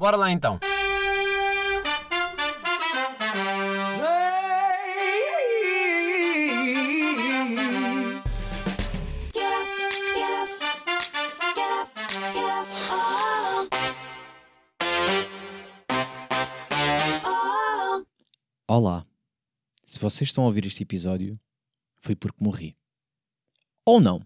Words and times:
Bora 0.00 0.16
lá 0.16 0.30
então. 0.30 0.58
Olá. 18.66 19.04
Se 19.84 19.98
vocês 19.98 20.30
estão 20.30 20.44
a 20.44 20.46
ouvir 20.46 20.64
este 20.64 20.82
episódio, 20.82 21.38
foi 21.98 22.16
porque 22.16 22.42
morri. 22.42 22.74
Ou 23.84 24.00
não. 24.00 24.22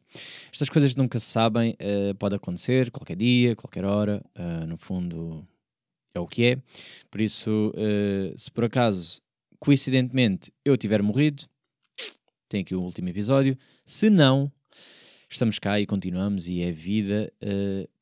Estas 0.52 0.68
coisas 0.68 0.94
nunca 0.94 1.18
se 1.18 1.26
sabem, 1.26 1.76
uh, 1.80 2.14
pode 2.14 2.36
acontecer 2.36 2.92
qualquer 2.92 3.16
dia, 3.16 3.56
qualquer 3.56 3.84
hora. 3.84 4.24
Uh, 4.38 4.66
no 4.68 4.76
fundo, 4.76 5.44
é 6.14 6.20
o 6.20 6.26
que 6.26 6.44
é. 6.44 6.58
Por 7.10 7.20
isso, 7.20 7.72
uh, 7.74 8.38
se 8.38 8.50
por 8.50 8.64
acaso, 8.64 9.20
coincidentemente, 9.58 10.52
eu 10.64 10.76
tiver 10.76 11.02
morrido, 11.02 11.44
tem 12.48 12.62
aqui 12.62 12.74
o 12.74 12.80
último 12.80 13.08
episódio. 13.08 13.58
Se 13.86 14.08
não, 14.08 14.50
estamos 15.28 15.58
cá 15.58 15.80
e 15.80 15.86
continuamos 15.86 16.48
e 16.48 16.62
é 16.62 16.70
vida, 16.70 17.32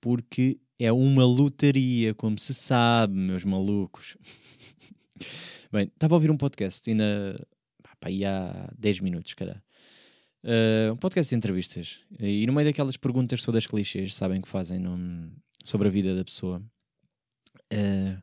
porque 0.00 0.58
é 0.78 0.92
uma 0.92 1.24
lotaria, 1.24 2.14
como 2.14 2.38
se 2.38 2.52
sabe, 2.52 3.14
meus 3.14 3.44
malucos. 3.44 4.16
Bem, 5.72 5.84
estava 5.84 6.14
a 6.14 6.16
ouvir 6.16 6.30
um 6.30 6.36
podcast 6.36 6.88
ainda 6.90 7.46
pá, 7.82 8.08
há 8.08 8.70
10 8.78 9.00
minutos, 9.00 9.32
cara. 9.34 9.62
Uh, 10.44 10.92
um 10.92 10.96
podcast 10.96 11.30
de 11.30 11.36
entrevistas. 11.36 12.00
E 12.18 12.44
no 12.46 12.52
meio 12.52 12.66
daquelas 12.66 12.96
perguntas 12.96 13.42
todas 13.42 13.66
clichês, 13.66 14.14
sabem 14.14 14.40
que 14.40 14.48
fazem 14.48 14.78
num, 14.78 15.30
sobre 15.64 15.88
a 15.88 15.90
vida 15.90 16.16
da 16.16 16.24
pessoa. 16.24 16.60
Uh, 17.72 18.22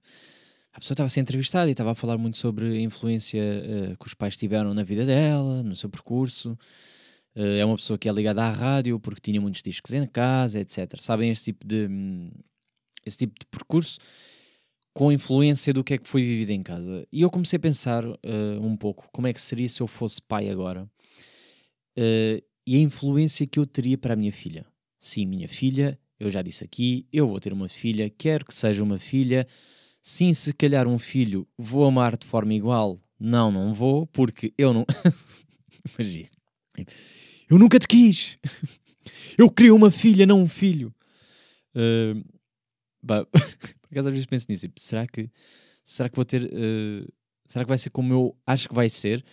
a 0.72 0.80
pessoa 0.80 0.94
estava 0.94 1.08
a 1.08 1.10
ser 1.10 1.20
entrevistada 1.20 1.68
e 1.68 1.72
estava 1.72 1.92
a 1.92 1.96
falar 1.96 2.18
muito 2.18 2.38
sobre 2.38 2.78
a 2.78 2.82
influência 2.82 3.42
uh, 3.42 3.98
que 3.98 4.08
os 4.08 4.14
pais 4.14 4.38
tiveram 4.38 4.74
na 4.74 4.84
vida 4.84 5.06
dela, 5.06 5.64
no 5.64 5.76
seu 5.76 5.90
percurso. 5.90 6.58
é 7.36 7.66
uma 7.66 7.76
pessoa 7.76 7.98
que 7.98 8.08
é 8.08 8.12
ligada 8.12 8.44
à 8.44 8.50
rádio 8.50 9.00
porque 9.00 9.22
tinha 9.22 9.42
muitos 9.42 9.62
discos 9.62 9.94
em 9.94 10.06
casa, 10.06 10.60
etc. 10.60 11.00
Sabem 11.00 11.32
este 11.32 11.46
tipo 11.46 11.66
de, 11.66 11.88
um, 11.88 12.32
esse 13.06 13.18
tipo 13.18 13.34
de 13.40 13.46
percurso 13.48 14.00
com 14.94 15.12
influência 15.12 15.74
do 15.74 15.84
que 15.84 15.94
é 15.94 15.98
que 15.98 16.08
foi 16.08 16.22
vivido 16.22 16.50
em 16.52 16.64
casa. 16.64 17.08
E 17.12 17.22
eu 17.22 17.30
comecei 17.30 17.58
a 17.58 17.60
pensar 17.60 18.06
uh, 18.06 18.18
um 18.62 18.76
pouco 18.76 19.08
como 19.12 19.28
é 19.28 19.34
que 19.34 19.42
seria 19.42 19.70
se 19.70 19.82
eu 19.82 19.88
fosse 19.88 20.22
pai 20.22 20.50
agora 20.50 20.84
uh, 20.84 22.44
e 22.68 22.76
a 22.76 22.80
influência 22.80 23.48
que 23.48 23.60
eu 23.60 23.66
teria 23.66 23.98
para 23.98 24.14
a 24.14 24.18
minha 24.18 24.32
filha. 24.32 24.66
Sim, 25.00 25.26
minha 25.26 25.48
filha, 25.48 25.98
eu 26.20 26.30
já 26.30 26.42
disse 26.42 26.64
aqui, 26.64 27.08
eu 27.14 27.28
vou 27.28 27.40
ter 27.40 27.54
uma 27.54 27.70
filha, 27.70 28.10
quero 28.10 28.46
que 28.46 28.54
seja 28.54 28.84
uma 28.84 28.98
filha. 28.98 29.48
Sim, 30.02 30.34
se 30.34 30.54
calhar 30.54 30.88
um 30.88 31.00
filho 31.00 31.48
vou 31.58 31.86
amar 31.86 32.18
de 32.18 32.28
forma 32.28 32.54
igual. 32.54 33.02
Não, 33.20 33.52
não 33.52 33.74
vou, 33.74 34.06
porque 34.08 34.54
eu 34.58 34.74
não. 34.74 34.86
Imagina. 35.96 36.30
Eu 37.50 37.58
nunca 37.58 37.80
te 37.80 37.88
quis. 37.88 38.38
Eu 39.38 39.50
queria 39.50 39.74
uma 39.74 39.92
filha, 39.92 40.26
não 40.26 40.42
um 40.42 40.48
filho. 40.48 40.94
Uh, 41.76 42.24
Por 43.02 43.92
acaso 43.92 44.10
às 44.10 44.14
vezes 44.14 44.26
penso 44.26 44.46
nisso, 44.50 44.68
tipo, 44.68 44.80
será 44.80 45.08
que, 45.08 45.30
será 45.84 46.10
que 46.10 46.16
vou 46.16 46.26
ter, 46.26 46.44
uh, 46.44 47.14
será 47.48 47.66
que 47.66 47.70
vai 47.70 47.78
ser 47.78 47.90
como 47.90 48.14
eu 48.14 48.38
acho 48.46 48.68
que 48.68 48.76
vai 48.76 48.90
ser? 48.90 49.24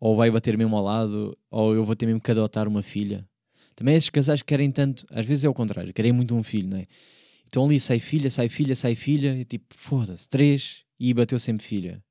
Ou 0.00 0.16
vai 0.16 0.30
bater 0.30 0.56
mesmo 0.56 0.76
ao 0.76 0.84
lado, 0.84 1.36
ou 1.50 1.74
eu 1.74 1.84
vou 1.84 1.94
ter 1.94 2.06
mesmo 2.06 2.20
que 2.20 2.30
adotar 2.30 2.68
uma 2.68 2.82
filha? 2.82 3.28
Também 3.74 3.94
esses 3.96 4.10
casais 4.10 4.40
que 4.40 4.46
querem 4.46 4.70
tanto, 4.70 5.06
às 5.10 5.26
vezes 5.26 5.44
é 5.44 5.48
o 5.48 5.54
contrário, 5.54 5.92
querem 5.92 6.12
muito 6.12 6.34
um 6.34 6.42
filho, 6.42 6.68
não 6.68 6.78
é? 6.78 6.86
Então 7.46 7.64
ali 7.64 7.78
sai 7.78 7.98
filha, 7.98 8.30
sai 8.30 8.48
filha, 8.48 8.74
sai 8.74 8.94
filha, 8.94 9.36
e 9.36 9.44
tipo, 9.44 9.74
foda-se, 9.76 10.28
três, 10.28 10.84
e 10.98 11.12
bateu 11.12 11.38
sempre 11.38 11.64
filha. 11.64 12.02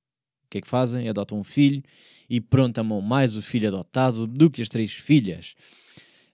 O 0.46 0.50
que 0.50 0.60
é 0.60 0.62
que 0.62 0.68
fazem? 0.68 1.10
Adotam 1.10 1.40
um 1.40 1.44
filho 1.44 1.82
e 2.30 2.40
pronto, 2.40 2.78
amam 2.78 3.02
mais 3.02 3.36
o 3.36 3.42
filho 3.42 3.68
adotado 3.68 4.28
do 4.28 4.50
que 4.50 4.62
as 4.62 4.70
três 4.70 4.92
filhas. 4.92 5.56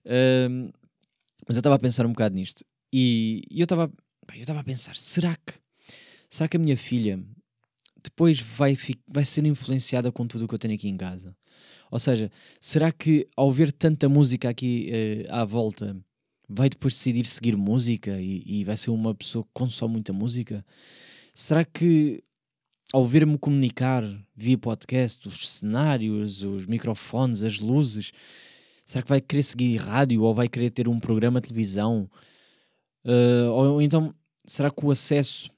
Uh, 0.05 0.71
mas 1.47 1.55
eu 1.55 1.59
estava 1.59 1.75
a 1.75 1.79
pensar 1.79 2.05
um 2.05 2.09
bocado 2.09 2.35
nisto 2.35 2.63
e, 2.91 3.43
e 3.49 3.59
eu 3.59 3.63
estava 3.63 3.91
eu 4.35 4.41
estava 4.41 4.59
a 4.59 4.63
pensar, 4.63 4.95
será 4.95 5.35
que, 5.35 5.53
será 6.29 6.47
que 6.47 6.57
a 6.57 6.59
minha 6.59 6.77
filha 6.77 7.19
depois 8.03 8.39
vai, 8.39 8.77
vai 9.07 9.25
ser 9.25 9.45
influenciada 9.45 10.11
com 10.11 10.27
tudo 10.27 10.45
o 10.45 10.47
que 10.47 10.53
eu 10.53 10.59
tenho 10.59 10.75
aqui 10.75 10.87
em 10.87 10.97
casa? 10.97 11.35
Ou 11.91 11.99
seja, 11.99 12.31
será 12.59 12.91
que 12.91 13.27
ao 13.35 13.51
ver 13.51 13.71
tanta 13.71 14.07
música 14.07 14.49
aqui 14.49 14.91
uh, 15.27 15.33
à 15.33 15.45
volta, 15.45 15.97
vai 16.47 16.69
depois 16.69 16.93
decidir 16.93 17.25
seguir 17.25 17.55
música 17.55 18.19
e, 18.19 18.43
e, 18.45 18.63
vai 18.63 18.75
ser 18.75 18.91
uma 18.91 19.13
pessoa 19.13 19.43
que 19.43 19.49
consome 19.53 19.93
muita 19.93 20.13
música? 20.13 20.65
Será 21.33 21.63
que 21.63 22.23
ao 22.91 23.05
ver-me 23.05 23.37
comunicar 23.37 24.03
via 24.35 24.57
podcast, 24.57 25.27
os 25.27 25.47
cenários, 25.49 26.41
os 26.41 26.65
microfones, 26.65 27.43
as 27.43 27.59
luzes, 27.59 28.11
será 28.83 29.03
que 29.03 29.09
vai 29.09 29.21
querer 29.21 29.43
seguir 29.43 29.77
rádio 29.77 30.23
ou 30.23 30.33
vai 30.33 30.49
querer 30.49 30.71
ter 30.71 30.87
um 30.87 30.99
programa 30.99 31.39
de 31.39 31.49
televisão? 31.49 32.09
Uh, 33.05 33.49
ou 33.51 33.81
então 33.81 34.13
será 34.45 34.71
que 34.71 34.83
o 34.83 34.91
acesso 34.91 35.49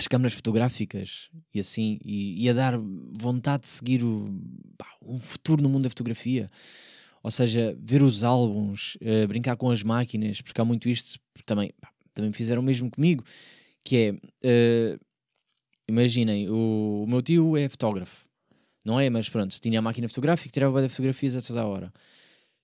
às 0.00 0.06
câmaras 0.06 0.32
fotográficas 0.32 1.28
e 1.52 1.60
assim 1.60 1.98
ia 2.02 2.54
dar 2.54 2.78
vontade 3.12 3.64
de 3.64 3.68
seguir 3.68 4.02
o, 4.02 4.34
pá, 4.78 4.86
um 5.02 5.18
futuro 5.18 5.62
no 5.62 5.68
mundo 5.68 5.82
da 5.82 5.90
fotografia? 5.90 6.48
Ou 7.22 7.30
seja, 7.30 7.76
ver 7.78 8.02
os 8.02 8.24
álbuns, 8.24 8.96
uh, 8.96 9.28
brincar 9.28 9.56
com 9.56 9.70
as 9.70 9.82
máquinas, 9.82 10.40
porque 10.40 10.58
há 10.58 10.64
muito 10.64 10.88
isto, 10.88 11.20
também, 11.44 11.70
pá, 11.78 11.90
também 12.14 12.32
fizeram 12.32 12.62
o 12.62 12.64
mesmo 12.64 12.90
comigo, 12.90 13.22
que 13.84 14.18
é, 14.42 14.96
uh, 14.96 15.00
imaginem, 15.86 16.48
o, 16.48 17.02
o, 17.04 17.06
meu 17.06 17.20
tio 17.20 17.54
é 17.58 17.68
fotógrafo, 17.68 18.26
não 18.82 18.98
é? 18.98 19.10
Mas 19.10 19.28
pronto, 19.28 19.54
tinha 19.60 19.80
a 19.80 19.82
máquina 19.82 20.08
fotográfica, 20.08 20.50
tirava 20.50 20.88
fotografias 20.88 21.36
a 21.36 21.42
toda 21.42 21.60
a 21.60 21.66
hora. 21.66 21.92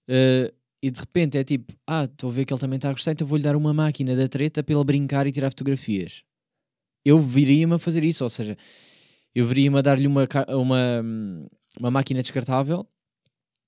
Uh, 0.09 0.51
e 0.83 0.91
de 0.91 1.01
repente 1.01 1.37
é 1.37 1.45
tipo, 1.45 1.75
ah, 1.87 2.05
estou 2.05 2.31
a 2.31 2.33
ver 2.33 2.47
que 2.47 2.53
ele 2.55 2.61
também 2.61 2.77
está 2.77 2.89
a 2.89 2.93
gostar, 2.93 3.13
então 3.13 3.27
vou-lhe 3.27 3.45
dar 3.45 3.57
uma 3.57 3.75
máquina 3.75 4.17
da 4.17 4.27
treta 4.27 4.63
para 4.63 4.75
ele 4.75 4.85
brincar 4.85 5.27
e 5.27 5.33
tirar 5.33 5.51
fotografias. 5.51 6.25
Eu 7.07 7.21
viria-me 7.21 7.75
a 7.75 7.79
fazer 7.79 8.03
isso, 8.03 8.25
ou 8.25 8.29
seja, 8.29 8.57
eu 9.33 9.47
viria-me 9.47 9.79
a 9.79 9.81
dar-lhe 9.81 10.09
uma, 10.09 10.27
uma, 10.49 11.05
uma 11.79 11.89
máquina 11.89 12.21
descartável, 12.21 12.85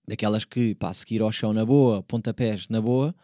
daquelas 0.08 0.44
que, 0.44 0.74
pá, 0.74 0.92
seguir 0.92 1.22
ao 1.22 1.30
chão 1.30 1.52
na 1.52 1.64
boa, 1.64 2.02
pontapés 2.02 2.68
na 2.68 2.80
boa, 2.80 3.14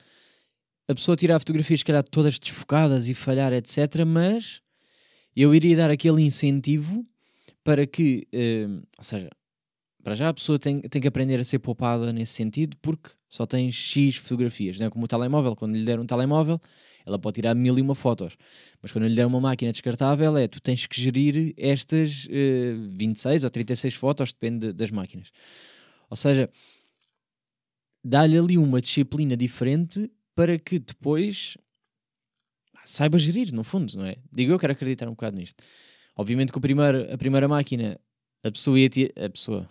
a 0.87 0.95
pessoa 0.95 1.17
tirar 1.17 1.41
fotografias, 1.41 1.81
se 1.81 1.85
calhar, 1.85 2.05
todas 2.05 2.39
desfocadas 2.39 3.09
e 3.09 3.15
falhar, 3.15 3.53
etc. 3.53 4.05
Mas 4.07 4.61
eu 5.35 5.53
iria 5.53 5.77
dar 5.77 5.91
aquele 5.91 6.23
incentivo 6.23 7.03
para 7.65 7.85
que, 7.85 8.29
uh, 8.33 8.87
ou 8.97 9.03
seja, 9.03 9.29
para 10.05 10.15
já 10.15 10.29
a 10.29 10.35
pessoa 10.35 10.61
tem, 10.61 10.81
tem 10.83 11.03
que 11.03 11.09
aprender 11.09 11.41
a 11.41 11.45
ser 11.45 11.59
poupada 11.59 12.13
nesse 12.13 12.35
sentido, 12.35 12.77
porque 12.81 13.11
só 13.29 13.47
tem 13.47 13.73
X 13.73 14.15
fotografias. 14.15 14.79
Não 14.79 14.87
é 14.87 14.91
como 14.91 15.07
o 15.07 15.09
telemóvel, 15.09 15.57
quando 15.57 15.75
lhe 15.75 15.85
der 15.85 15.99
um 15.99 16.07
telemóvel, 16.07 16.61
ela 17.05 17.19
pode 17.19 17.37
tirar 17.37 17.55
mil 17.55 17.79
e 17.79 17.83
uma 17.83 17.95
fotos. 17.95 18.37
Mas 18.81 18.93
quando 18.93 19.07
lhe 19.07 19.15
der 19.15 19.27
uma 19.27 19.41
máquina 19.41 19.71
descartável, 19.73 20.37
é 20.37 20.49
tu 20.49 20.61
tens 20.61 20.87
que 20.87 21.01
gerir 21.01 21.55
estas 21.57 22.25
uh, 22.27 22.31
eh, 22.31 22.75
26 22.97 23.45
ou 23.45 23.51
36 23.51 23.95
fotos, 23.95 24.33
depende 24.33 24.73
das 24.73 24.91
máquinas. 24.91 25.31
Ou 26.09 26.17
seja, 26.17 26.51
dá-lhe 28.03 28.39
ali 28.39 28.59
uma 28.59 28.81
disciplina 28.81 29.37
diferente 29.37 30.11
para 30.35 30.59
que 30.59 30.79
depois 30.79 31.57
saiba 32.85 33.19
gerir, 33.19 33.53
no 33.53 33.65
fundo, 33.65 33.97
não 33.97 34.07
é? 34.07 34.17
Digo 34.31 34.53
eu, 34.53 34.59
quero 34.59 34.73
acreditar 34.73 35.07
um 35.09 35.13
bocado 35.13 35.37
nisto. 35.37 35.63
Obviamente 36.17 36.53
que 36.53 36.59
o 36.59 36.61
primeiro, 36.61 37.13
a 37.13 37.19
primeira 37.19 37.49
máquina 37.49 37.99
a 38.45 38.51
pessoa 38.51 38.79
ia 38.79 38.89
te... 38.91 39.13
A 39.17 39.31
pessoa. 39.31 39.69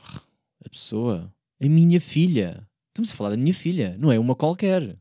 A 0.65 0.69
pessoa. 0.69 1.33
A 1.61 1.69
minha 1.69 2.01
filha. 2.01 2.67
Estamos 2.87 3.11
a 3.11 3.15
falar 3.15 3.29
da 3.29 3.37
minha 3.37 3.53
filha, 3.53 3.95
não 3.99 4.11
é 4.11 4.17
uma 4.17 4.35
qualquer. 4.35 4.97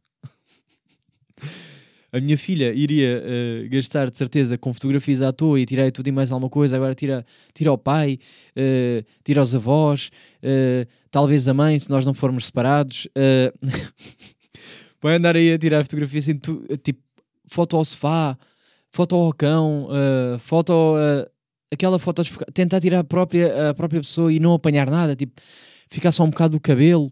A 2.12 2.20
minha 2.20 2.36
filha 2.36 2.74
iria 2.74 3.24
uh, 3.24 3.68
gastar 3.70 4.10
de 4.10 4.18
certeza 4.18 4.58
com 4.58 4.74
fotografias 4.74 5.22
à 5.22 5.32
toa 5.32 5.58
e 5.58 5.64
tirar 5.64 5.90
tudo 5.90 6.08
e 6.08 6.12
mais 6.12 6.30
alguma 6.30 6.50
coisa. 6.50 6.76
Agora 6.76 6.94
tira, 6.94 7.24
tira 7.54 7.70
ao 7.70 7.78
pai, 7.78 8.18
uh, 8.54 9.04
tira 9.24 9.40
aos 9.40 9.54
avós, 9.54 10.10
uh, 10.42 10.86
talvez 11.10 11.48
a 11.48 11.54
mãe, 11.54 11.78
se 11.78 11.88
nós 11.88 12.04
não 12.04 12.12
formos 12.12 12.46
separados. 12.46 13.08
vai 15.00 15.16
andar 15.16 15.36
aí 15.36 15.54
a 15.54 15.58
tirar 15.58 15.82
fotografias 15.82 16.24
assim, 16.28 16.38
tu, 16.38 16.62
tipo 16.82 17.00
foto 17.46 17.76
ao 17.76 17.84
sofá, 17.84 18.38
foto 18.90 19.16
ao 19.16 19.32
cão, 19.32 19.88
foto 20.38 20.94
aquela 21.72 21.98
foto, 21.98 22.22
tentar 22.54 22.80
tirar 22.80 23.00
a 23.00 23.04
própria, 23.04 23.70
a 23.70 23.74
própria 23.74 24.00
pessoa 24.00 24.32
e 24.32 24.38
não 24.38 24.54
apanhar 24.54 24.88
nada, 24.88 25.16
tipo, 25.16 25.40
ficar 25.90 26.12
só 26.12 26.24
um 26.24 26.30
bocado 26.30 26.56
do 26.56 26.60
cabelo. 26.60 27.10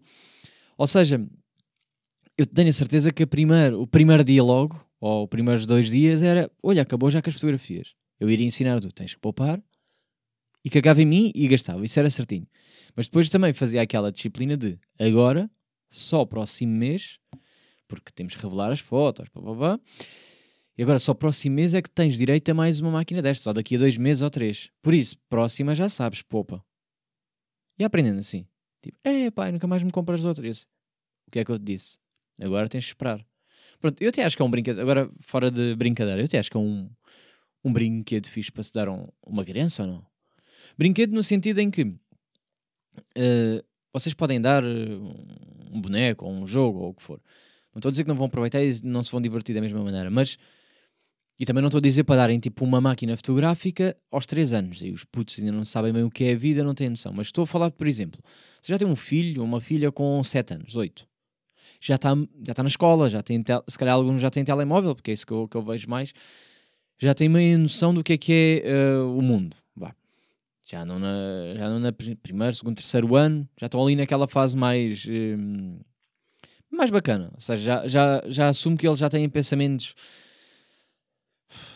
Ou 0.77 0.87
seja, 0.87 1.21
eu 2.37 2.45
tenho 2.45 2.69
a 2.69 2.73
certeza 2.73 3.11
que 3.11 3.23
a 3.23 3.27
primeiro, 3.27 3.81
o 3.81 3.87
primeiro 3.87 4.23
dia 4.23 4.43
logo, 4.43 4.79
ou 5.01 5.23
os 5.23 5.29
primeiros 5.29 5.65
dois 5.65 5.89
dias, 5.89 6.21
era: 6.21 6.49
olha, 6.61 6.83
acabou 6.83 7.09
já 7.09 7.21
com 7.21 7.29
as 7.29 7.33
fotografias. 7.33 7.93
Eu 8.19 8.29
iria 8.29 8.45
ensinar 8.45 8.79
tu, 8.79 8.91
tens 8.91 9.15
que 9.15 9.19
poupar, 9.19 9.61
e 10.63 10.69
cagava 10.69 11.01
em 11.01 11.05
mim 11.05 11.31
e 11.33 11.47
gastava, 11.47 11.83
isso 11.83 11.99
era 11.99 12.09
certinho. 12.09 12.47
Mas 12.95 13.07
depois 13.07 13.29
também 13.29 13.51
fazia 13.51 13.81
aquela 13.81 14.11
disciplina 14.11 14.55
de 14.55 14.79
agora, 14.99 15.49
só 15.89 16.23
próximo 16.23 16.73
mês, 16.73 17.19
porque 17.87 18.11
temos 18.13 18.35
que 18.35 18.43
revelar 18.43 18.71
as 18.71 18.79
fotos, 18.79 19.27
pá, 19.29 19.41
pá, 19.41 19.55
pá, 19.55 19.79
E 20.77 20.83
agora 20.83 20.99
só 20.99 21.15
próximo 21.15 21.55
mês 21.55 21.73
é 21.73 21.81
que 21.81 21.89
tens 21.89 22.15
direito 22.15 22.47
a 22.49 22.53
mais 22.53 22.79
uma 22.79 22.91
máquina 22.91 23.21
destas, 23.23 23.43
só 23.43 23.53
daqui 23.53 23.75
a 23.75 23.79
dois 23.79 23.97
meses 23.97 24.21
ou 24.21 24.29
três. 24.29 24.69
Por 24.83 24.93
isso, 24.93 25.17
próxima 25.27 25.73
já 25.73 25.89
sabes, 25.89 26.21
poupa. 26.21 26.63
E 27.79 27.83
aprendendo 27.83 28.19
assim. 28.19 28.45
Tipo, 28.83 28.97
é 29.03 29.31
pai, 29.31 29.51
nunca 29.51 29.65
mais 29.65 29.81
me 29.81 29.91
compras 29.91 30.23
outras. 30.23 30.67
O 31.27 31.31
que 31.31 31.39
é 31.39 31.45
que 31.45 31.51
eu 31.51 31.57
te 31.57 31.65
disse? 31.65 31.97
Agora 32.39 32.69
tens 32.69 32.83
de 32.83 32.89
esperar. 32.89 33.25
Pronto, 33.81 33.99
eu 34.01 34.09
até 34.09 34.23
acho 34.23 34.37
que 34.37 34.41
é 34.41 34.45
um 34.45 34.51
brinquedo, 34.51 34.79
agora 34.79 35.09
fora 35.21 35.49
de 35.49 35.75
brincadeira, 35.75 36.21
eu 36.21 36.25
até 36.25 36.37
acho 36.37 36.51
que 36.51 36.55
é 36.55 36.59
um, 36.59 36.87
um 37.65 37.73
brinquedo 37.73 38.27
fixe 38.27 38.51
para 38.51 38.63
se 38.63 38.71
dar 38.71 38.87
um, 38.87 39.07
uma 39.25 39.43
criança 39.43 39.81
ou 39.83 39.89
não? 39.89 40.05
Brinquedo 40.77 41.13
no 41.13 41.23
sentido 41.23 41.59
em 41.59 41.71
que 41.71 41.81
uh, 41.83 43.65
vocês 43.93 44.13
podem 44.13 44.39
dar 44.39 44.63
eh, 44.63 44.67
um 45.71 45.81
boneco 45.81 46.25
ou 46.25 46.31
um 46.31 46.45
jogo 46.45 46.79
ou 46.79 46.89
o 46.89 46.93
que 46.93 47.03
for. 47.03 47.19
Não 47.73 47.79
estou 47.79 47.89
a 47.89 47.91
dizer 47.91 48.03
que 48.03 48.09
não 48.09 48.15
vão 48.15 48.27
aproveitar 48.27 48.63
e 48.63 48.71
não 48.83 49.01
se 49.03 49.11
vão 49.11 49.21
divertir 49.21 49.55
da 49.55 49.61
mesma 49.61 49.81
maneira, 49.83 50.09
mas. 50.09 50.37
E 51.39 51.45
também 51.45 51.61
não 51.61 51.69
estou 51.69 51.79
a 51.79 51.81
dizer 51.81 52.03
para 52.03 52.17
darem 52.17 52.39
tipo 52.39 52.63
uma 52.63 52.79
máquina 52.79 53.17
fotográfica 53.17 53.97
aos 54.11 54.27
3 54.27 54.53
anos. 54.53 54.81
E 54.81 54.91
os 54.91 55.03
putos 55.03 55.39
ainda 55.39 55.51
não 55.51 55.65
sabem 55.65 55.91
bem 55.91 56.03
o 56.03 56.11
que 56.11 56.25
é 56.25 56.33
a 56.33 56.35
vida, 56.35 56.63
não 56.63 56.75
têm 56.75 56.89
noção. 56.89 57.11
Mas 57.13 57.27
estou 57.27 57.43
a 57.43 57.47
falar, 57.47 57.71
por 57.71 57.87
exemplo, 57.87 58.21
você 58.61 58.71
já 58.71 58.77
tem 58.77 58.87
um 58.87 58.95
filho 58.95 59.41
ou 59.41 59.47
uma 59.47 59.59
filha 59.59 59.91
com 59.91 60.23
7 60.23 60.53
anos, 60.53 60.75
8. 60.75 61.07
Já 61.81 61.95
está 61.95 62.15
já 62.45 62.53
tá 62.53 62.63
na 62.63 62.69
escola, 62.69 63.09
já 63.09 63.21
tem 63.21 63.43
se 63.67 63.77
calhar 63.77 63.95
alguns 63.95 64.21
já 64.21 64.29
têm 64.29 64.45
telemóvel, 64.45 64.95
porque 64.95 65.11
é 65.11 65.13
isso 65.13 65.25
que 65.25 65.33
eu, 65.33 65.47
que 65.49 65.57
eu 65.57 65.61
vejo 65.61 65.89
mais. 65.89 66.13
Já 66.97 67.13
tem 67.13 67.27
meio 67.27 67.57
noção 67.59 67.93
do 67.93 68.03
que 68.03 68.13
é 68.13 68.17
que 68.17 68.61
é 68.63 68.95
uh, 68.97 69.17
o 69.17 69.21
mundo. 69.21 69.57
Já 70.71 70.85
não 70.85 70.99
na, 70.99 71.53
já 71.57 71.69
não 71.69 71.79
na 71.79 71.91
primeiro, 71.91 72.55
segundo, 72.55 72.77
terceiro 72.77 73.13
ano, 73.17 73.45
já 73.59 73.65
estão 73.65 73.83
ali 73.83 73.93
naquela 73.93 74.25
fase 74.25 74.55
mais. 74.55 75.05
Um, 75.05 75.79
mais 76.71 76.89
bacana. 76.89 77.29
Ou 77.33 77.41
seja, 77.41 77.61
já, 77.61 77.87
já, 77.89 78.23
já 78.29 78.47
assumo 78.47 78.77
que 78.77 78.87
eles 78.87 78.97
já 78.97 79.09
têm 79.09 79.27
pensamentos. 79.27 79.93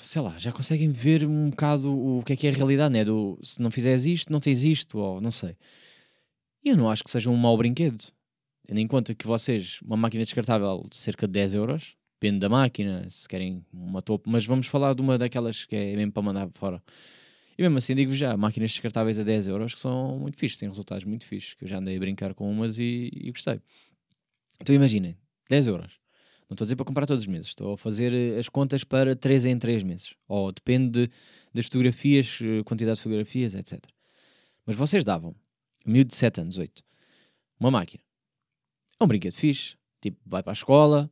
Sei 0.02 0.22
lá, 0.22 0.38
já 0.38 0.54
conseguem 0.54 0.94
ver 0.94 1.26
um 1.26 1.50
bocado 1.50 1.92
o 1.94 2.24
que 2.24 2.32
é 2.32 2.36
que 2.38 2.48
é 2.48 2.52
a 2.52 2.54
realidade, 2.54 2.94
né? 2.94 3.04
Do 3.04 3.38
se 3.44 3.62
não 3.62 3.70
fizeres 3.70 4.06
isto, 4.06 4.32
não 4.32 4.40
tens 4.40 4.64
isto, 4.64 4.98
ou 4.98 5.20
não 5.20 5.32
sei. 5.32 5.58
E 6.64 6.70
eu 6.70 6.78
não 6.78 6.90
acho 6.90 7.04
que 7.04 7.12
seja 7.12 7.30
um 7.30 7.36
mau 7.36 7.58
brinquedo. 7.58 8.06
Tendo 8.66 8.80
em 8.80 8.88
conta 8.88 9.14
que 9.14 9.28
vocês, 9.28 9.80
uma 9.82 9.96
máquina 9.96 10.24
descartável 10.24 10.86
de 10.90 10.98
cerca 10.98 11.28
de 11.28 11.34
10 11.34 11.54
euros, 11.54 11.96
depende 12.20 12.40
da 12.40 12.50
máquina, 12.50 13.08
se 13.10 13.28
querem 13.28 13.64
uma 13.72 14.02
topo, 14.02 14.30
mas 14.30 14.46
vamos 14.46 14.68
falar 14.68 14.96
de 14.96 15.02
uma 15.02 15.18
daquelas 15.18 15.66
que 15.66 15.76
é 15.76 15.96
mesmo 15.96 16.12
para 16.12 16.24
mandar 16.24 16.50
fora. 16.56 16.82
E 17.58 17.62
mesmo 17.62 17.78
assim, 17.78 17.96
digo 17.96 18.12
já, 18.12 18.36
máquinas 18.36 18.72
descartáveis 18.72 19.20
a 19.20 19.24
10 19.24 19.48
euros 19.48 19.74
que 19.74 19.80
são 19.80 20.20
muito 20.20 20.38
fixes, 20.38 20.58
têm 20.58 20.68
resultados 20.68 21.06
muito 21.06 21.26
fixes, 21.26 21.54
que 21.54 21.64
eu 21.64 21.68
já 21.68 21.78
andei 21.78 21.96
a 21.96 22.00
brincar 22.00 22.34
com 22.34 22.50
umas 22.52 22.80
e, 22.80 23.12
e 23.14 23.32
gostei. 23.32 23.62
Então 24.60 24.74
imaginem, 24.76 25.16
10 25.50 25.68
euros. 25.68 26.00
Não 26.50 26.54
estou 26.54 26.66
a 26.66 26.68
dizer 26.68 26.76
para 26.76 26.86
comprar 26.86 27.06
todos 27.06 27.22
os 27.22 27.28
meses, 27.28 27.48
estou 27.48 27.74
a 27.74 27.78
fazer 27.78 28.14
eh, 28.14 28.40
as 28.40 28.50
contas 28.50 28.84
para 28.84 29.16
3 29.16 29.46
em 29.46 29.58
3 29.58 29.84
meses. 29.84 30.16
Ou 30.28 30.52
depende 30.52 31.08
de, 31.08 31.12
das 31.54 31.66
fotografias, 31.66 32.40
eh, 32.42 32.64
quantidade 32.64 32.98
de 32.98 33.04
fotografias, 33.04 33.56
etc. 33.56 33.84
Mas 34.66 34.76
vocês 34.76 35.04
davam, 35.04 35.36
um 35.86 35.92
miúdo 35.92 36.10
de 36.10 36.16
7 36.16 36.42
anos, 36.42 36.58
8, 36.58 36.84
uma 37.60 37.72
máquina. 37.72 38.05
É 39.00 39.04
um 39.04 39.08
brinquedo 39.08 39.34
fixe, 39.34 39.76
tipo, 40.02 40.18
vai 40.26 40.42
para 40.42 40.52
a 40.52 40.54
escola, 40.54 41.12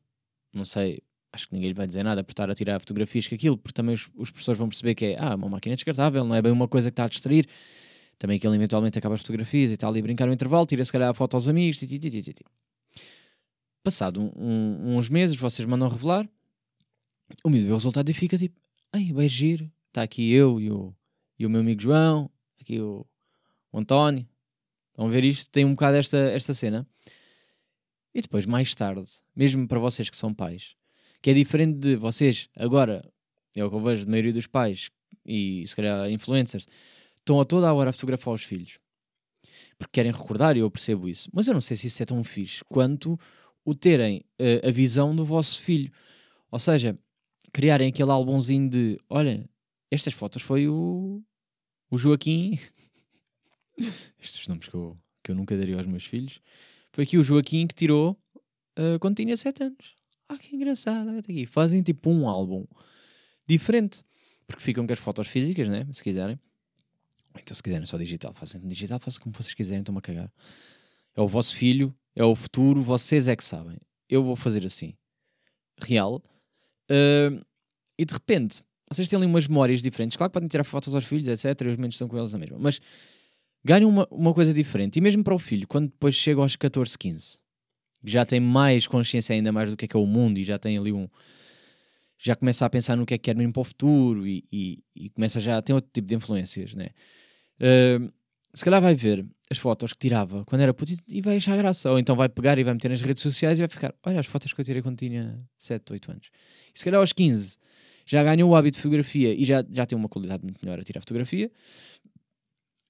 não 0.53 0.65
sei, 0.65 1.01
acho 1.31 1.47
que 1.47 1.53
ninguém 1.53 1.69
lhe 1.69 1.73
vai 1.73 1.87
dizer 1.87 2.03
nada 2.03 2.23
por 2.23 2.31
estar 2.31 2.49
a 2.49 2.55
tirar 2.55 2.79
fotografias 2.79 3.27
que 3.27 3.35
aquilo, 3.35 3.57
porque 3.57 3.73
também 3.73 3.95
os, 3.95 4.09
os 4.15 4.29
professores 4.29 4.57
vão 4.57 4.69
perceber 4.69 4.95
que 4.95 5.05
é, 5.05 5.17
ah, 5.19 5.35
uma 5.35 5.49
máquina 5.49 5.75
descartável, 5.75 6.23
não 6.23 6.35
é 6.35 6.41
bem 6.41 6.51
uma 6.51 6.67
coisa 6.67 6.89
que 6.89 6.93
está 6.93 7.05
a 7.05 7.07
distrair. 7.07 7.47
Também 8.19 8.39
que 8.39 8.47
ele 8.47 8.55
eventualmente 8.55 8.97
acaba 8.97 9.15
as 9.15 9.21
fotografias 9.21 9.71
e 9.71 9.75
tal, 9.75 9.97
e 9.97 10.01
brincar 10.01 10.27
no 10.27 10.33
intervalo, 10.33 10.65
tira 10.65 10.85
se 10.85 10.91
calhar 10.91 11.09
a 11.09 11.13
foto 11.13 11.33
aos 11.33 11.47
amigos, 11.47 11.79
titi, 11.79 11.97
titi, 11.97 12.21
titi. 12.21 12.43
Passado 13.83 14.21
um, 14.21 14.31
um, 14.37 14.97
uns 14.97 15.09
meses, 15.09 15.35
vocês 15.35 15.67
mandam 15.67 15.89
revelar, 15.89 16.29
o 17.43 17.49
miúdo 17.49 17.65
vê 17.65 17.71
o 17.71 17.75
resultado 17.75 18.09
e 18.09 18.13
fica 18.13 18.37
tipo, 18.37 18.55
ai, 18.93 19.11
vai 19.11 19.27
giro, 19.27 19.69
está 19.89 20.03
aqui 20.03 20.31
eu 20.31 20.61
e 20.61 20.71
o, 20.71 20.95
e 21.37 21.45
o 21.45 21.49
meu 21.49 21.61
amigo 21.61 21.81
João, 21.81 22.29
aqui 22.61 22.79
o, 22.79 23.05
o 23.71 23.79
António, 23.79 24.25
a 24.95 25.07
ver 25.07 25.25
isto? 25.25 25.51
Tem 25.51 25.65
um 25.65 25.71
bocado 25.71 25.97
esta, 25.97 26.17
esta 26.17 26.53
cena. 26.53 26.87
E 28.13 28.21
depois, 28.21 28.45
mais 28.45 28.73
tarde, 28.75 29.07
mesmo 29.35 29.67
para 29.67 29.79
vocês 29.79 30.09
que 30.09 30.17
são 30.17 30.33
pais, 30.33 30.75
que 31.21 31.29
é 31.29 31.33
diferente 31.33 31.79
de 31.79 31.95
vocês, 31.95 32.49
agora, 32.55 33.03
é 33.55 33.63
o 33.63 33.69
que 33.69 33.75
eu 33.75 33.81
vejo, 33.81 34.05
a 34.05 34.09
maioria 34.09 34.33
dos 34.33 34.47
pais 34.47 34.89
e 35.25 35.65
se 35.65 35.75
calhar 35.75 36.09
influencers, 36.09 36.67
estão 37.17 37.39
a 37.39 37.45
toda 37.45 37.67
a 37.67 37.73
hora 37.73 37.89
a 37.89 37.93
fotografar 37.93 38.33
os 38.33 38.43
filhos 38.43 38.77
porque 39.77 39.91
querem 39.93 40.11
recordar, 40.11 40.55
e 40.55 40.59
eu 40.59 40.71
percebo 40.71 41.07
isso, 41.07 41.29
mas 41.33 41.47
eu 41.47 41.53
não 41.53 41.61
sei 41.61 41.75
se 41.77 41.87
isso 41.87 42.01
é 42.01 42.05
tão 42.05 42.23
fixe 42.23 42.63
quanto 42.65 43.19
o 43.65 43.73
terem 43.73 44.23
uh, 44.39 44.67
a 44.67 44.71
visão 44.71 45.15
do 45.15 45.25
vosso 45.25 45.61
filho. 45.61 45.91
Ou 46.51 46.59
seja, 46.59 46.97
criarem 47.51 47.89
aquele 47.89 48.11
álbumzinho 48.11 48.69
de: 48.69 48.99
olha, 49.09 49.47
estas 49.91 50.13
fotos 50.13 50.41
foi 50.41 50.67
o, 50.67 51.21
o 51.89 51.97
Joaquim. 51.97 52.59
Estes 54.19 54.47
nomes 54.47 54.67
que 54.67 54.75
eu, 54.75 54.97
que 55.23 55.31
eu 55.31 55.35
nunca 55.35 55.57
daria 55.57 55.77
aos 55.77 55.87
meus 55.87 56.05
filhos. 56.05 56.39
Foi 56.93 57.03
aqui 57.03 57.17
o 57.17 57.23
Joaquim 57.23 57.65
que 57.65 57.73
tirou 57.73 58.17
uh, 58.77 58.99
quando 58.99 59.17
tinha 59.17 59.35
7 59.35 59.63
anos. 59.63 59.95
Ah, 60.29 60.37
que 60.37 60.55
engraçado. 60.55 61.09
Aqui. 61.17 61.45
Fazem 61.45 61.81
tipo 61.81 62.09
um 62.09 62.29
álbum 62.29 62.65
diferente. 63.47 64.03
Porque 64.45 64.61
ficam 64.61 64.85
com 64.85 64.93
as 64.93 64.99
fotos 64.99 65.27
físicas, 65.27 65.67
né? 65.67 65.87
Se 65.91 66.03
quiserem. 66.03 66.39
Então, 67.35 67.55
se 67.55 67.63
quiserem 67.63 67.85
só 67.85 67.97
digital, 67.97 68.31
fazem 68.33 68.61
digital, 68.61 68.99
façam 68.99 69.21
como 69.21 69.35
vocês 69.35 69.55
quiserem, 69.55 69.81
estão-me 69.81 69.97
a 69.97 70.01
cagar. 70.01 70.31
É 71.15 71.21
o 71.21 71.27
vosso 71.27 71.55
filho, 71.55 71.93
é 72.15 72.23
o 72.23 72.35
futuro, 72.35 72.81
vocês 72.81 73.27
é 73.27 73.35
que 73.35 73.43
sabem. 73.43 73.77
Eu 74.07 74.23
vou 74.23 74.35
fazer 74.35 74.63
assim. 74.63 74.93
Real. 75.81 76.21
Uh, 76.89 77.43
e 77.97 78.05
de 78.05 78.13
repente, 78.13 78.61
vocês 78.91 79.09
têm 79.09 79.17
ali 79.17 79.25
umas 79.25 79.47
memórias 79.47 79.81
diferentes. 79.81 80.15
Claro 80.15 80.29
que 80.29 80.33
podem 80.33 80.47
tirar 80.47 80.63
fotos 80.63 80.93
aos 80.93 81.05
filhos, 81.05 81.27
etc. 81.27 81.59
E 81.61 81.69
os 81.69 81.75
momentos 81.75 81.95
estão 81.95 82.07
com 82.07 82.19
eles 82.19 82.31
na 82.31 82.37
mesma. 82.37 82.59
Mas 82.59 82.79
ganham 83.63 83.89
uma, 83.89 84.07
uma 84.11 84.33
coisa 84.33 84.53
diferente. 84.53 84.97
E 84.97 85.01
mesmo 85.01 85.23
para 85.23 85.33
o 85.33 85.39
filho, 85.39 85.67
quando 85.67 85.87
depois 85.87 86.15
chega 86.15 86.41
aos 86.41 86.55
14, 86.55 86.97
15, 86.97 87.37
já 88.03 88.25
tem 88.25 88.39
mais 88.39 88.85
consciência 88.87 89.33
ainda 89.33 89.51
mais 89.51 89.69
do 89.69 89.77
que 89.77 89.85
é 89.85 89.87
que 89.87 89.95
é 89.95 89.99
o 89.99 90.05
mundo 90.05 90.37
e 90.37 90.43
já 90.43 90.59
tem 90.59 90.77
ali 90.77 90.91
um. 90.91 91.07
Já 92.17 92.35
começa 92.35 92.65
a 92.65 92.69
pensar 92.69 92.95
no 92.95 93.05
que 93.05 93.13
é 93.13 93.17
que 93.17 93.23
quer 93.23 93.35
mesmo 93.35 93.53
para 93.53 93.61
o 93.61 93.65
futuro 93.65 94.27
e, 94.27 94.45
e, 94.51 94.83
e 94.95 95.09
começa 95.09 95.39
já 95.41 95.57
a 95.57 95.61
ter 95.61 95.73
outro 95.73 95.89
tipo 95.93 96.07
de 96.07 96.15
influências, 96.15 96.73
né? 96.73 96.89
Uh, 97.59 98.11
se 98.53 98.63
calhar 98.63 98.81
vai 98.81 98.93
ver 98.93 99.25
as 99.49 99.57
fotos 99.57 99.93
que 99.93 99.99
tirava 99.99 100.45
quando 100.45 100.61
era 100.61 100.73
puto 100.73 100.93
e 101.07 101.21
vai 101.21 101.37
achar 101.37 101.57
graça. 101.57 101.91
Ou 101.91 101.99
então 101.99 102.15
vai 102.15 102.29
pegar 102.29 102.57
e 102.57 102.63
vai 102.63 102.73
meter 102.73 102.89
nas 102.89 103.01
redes 103.01 103.23
sociais 103.23 103.57
e 103.57 103.61
vai 103.61 103.69
ficar: 103.69 103.93
olha 104.05 104.19
as 104.19 104.25
fotos 104.25 104.53
que 104.53 104.61
eu 104.61 104.65
tirei 104.65 104.81
quando 104.81 104.97
tinha 104.97 105.39
7, 105.57 105.91
8 105.91 106.11
anos. 106.11 106.27
E 106.73 106.79
se 106.79 106.85
calhar 106.85 106.99
aos 106.99 107.11
15 107.11 107.57
já 108.05 108.23
ganhou 108.23 108.49
o 108.49 108.55
hábito 108.55 108.77
de 108.77 108.81
fotografia 108.81 109.33
e 109.33 109.43
já, 109.45 109.63
já 109.69 109.85
tem 109.85 109.97
uma 109.97 110.09
qualidade 110.09 110.43
muito 110.43 110.59
melhor 110.61 110.79
a 110.79 110.83
tirar 110.83 110.99
fotografia. 110.99 111.49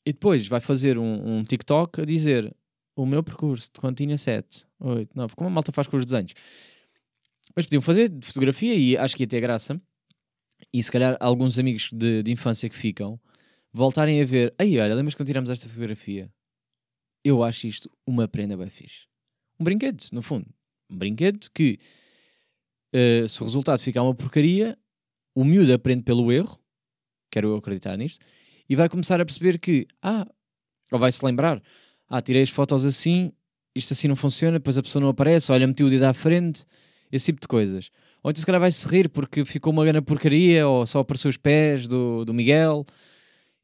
E 0.05 0.11
depois 0.11 0.47
vai 0.47 0.59
fazer 0.59 0.97
um, 0.97 1.37
um 1.37 1.43
TikTok 1.43 2.01
a 2.01 2.05
dizer 2.05 2.53
o 2.95 3.05
meu 3.05 3.23
percurso 3.23 3.71
de 3.73 3.79
quando 3.79 3.97
tinha 3.97 4.17
7, 4.17 4.65
8, 4.79 5.11
9, 5.15 5.35
como 5.35 5.49
a 5.49 5.51
malta 5.51 5.71
faz 5.71 5.87
com 5.87 5.97
os 5.97 6.05
desenhos. 6.05 6.33
Mas 7.55 7.65
podiam 7.65 7.81
fazer 7.81 8.09
de 8.09 8.25
fotografia 8.25 8.75
e 8.75 8.97
acho 8.97 9.15
que 9.15 9.23
ia 9.23 9.27
ter 9.27 9.41
graça. 9.41 9.81
E 10.73 10.81
se 10.81 10.91
calhar 10.91 11.17
alguns 11.19 11.59
amigos 11.59 11.89
de, 11.91 12.23
de 12.23 12.31
infância 12.31 12.69
que 12.69 12.75
ficam 12.75 13.19
voltarem 13.71 14.21
a 14.21 14.25
ver, 14.25 14.53
aí 14.57 14.79
olha, 14.79 14.93
lembras 14.93 15.15
quando 15.15 15.27
tiramos 15.27 15.49
esta 15.49 15.67
fotografia? 15.67 16.31
Eu 17.23 17.43
acho 17.43 17.67
isto 17.67 17.89
uma 18.05 18.27
prenda 18.27 18.55
bem 18.55 18.69
fixe. 18.69 19.07
Um 19.59 19.63
brinquedo, 19.63 20.03
no 20.11 20.21
fundo. 20.21 20.45
Um 20.89 20.97
brinquedo 20.97 21.49
que, 21.53 21.79
uh, 22.93 23.27
se 23.27 23.41
o 23.41 23.45
resultado 23.45 23.79
ficar 23.79 24.03
uma 24.03 24.13
porcaria, 24.13 24.77
o 25.33 25.43
miúdo 25.43 25.73
aprende 25.73 26.03
pelo 26.03 26.31
erro, 26.31 26.59
quero 27.31 27.49
eu 27.49 27.55
acreditar 27.55 27.97
nisto, 27.97 28.23
e 28.73 28.75
vai 28.75 28.89
começar 28.89 29.21
a 29.21 29.25
perceber 29.25 29.59
que, 29.59 29.85
ah, 30.01 30.27
ou 30.91 30.97
vai 30.97 31.11
se 31.11 31.23
lembrar, 31.23 31.61
ah, 32.09 32.19
tirei 32.19 32.41
as 32.41 32.49
fotos 32.49 32.83
assim, 32.83 33.31
isto 33.75 33.93
assim 33.93 34.07
não 34.07 34.15
funciona, 34.15 34.57
depois 34.57 34.75
a 34.79 34.81
pessoa 34.81 34.99
não 34.99 35.09
aparece, 35.09 35.51
olha, 35.51 35.67
meti 35.67 35.83
o 35.83 35.89
dedo 35.91 36.05
à 36.05 36.13
frente, 36.13 36.65
esse 37.11 37.25
tipo 37.25 37.39
de 37.39 37.47
coisas. 37.47 37.91
Ou 38.23 38.31
então 38.31 38.39
se 38.39 38.45
calhar 38.47 38.59
vai 38.59 38.71
se 38.71 38.87
rir 38.87 39.09
porque 39.09 39.45
ficou 39.45 39.71
uma 39.71 39.85
grande 39.85 40.03
porcaria, 40.03 40.67
ou 40.67 40.87
só 40.87 41.01
apareceu 41.01 41.29
os 41.29 41.37
pés 41.37 41.87
do, 41.87 42.25
do 42.25 42.33
Miguel, 42.33 42.83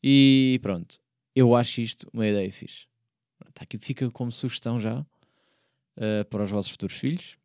e 0.04 0.60
pronto, 0.62 1.00
eu 1.36 1.56
acho 1.56 1.82
isto 1.82 2.08
uma 2.14 2.28
ideia 2.28 2.52
fixe. 2.52 2.86
Tá 3.56 3.64
aqui, 3.64 3.80
fica 3.80 4.12
como 4.12 4.32
sugestão 4.32 4.80
já 4.80 5.00
uh, 5.00 6.26
para 6.30 6.44
os 6.44 6.52
vossos 6.52 6.72
futuros 6.72 6.96
filhos. 6.96 7.36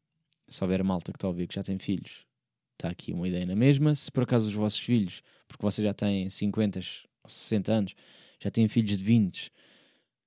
Se 0.48 0.62
houver 0.62 0.84
malta 0.84 1.12
que 1.12 1.16
está 1.16 1.26
a 1.26 1.30
ouvir 1.30 1.46
que 1.46 1.54
já 1.54 1.62
tem 1.62 1.78
filhos, 1.78 2.26
está 2.74 2.90
aqui 2.90 3.14
uma 3.14 3.26
ideia 3.26 3.46
na 3.46 3.56
mesma. 3.56 3.94
Se 3.94 4.12
por 4.12 4.24
acaso 4.24 4.46
os 4.46 4.52
vossos 4.52 4.78
filhos, 4.78 5.22
porque 5.48 5.62
vocês 5.62 5.82
já 5.82 5.94
têm 5.94 6.28
50 6.28 6.78
ou 6.78 6.82
60 7.26 7.72
anos, 7.72 7.94
já 8.40 8.50
têm 8.50 8.68
filhos 8.68 8.96
de 8.96 9.04
20, 9.04 9.50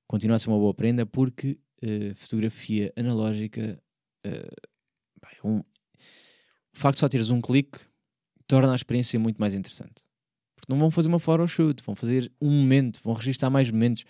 continua 0.08 0.36
a 0.36 0.40
ser 0.40 0.50
uma 0.50 0.58
boa 0.58 0.74
prenda 0.74 1.06
porque 1.06 1.60
uh, 1.84 2.16
fotografia 2.16 2.92
analógica. 2.96 3.82
Uh, 4.26 5.48
um, 5.48 5.60
o 5.60 5.64
facto 6.74 6.96
de 6.96 7.00
só 7.00 7.08
teres 7.08 7.30
um 7.30 7.42
clique 7.42 7.80
torna 8.48 8.72
a 8.72 8.76
experiência 8.76 9.20
muito 9.20 9.38
mais 9.38 9.54
interessante 9.54 10.08
não 10.68 10.78
vão 10.78 10.92
fazer 10.92 11.08
uma 11.08 11.20
photoshoot, 11.20 11.82
vão 11.84 11.96
fazer 11.96 12.32
um 12.42 12.52
momento, 12.52 13.00
vão 13.04 13.14
registrar 13.14 13.50
mais 13.50 13.72
momentos. 13.72 14.04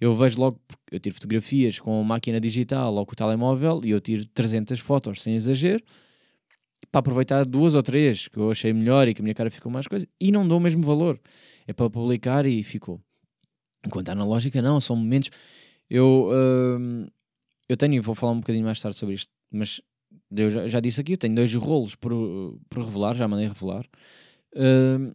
Eu 0.00 0.14
vejo 0.14 0.40
logo, 0.40 0.58
eu 0.90 0.98
tiro 0.98 1.14
fotografias 1.14 1.78
com 1.78 2.02
máquina 2.02 2.40
digital 2.40 2.94
ou 2.94 3.04
com 3.04 3.12
o 3.12 3.16
telemóvel 3.16 3.80
e 3.84 3.90
eu 3.90 4.00
tiro 4.00 4.24
300 4.26 4.78
fotos 4.80 5.20
sem 5.20 5.34
exagero 5.34 5.82
para 6.90 7.00
aproveitar 7.00 7.44
duas 7.44 7.74
ou 7.74 7.82
três 7.82 8.26
que 8.28 8.38
eu 8.38 8.50
achei 8.50 8.72
melhor 8.72 9.06
e 9.06 9.12
que 9.12 9.20
a 9.20 9.24
minha 9.24 9.34
cara 9.34 9.50
ficou 9.50 9.70
mais 9.70 9.86
coisa 9.86 10.08
e 10.18 10.32
não 10.32 10.46
dou 10.46 10.58
o 10.58 10.60
mesmo 10.60 10.82
valor. 10.82 11.20
É 11.70 11.72
para 11.72 11.88
publicar 11.88 12.46
e 12.46 12.64
ficou. 12.64 13.00
Enquanto 13.86 14.08
analógica, 14.08 14.60
não, 14.60 14.80
são 14.80 14.96
momentos. 14.96 15.30
Eu, 15.88 16.28
uh, 16.28 17.08
eu 17.68 17.76
tenho, 17.76 18.02
vou 18.02 18.12
falar 18.12 18.32
um 18.32 18.40
bocadinho 18.40 18.64
mais 18.64 18.80
tarde 18.80 18.98
sobre 18.98 19.14
isto, 19.14 19.32
mas 19.52 19.80
eu 20.36 20.50
já, 20.50 20.66
já 20.66 20.80
disse 20.80 21.00
aqui, 21.00 21.16
tenho 21.16 21.36
dois 21.36 21.54
rolos 21.54 21.94
por, 21.94 22.10
por 22.68 22.84
revelar, 22.84 23.14
já 23.14 23.28
mandei 23.28 23.46
revelar. 23.46 23.86
Uh, 24.52 25.14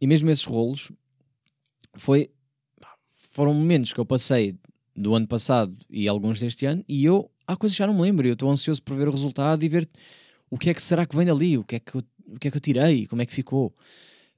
e 0.00 0.06
mesmo 0.06 0.30
esses 0.30 0.46
rolos 0.46 0.90
foi, 1.96 2.30
foram 3.30 3.52
momentos 3.52 3.92
que 3.92 4.00
eu 4.00 4.06
passei 4.06 4.56
do 4.96 5.14
ano 5.14 5.28
passado 5.28 5.76
e 5.90 6.08
alguns 6.08 6.40
deste 6.40 6.64
ano 6.64 6.82
e 6.88 7.04
eu 7.04 7.30
há 7.46 7.54
coisas 7.54 7.76
que 7.76 7.80
já 7.80 7.86
não 7.86 7.94
me 7.94 8.00
lembro. 8.00 8.26
Eu 8.26 8.32
estou 8.32 8.50
ansioso 8.50 8.82
por 8.82 8.96
ver 8.96 9.08
o 9.08 9.12
resultado 9.12 9.62
e 9.62 9.68
ver 9.68 9.86
o 10.48 10.56
que 10.56 10.70
é 10.70 10.74
que 10.74 10.80
será 10.80 11.04
que 11.04 11.14
vem 11.14 11.26
dali, 11.26 11.58
o 11.58 11.64
que 11.64 11.76
é 11.76 11.80
que 11.80 11.94
eu, 11.96 12.02
o 12.28 12.38
que 12.38 12.48
é 12.48 12.50
que 12.50 12.56
eu 12.56 12.62
tirei, 12.62 13.06
como 13.06 13.20
é 13.20 13.26
que 13.26 13.32
ficou. 13.34 13.76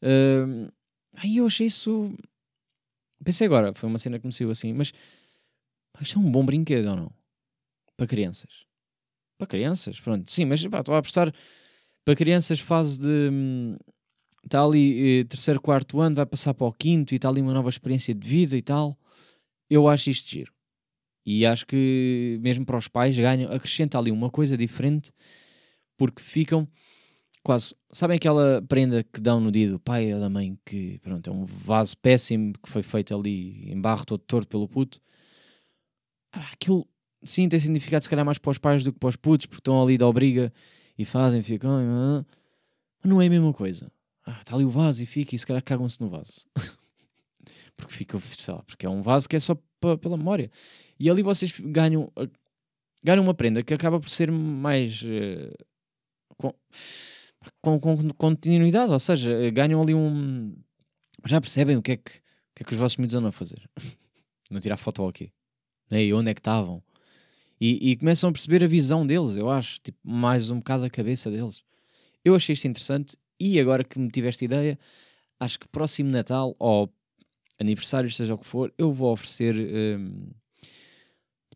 Uh, 0.03 0.69
aí 1.17 1.39
eu 1.39 1.47
achei 1.47 1.67
isso. 1.67 2.13
Pensei 3.25 3.47
agora, 3.47 3.73
foi 3.75 3.89
uma 3.89 3.99
cena 3.99 4.19
que 4.19 4.27
me 4.27 4.33
saiu 4.33 4.51
assim, 4.51 4.73
mas 4.73 4.93
isto 6.01 6.19
é 6.19 6.23
um 6.23 6.31
bom 6.31 6.45
brinquedo 6.45 6.87
ou 6.87 6.97
não? 6.97 7.13
Para 7.97 8.07
crianças. 8.07 8.65
Para 9.39 9.47
crianças, 9.47 10.01
pronto. 10.01 10.31
Sim, 10.31 10.45
mas 10.47 10.63
estou 10.63 10.95
a 10.95 10.99
apostar 10.99 11.33
para 12.05 12.17
crianças, 12.17 12.61
fase 12.61 12.99
de. 12.99 13.79
Está 14.45 14.63
ali 14.63 15.21
eh, 15.21 15.25
terceiro, 15.25 15.61
quarto 15.61 16.01
ano, 16.01 16.17
vai 16.17 16.27
passar 16.27 16.53
para 16.53 16.67
o 16.67 16.73
quinto 16.73 17.15
e 17.15 17.17
está 17.17 17.31
ali 17.31 17.41
uma 17.41 17.55
nova 17.55 17.71
experiência 17.71 18.15
de 18.15 18.29
vida 18.29 18.57
e 18.57 18.63
tal. 18.63 18.99
Eu 19.71 19.89
acho 19.89 20.11
isto 20.11 20.29
giro. 20.29 20.53
E 21.25 21.47
acho 21.47 21.67
que 21.67 22.39
mesmo 22.43 22.67
para 22.67 22.77
os 22.77 22.87
pais 22.87 23.19
ganham, 23.19 23.51
acrescenta 23.51 23.99
ali 23.99 24.11
uma 24.11 24.29
coisa 24.29 24.57
diferente 24.57 25.11
porque 25.97 26.23
ficam 26.23 26.69
quase. 27.45 27.75
Sabem 27.93 28.17
aquela 28.17 28.63
prenda 28.63 29.05
que 29.05 29.21
dão 29.21 29.41
no 29.41 29.53
dia 29.53 29.71
do 29.71 29.79
pai 29.79 30.13
ou 30.13 30.19
da 30.19 30.29
mãe 30.29 30.59
que 30.65 30.99
pronto, 31.01 31.31
é 31.31 31.33
um 31.33 31.45
vaso 31.45 31.97
péssimo 31.99 32.55
que 32.61 32.69
foi 32.69 32.83
feito 32.83 33.15
ali 33.15 33.71
em 33.71 33.81
barro 33.81 34.05
todo 34.05 34.21
torto 34.21 34.49
pelo 34.49 34.67
puto? 34.67 35.01
Ah, 36.33 36.49
aquilo 36.53 36.85
sim 37.23 37.49
tem 37.49 37.61
significado 37.61 38.03
se 38.03 38.11
calhar 38.11 38.25
mais 38.25 38.39
para 38.39 38.51
os 38.51 38.59
pais 38.59 38.83
do 38.83 38.93
que 38.93 38.99
para 38.99 39.09
os 39.09 39.17
putos, 39.17 39.47
porque 39.47 39.61
estão 39.61 39.81
ali 39.81 39.97
da 39.97 40.09
obriga 40.09 40.53
e 40.99 41.05
fazem, 41.05 41.43
ficam. 41.43 42.25
Mas 43.03 43.11
não 43.11 43.21
é 43.23 43.27
a 43.27 43.31
mesma 43.31 43.53
coisa. 43.53 43.93
Ah, 44.27 44.39
está 44.41 44.55
ali 44.55 44.65
o 44.65 44.71
vaso 44.71 45.03
e 45.03 45.07
fica, 45.07 45.37
e 45.37 45.39
se 45.39 45.47
calhar 45.47 45.63
cagam-se 45.63 46.01
no 46.01 46.09
vaso. 46.09 46.47
porque 47.77 47.93
fica, 47.93 48.19
lá, 48.49 48.63
porque 48.63 48.87
é 48.87 48.89
um 48.89 49.03
vaso 49.03 49.29
que 49.29 49.37
é 49.37 49.39
só 49.39 49.57
pela 50.01 50.17
memória. 50.17 50.51
E 50.99 51.11
ali 51.11 51.23
vocês 51.23 51.61
ganham, 51.61 52.11
ganham 53.03 53.23
uma 53.23 53.35
prenda 53.35 53.63
que 53.63 53.75
acaba 53.75 54.01
por 54.01 54.09
ser 54.09 54.31
mais. 54.31 55.03
Uh, 55.03 55.53
com, 56.39 56.55
com, 57.61 57.79
com, 57.81 58.11
continuidade, 58.11 58.93
ou 58.93 58.99
seja, 58.99 59.51
ganham 59.51 59.81
ali 59.81 59.95
um. 59.95 60.55
Já 61.27 61.41
percebem 61.41 61.77
o 61.77 61.83
que 61.83 61.93
é 61.93 61.97
que, 61.97 62.11
o 62.11 62.55
que, 62.57 62.63
é 62.63 62.65
que 62.65 62.73
os 62.73 62.79
vossos 62.79 62.97
miúdos 62.97 63.15
andam 63.15 63.29
a 63.29 63.33
fazer? 63.33 63.69
não 64.51 64.61
tirar 64.61 64.77
foto 64.77 65.03
ao 65.03 65.13
quê? 65.13 65.31
Né? 65.91 66.05
E 66.05 66.15
onde 66.15 66.31
é 66.31 66.35
que 66.35 66.41
estavam? 66.41 66.83
E, 67.61 67.93
e, 67.93 67.97
começam 67.97 68.29
a 68.29 68.33
perceber 68.33 68.63
a 68.65 68.67
visão 68.67 69.07
deles, 69.07 69.37
eu 69.37 69.51
acho, 69.51 69.81
tipo, 69.81 69.99
mais 70.03 70.51
um 70.51 70.59
bocado 70.59 70.85
a 70.85 70.91
cabeça 70.91 71.31
deles. 71.31 71.63
Eu 72.25 72.35
achei 72.35 72.53
isto 72.53 72.67
interessante 72.67 73.17
e 73.39 73.59
agora 73.61 73.85
que 73.85 73.99
me 73.99 74.11
tive 74.11 74.29
esta 74.29 74.45
ideia, 74.45 74.79
acho 75.39 75.59
que 75.59 75.69
próximo 75.69 76.11
Natal 76.11 76.55
ou 76.59 76.93
aniversário, 77.59 78.11
seja 78.11 78.35
o 78.35 78.39
que 78.39 78.47
for, 78.47 78.73
eu 78.77 78.93
vou 78.93 79.13
oferecer 79.13 79.55
um, 79.55 80.31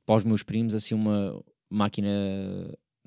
para 0.07 0.17
os 0.17 0.25
meus 0.25 0.43
primos 0.43 0.75
assim 0.75 0.95
uma 0.95 1.43
máquina 1.69 2.09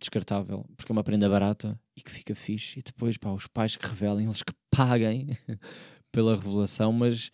descartável, 0.02 0.66
porque 0.76 0.92
é 0.92 0.94
uma 0.94 1.04
prenda 1.04 1.30
barata 1.30 1.80
e 1.96 2.02
que 2.02 2.12
fica 2.12 2.36
fixe. 2.36 2.80
E 2.80 2.84
depois, 2.84 3.18
para 3.18 3.32
os 3.32 3.48
pais 3.48 3.78
que 3.78 3.88
revelem, 3.88 4.26
eles 4.26 4.44
que 4.44 4.54
paguem 4.70 5.38
pela 6.12 6.36
revelação, 6.36 6.92
mas 6.92 7.32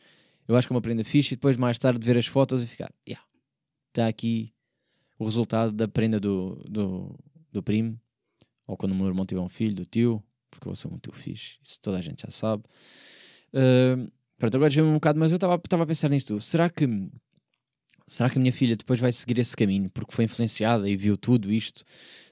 eu 0.47 0.55
acho 0.55 0.67
que 0.67 0.73
é 0.73 0.75
uma 0.75 0.81
prenda 0.81 1.03
fixe. 1.03 1.33
E 1.33 1.37
depois, 1.37 1.57
mais 1.57 1.79
tarde, 1.79 2.05
ver 2.05 2.17
as 2.17 2.27
fotos 2.27 2.61
e 2.61 2.67
ficar, 2.67 2.93
yeah, 3.07 3.25
está 3.89 4.07
aqui 4.07 4.53
o 5.17 5.25
resultado 5.25 5.71
da 5.71 5.87
prenda 5.87 6.19
do, 6.19 6.55
do, 6.69 7.17
do 7.51 7.63
primo, 7.63 7.99
ou 8.67 8.77
quando 8.77 8.91
o 8.91 8.95
meu 8.95 9.07
irmão 9.07 9.25
tiver 9.25 9.41
um 9.41 9.49
filho, 9.49 9.75
do 9.75 9.85
tio, 9.85 10.23
porque 10.51 10.67
eu 10.67 10.75
sou 10.75 10.93
um 10.93 10.99
tio 10.99 11.13
fixe, 11.13 11.57
isso 11.63 11.79
toda 11.81 11.97
a 11.97 12.01
gente 12.01 12.21
já 12.21 12.29
sabe. 12.29 12.63
Uh, 13.53 14.11
pronto, 14.37 14.55
agora 14.55 14.69
já 14.69 14.83
um 14.83 14.93
bocado, 14.93 15.19
mas 15.19 15.31
eu 15.31 15.37
estava 15.37 15.55
a 15.55 15.85
pensar 15.87 16.09
nisto. 16.09 16.39
Será 16.39 16.69
que 16.69 16.85
será 18.07 18.29
que 18.29 18.37
a 18.37 18.41
minha 18.41 18.53
filha 18.53 18.75
depois 18.75 18.99
vai 18.99 19.11
seguir 19.11 19.37
esse 19.37 19.55
caminho 19.55 19.89
porque 19.89 20.13
foi 20.13 20.25
influenciada 20.25 20.89
e 20.89 20.95
viu 20.95 21.17
tudo 21.17 21.51
isto? 21.51 21.83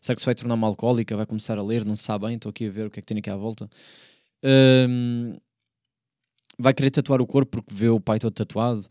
Será 0.01 0.15
que 0.15 0.21
se 0.21 0.25
vai 0.25 0.33
tornar 0.33 0.55
uma 0.55 0.67
alcoólica? 0.67 1.15
Vai 1.17 1.25
começar 1.25 1.57
a 1.57 1.63
ler? 1.63 1.83
Não 1.83 1.95
sabe 1.95 2.25
bem? 2.25 2.35
Estou 2.35 2.49
aqui 2.49 2.67
a 2.67 2.71
ver 2.71 2.87
o 2.87 2.89
que 2.89 2.99
é 2.99 3.01
que 3.01 3.07
tem 3.07 3.17
aqui 3.17 3.29
à 3.29 3.35
volta. 3.35 3.69
Um, 4.43 5.37
vai 6.57 6.73
querer 6.73 6.91
tatuar 6.91 7.21
o 7.21 7.27
corpo 7.27 7.61
porque 7.61 7.73
vê 7.73 7.89
o 7.89 7.99
pai 7.99 8.19
todo 8.19 8.33
tatuado? 8.33 8.87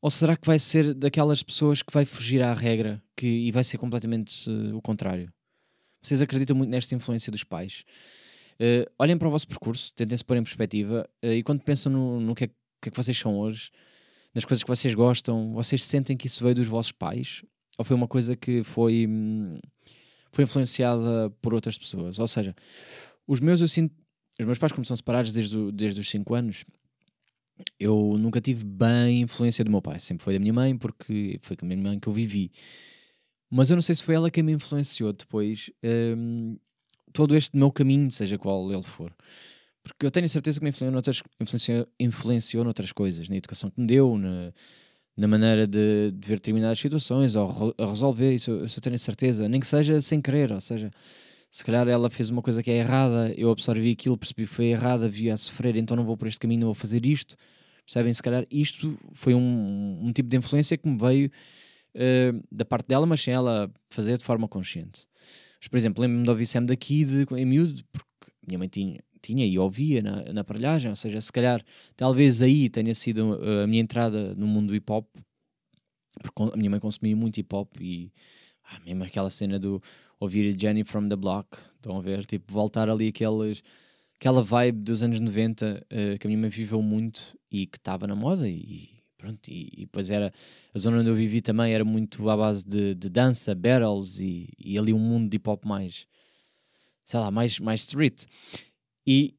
Ou 0.00 0.10
será 0.10 0.36
que 0.36 0.46
vai 0.46 0.58
ser 0.58 0.94
daquelas 0.94 1.42
pessoas 1.42 1.82
que 1.82 1.92
vai 1.92 2.04
fugir 2.04 2.42
à 2.42 2.54
regra 2.54 3.02
que, 3.16 3.26
e 3.26 3.50
vai 3.50 3.64
ser 3.64 3.78
completamente 3.78 4.48
uh, 4.48 4.76
o 4.76 4.80
contrário? 4.80 5.32
Vocês 6.00 6.22
acreditam 6.22 6.56
muito 6.56 6.70
nesta 6.70 6.94
influência 6.94 7.32
dos 7.32 7.42
pais? 7.42 7.84
Uh, 8.60 8.88
olhem 8.98 9.18
para 9.18 9.28
o 9.28 9.30
vosso 9.30 9.46
percurso, 9.46 9.92
tentem-se 9.94 10.24
pôr 10.24 10.36
em 10.36 10.42
perspectiva 10.42 11.08
uh, 11.24 11.32
e 11.32 11.42
quando 11.42 11.62
pensam 11.62 11.92
no, 11.92 12.20
no 12.20 12.34
que, 12.34 12.44
é, 12.44 12.46
que, 12.46 12.88
é, 12.88 12.90
que 12.90 12.96
vocês 12.96 13.16
são 13.18 13.36
hoje, 13.36 13.70
nas 14.34 14.44
coisas 14.44 14.62
que 14.62 14.68
vocês 14.68 14.94
gostam, 14.94 15.52
vocês 15.52 15.82
sentem 15.84 16.16
que 16.16 16.26
isso 16.26 16.42
veio 16.42 16.54
dos 16.54 16.66
vossos 16.66 16.92
pais? 16.92 17.42
Ou 17.78 17.84
foi 17.84 17.96
uma 17.96 18.08
coisa 18.08 18.36
que 18.36 18.62
foi, 18.62 19.06
hum, 19.08 19.58
foi 20.32 20.44
influenciada 20.44 21.30
por 21.40 21.54
outras 21.54 21.78
pessoas? 21.78 22.18
Ou 22.18 22.26
seja, 22.26 22.54
os 23.26 23.40
meus, 23.40 23.60
eu 23.60 23.68
sinto, 23.68 23.94
os 24.38 24.46
meus 24.46 24.58
pais, 24.58 24.72
como 24.72 24.84
são 24.84 24.96
separados 24.96 25.32
desde, 25.32 25.72
desde 25.72 26.00
os 26.00 26.10
5 26.10 26.34
anos, 26.34 26.64
eu 27.78 28.16
nunca 28.18 28.40
tive 28.40 28.64
bem 28.64 29.22
influência 29.22 29.64
do 29.64 29.70
meu 29.70 29.82
pai, 29.82 29.98
sempre 29.98 30.24
foi 30.24 30.34
da 30.34 30.40
minha 30.40 30.52
mãe, 30.52 30.76
porque 30.76 31.38
foi 31.40 31.56
com 31.56 31.66
a 31.66 31.68
minha 31.68 31.80
mãe 31.80 31.98
que 31.98 32.08
eu 32.08 32.12
vivi. 32.12 32.50
Mas 33.50 33.70
eu 33.70 33.76
não 33.76 33.82
sei 33.82 33.94
se 33.94 34.02
foi 34.02 34.14
ela 34.14 34.30
que 34.30 34.42
me 34.42 34.52
influenciou 34.52 35.12
depois 35.12 35.70
um, 36.16 36.56
todo 37.12 37.36
este 37.36 37.56
meu 37.56 37.72
caminho, 37.72 38.10
seja 38.10 38.38
qual 38.38 38.70
ele 38.72 38.82
for. 38.82 39.14
Porque 39.82 40.04
eu 40.04 40.10
tenho 40.10 40.28
certeza 40.28 40.58
que 40.58 40.64
me 40.64 40.70
influenciou 40.70 40.92
noutras, 40.92 41.22
influenciou, 41.40 41.86
influenciou 41.98 42.64
noutras 42.64 42.92
coisas, 42.92 43.28
na 43.28 43.36
educação 43.36 43.70
que 43.70 43.80
me 43.80 43.86
deu, 43.86 44.18
na, 44.18 44.52
na 45.16 45.26
maneira 45.26 45.66
de, 45.66 46.12
de 46.12 46.28
ver 46.28 46.36
determinadas 46.36 46.78
situações 46.78 47.36
ou 47.36 47.74
a 47.78 47.86
resolver, 47.86 48.34
isso 48.34 48.50
eu, 48.50 48.64
isso 48.64 48.80
tenho 48.80 48.98
certeza, 48.98 49.48
nem 49.48 49.60
que 49.60 49.66
seja 49.66 50.00
sem 50.00 50.20
querer, 50.20 50.52
ou 50.52 50.60
seja, 50.60 50.90
se 51.50 51.64
calhar 51.64 51.88
ela 51.88 52.10
fez 52.10 52.28
uma 52.28 52.42
coisa 52.42 52.62
que 52.62 52.70
é 52.70 52.78
errada, 52.78 53.32
eu 53.36 53.50
absorvi 53.50 53.90
aquilo, 53.90 54.18
percebi 54.18 54.46
que 54.46 54.52
foi 54.52 54.66
errada, 54.66 55.08
vi 55.08 55.30
a 55.30 55.36
sofrer, 55.36 55.76
então 55.76 55.96
não 55.96 56.04
vou 56.04 56.16
por 56.16 56.28
este 56.28 56.38
caminho, 56.38 56.60
não 56.60 56.68
vou 56.68 56.74
fazer 56.74 57.06
isto. 57.06 57.36
Percebem? 57.86 58.12
Se 58.12 58.22
calhar 58.22 58.46
isto 58.50 58.98
foi 59.12 59.34
um, 59.34 59.98
um 60.02 60.12
tipo 60.12 60.28
de 60.28 60.36
influência 60.36 60.76
que 60.76 60.86
me 60.86 60.98
veio 60.98 61.30
uh, 61.94 62.44
da 62.52 62.66
parte 62.66 62.86
dela, 62.86 63.06
mas 63.06 63.22
sem 63.22 63.32
ela 63.32 63.70
fazer 63.88 64.18
de 64.18 64.24
forma 64.24 64.46
consciente. 64.46 65.06
Mas, 65.58 65.68
por 65.68 65.78
exemplo, 65.78 66.02
lembro-me 66.02 66.22
de 66.22 66.30
ouvir 66.30 66.44
Sam 66.44 66.64
da 66.64 66.76
Kid 66.76 67.26
em 67.32 67.46
miúdo, 67.46 67.82
porque 67.90 68.30
minha 68.46 68.58
mãe 68.58 68.68
tinha, 68.68 69.00
tinha 69.20 69.46
e 69.46 69.58
ouvia 69.58 70.02
na, 70.02 70.32
na 70.32 70.40
aparelhagem, 70.40 70.90
ou 70.90 70.96
seja, 70.96 71.20
se 71.20 71.32
calhar 71.32 71.64
talvez 71.96 72.42
aí 72.42 72.68
tenha 72.68 72.94
sido 72.94 73.32
uh, 73.32 73.64
a 73.64 73.66
minha 73.66 73.82
entrada 73.82 74.34
no 74.34 74.46
mundo 74.46 74.68
do 74.68 74.76
hip 74.76 74.90
hop, 74.90 75.06
porque 76.20 76.42
a 76.42 76.56
minha 76.56 76.70
mãe 76.70 76.80
consumia 76.80 77.14
muito 77.14 77.38
hip 77.38 77.54
hop 77.54 77.70
e 77.80 78.12
ah, 78.64 78.80
mesmo 78.84 79.04
aquela 79.04 79.30
cena 79.30 79.58
do 79.58 79.82
ouvir 80.20 80.54
Jenny 80.58 80.84
from 80.84 81.08
the 81.08 81.16
Block, 81.16 81.58
estão 81.76 81.96
a 81.96 82.00
ver, 82.00 82.26
tipo, 82.26 82.52
voltar 82.52 82.90
ali 82.90 83.08
aqueles, 83.08 83.62
aquela 84.16 84.42
vibe 84.42 84.82
dos 84.82 85.02
anos 85.02 85.20
90 85.20 85.66
uh, 85.66 85.86
eh, 85.90 86.18
que 86.18 86.26
a 86.26 86.28
minha 86.28 86.40
mãe 86.40 86.50
viveu 86.50 86.82
muito 86.82 87.36
e 87.50 87.66
que 87.66 87.78
estava 87.78 88.06
na 88.06 88.16
moda 88.16 88.48
e 88.48 88.88
pronto, 89.16 89.48
e, 89.48 89.68
e, 89.72 89.80
depois 89.80 90.10
era 90.10 90.32
a 90.74 90.78
zona 90.78 91.00
onde 91.00 91.10
eu 91.10 91.14
vivi 91.14 91.40
também 91.40 91.72
era 91.72 91.84
muito 91.84 92.28
à 92.28 92.36
base 92.36 92.64
de, 92.64 92.94
de 92.94 93.08
dança, 93.08 93.54
battles 93.54 94.20
e, 94.20 94.48
e 94.58 94.78
ali 94.78 94.92
um 94.92 94.98
mundo 94.98 95.28
de 95.28 95.36
hip 95.36 95.48
hop 95.48 95.64
mais 95.64 96.06
sei 97.08 97.20
lá, 97.20 97.30
mais, 97.30 97.58
mais 97.58 97.80
street 97.80 98.26
e 99.08 99.34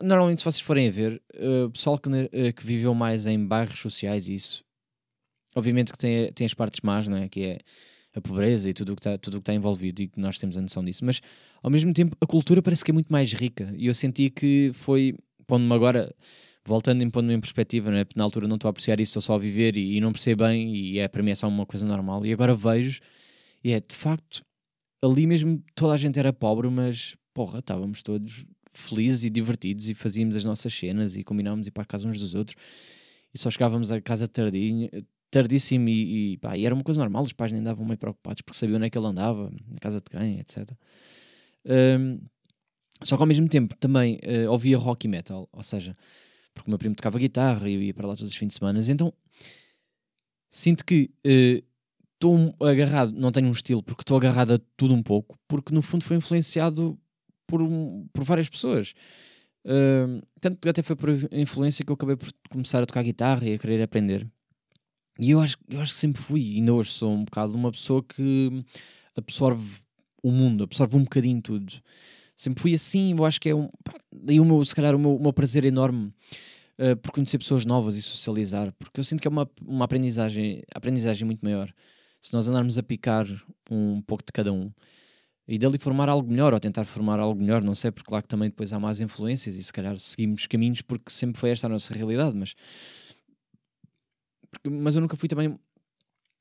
normalmente 0.00 0.40
se 0.40 0.44
vocês 0.44 0.60
forem 0.60 0.88
a 0.88 0.90
ver 0.90 1.22
uh, 1.34 1.66
o 1.66 1.70
pessoal 1.70 1.98
que, 1.98 2.08
uh, 2.08 2.52
que 2.56 2.66
viveu 2.66 2.94
mais 2.94 3.26
em 3.26 3.46
bairros 3.46 3.78
sociais 3.78 4.28
isso 4.28 4.64
obviamente 5.54 5.92
que 5.92 5.98
tem, 5.98 6.32
tem 6.32 6.44
as 6.44 6.54
partes 6.54 6.80
más, 6.82 7.06
não 7.08 7.16
é? 7.16 7.28
Que 7.28 7.42
é 7.42 7.58
a 8.14 8.20
pobreza 8.20 8.68
e 8.68 8.74
tudo 8.74 8.92
o 8.92 8.96
que 8.96 9.08
está 9.08 9.38
está 9.38 9.54
envolvido 9.54 10.02
e 10.02 10.08
que 10.08 10.20
nós 10.20 10.38
temos 10.38 10.56
a 10.56 10.60
noção 10.60 10.84
disso, 10.84 11.04
mas 11.04 11.20
ao 11.62 11.70
mesmo 11.70 11.92
tempo 11.94 12.16
a 12.20 12.26
cultura 12.26 12.60
parece 12.60 12.84
que 12.84 12.90
é 12.90 12.94
muito 12.94 13.10
mais 13.10 13.32
rica 13.32 13.72
e 13.76 13.86
eu 13.86 13.94
senti 13.94 14.28
que 14.28 14.70
foi, 14.74 15.14
pondo-me 15.46 15.72
agora 15.72 16.14
voltando 16.64 17.02
e 17.02 17.10
pondo-me 17.10 17.34
em 17.34 17.40
perspectiva, 17.40 17.90
não 17.90 17.98
é? 17.98 18.04
Porque 18.04 18.18
na 18.18 18.24
altura 18.24 18.46
não 18.46 18.56
estou 18.56 18.68
a 18.68 18.70
apreciar 18.70 19.00
isso, 19.00 19.10
estou 19.10 19.22
só 19.22 19.34
a 19.34 19.38
viver 19.38 19.76
e, 19.76 19.96
e, 19.96 20.00
não 20.00 20.12
percebo 20.12 20.44
bem 20.44 20.74
e 20.74 20.98
é, 20.98 21.08
para 21.08 21.22
mim 21.22 21.30
é 21.30 21.34
só 21.34 21.48
uma 21.48 21.64
coisa 21.64 21.86
normal 21.86 22.24
e 22.26 22.32
agora 22.32 22.54
vejo 22.54 23.00
e 23.64 23.72
é 23.72 23.80
de 23.80 23.94
facto 23.94 24.44
ali 25.02 25.26
mesmo 25.26 25.62
toda 25.74 25.94
a 25.94 25.96
gente 25.96 26.18
era 26.18 26.32
pobre, 26.32 26.68
mas 26.68 27.16
porra, 27.32 27.60
estávamos 27.60 28.02
todos 28.02 28.44
felizes 28.72 29.24
e 29.24 29.30
divertidos 29.30 29.88
e 29.88 29.94
fazíamos 29.94 30.36
as 30.36 30.44
nossas 30.44 30.72
cenas 30.72 31.16
e 31.16 31.22
combinávamos 31.22 31.66
ir 31.66 31.70
para 31.70 31.82
a 31.82 31.86
casa 31.86 32.08
uns 32.08 32.18
dos 32.18 32.34
outros 32.34 32.56
e 33.34 33.38
só 33.38 33.50
chegávamos 33.50 33.90
a 33.90 34.00
casa 34.00 34.28
tardinho, 34.28 34.90
tardíssimo 35.30 35.88
e, 35.88 36.34
e, 36.34 36.36
pá, 36.36 36.56
e, 36.56 36.66
era 36.66 36.74
uma 36.74 36.84
coisa 36.84 37.00
normal, 37.00 37.22
os 37.22 37.32
pais 37.32 37.50
nem 37.50 37.60
andavam 37.60 37.84
meio 37.84 37.98
preocupados 37.98 38.42
porque 38.42 38.58
sabiam 38.58 38.76
onde 38.76 38.86
é 38.86 38.90
que 38.90 38.98
ele 38.98 39.06
andava, 39.06 39.50
na 39.66 39.78
casa 39.78 39.98
de 39.98 40.04
quem, 40.10 40.38
etc. 40.38 40.70
Um, 41.64 42.20
só 43.02 43.16
que 43.16 43.22
ao 43.22 43.26
mesmo 43.26 43.48
tempo 43.48 43.74
também 43.76 44.16
uh, 44.16 44.50
ouvia 44.50 44.76
rock 44.76 45.06
e 45.06 45.08
metal, 45.08 45.48
ou 45.50 45.62
seja, 45.62 45.96
porque 46.54 46.68
o 46.68 46.70
meu 46.70 46.78
primo 46.78 46.94
tocava 46.94 47.18
guitarra 47.18 47.68
e 47.68 47.74
eu 47.74 47.82
ia 47.82 47.94
para 47.94 48.06
lá 48.06 48.14
todos 48.14 48.30
os 48.30 48.36
fins 48.36 48.48
de 48.48 48.54
semana, 48.54 48.78
então 48.86 49.12
sinto 50.50 50.84
que 50.84 51.10
estou 52.14 52.36
uh, 52.60 52.66
agarrado, 52.66 53.12
não 53.12 53.32
tenho 53.32 53.48
um 53.48 53.52
estilo, 53.52 53.82
porque 53.82 54.02
estou 54.02 54.18
agarrado 54.18 54.54
a 54.54 54.60
tudo 54.76 54.94
um 54.94 55.02
pouco, 55.02 55.38
porque 55.48 55.74
no 55.74 55.80
fundo 55.80 56.04
foi 56.04 56.18
influenciado 56.18 56.98
por, 57.46 57.60
por 58.12 58.24
várias 58.24 58.48
pessoas. 58.48 58.94
Uh, 59.64 60.20
tanto 60.40 60.68
até 60.68 60.82
foi 60.82 60.96
por 60.96 61.08
influência 61.30 61.84
que 61.84 61.90
eu 61.90 61.94
acabei 61.94 62.16
por 62.16 62.28
começar 62.50 62.82
a 62.82 62.86
tocar 62.86 63.02
guitarra 63.02 63.48
e 63.48 63.54
a 63.54 63.58
querer 63.58 63.82
aprender. 63.82 64.26
E 65.18 65.30
eu 65.30 65.40
acho, 65.40 65.56
eu 65.68 65.80
acho 65.80 65.92
que 65.92 66.00
sempre 66.00 66.22
fui, 66.22 66.40
e 66.40 66.56
ainda 66.56 66.72
hoje 66.72 66.90
sou 66.90 67.12
um 67.12 67.24
bocado 67.24 67.54
uma 67.54 67.70
pessoa 67.70 68.02
que 68.02 68.64
absorve 69.16 69.82
o 70.22 70.30
mundo, 70.30 70.64
absorve 70.64 70.96
um 70.96 71.04
bocadinho 71.04 71.40
tudo. 71.40 71.72
Sempre 72.36 72.60
fui 72.60 72.74
assim, 72.74 73.12
eu 73.12 73.24
acho 73.24 73.40
que 73.40 73.50
é 73.50 73.54
um. 73.54 73.68
Pá, 73.84 73.94
daí 74.12 74.40
o 74.40 74.44
meu, 74.44 74.64
se 74.64 74.74
calhar, 74.74 74.94
o 74.94 74.98
meu, 74.98 75.16
o 75.16 75.22
meu 75.22 75.32
prazer 75.32 75.64
enorme 75.64 76.12
uh, 76.78 76.96
por 76.96 77.12
conhecer 77.12 77.38
pessoas 77.38 77.64
novas 77.66 77.96
e 77.96 78.02
socializar, 78.02 78.72
porque 78.78 78.98
eu 78.98 79.04
sinto 79.04 79.20
que 79.20 79.28
é 79.28 79.30
uma, 79.30 79.48
uma 79.64 79.84
aprendizagem, 79.84 80.62
aprendizagem 80.74 81.24
muito 81.26 81.42
maior. 81.42 81.72
Se 82.20 82.32
nós 82.32 82.48
andarmos 82.48 82.78
a 82.78 82.82
picar 82.82 83.26
um 83.70 84.00
pouco 84.02 84.24
de 84.24 84.32
cada 84.32 84.52
um 84.52 84.72
e 85.46 85.58
dali 85.58 85.78
formar 85.78 86.08
algo 86.08 86.28
melhor 86.28 86.54
ou 86.54 86.60
tentar 86.60 86.84
formar 86.84 87.18
algo 87.18 87.40
melhor, 87.40 87.62
não 87.62 87.74
sei, 87.74 87.90
porque 87.90 88.12
lá 88.12 88.22
que 88.22 88.28
também 88.28 88.48
depois 88.48 88.72
há 88.72 88.78
mais 88.78 89.00
influências 89.00 89.56
e 89.56 89.64
se 89.64 89.72
calhar 89.72 89.98
seguimos 89.98 90.46
caminhos 90.46 90.82
porque 90.82 91.10
sempre 91.10 91.40
foi 91.40 91.50
esta 91.50 91.66
a 91.66 91.70
nossa 91.70 91.92
realidade, 91.92 92.36
mas. 92.36 92.54
Porque, 94.50 94.68
mas 94.68 94.94
eu 94.94 95.00
nunca 95.00 95.16
fui 95.16 95.28
também 95.28 95.58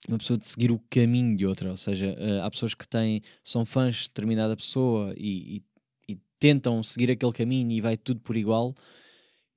uma 0.07 0.17
pessoa 0.17 0.37
de 0.37 0.47
seguir 0.47 0.71
o 0.71 0.79
caminho 0.89 1.35
de 1.35 1.45
outra, 1.45 1.69
ou 1.69 1.77
seja, 1.77 2.15
uh, 2.19 2.43
há 2.43 2.51
pessoas 2.51 2.73
que 2.73 2.87
têm, 2.87 3.21
são 3.43 3.65
fãs 3.65 3.95
de 3.95 4.07
determinada 4.09 4.55
pessoa 4.55 5.13
e, 5.17 5.57
e, 5.57 6.13
e, 6.13 6.19
tentam 6.39 6.81
seguir 6.81 7.11
aquele 7.11 7.31
caminho 7.31 7.71
e 7.71 7.81
vai 7.81 7.95
tudo 7.97 8.19
por 8.19 8.35
igual. 8.35 8.73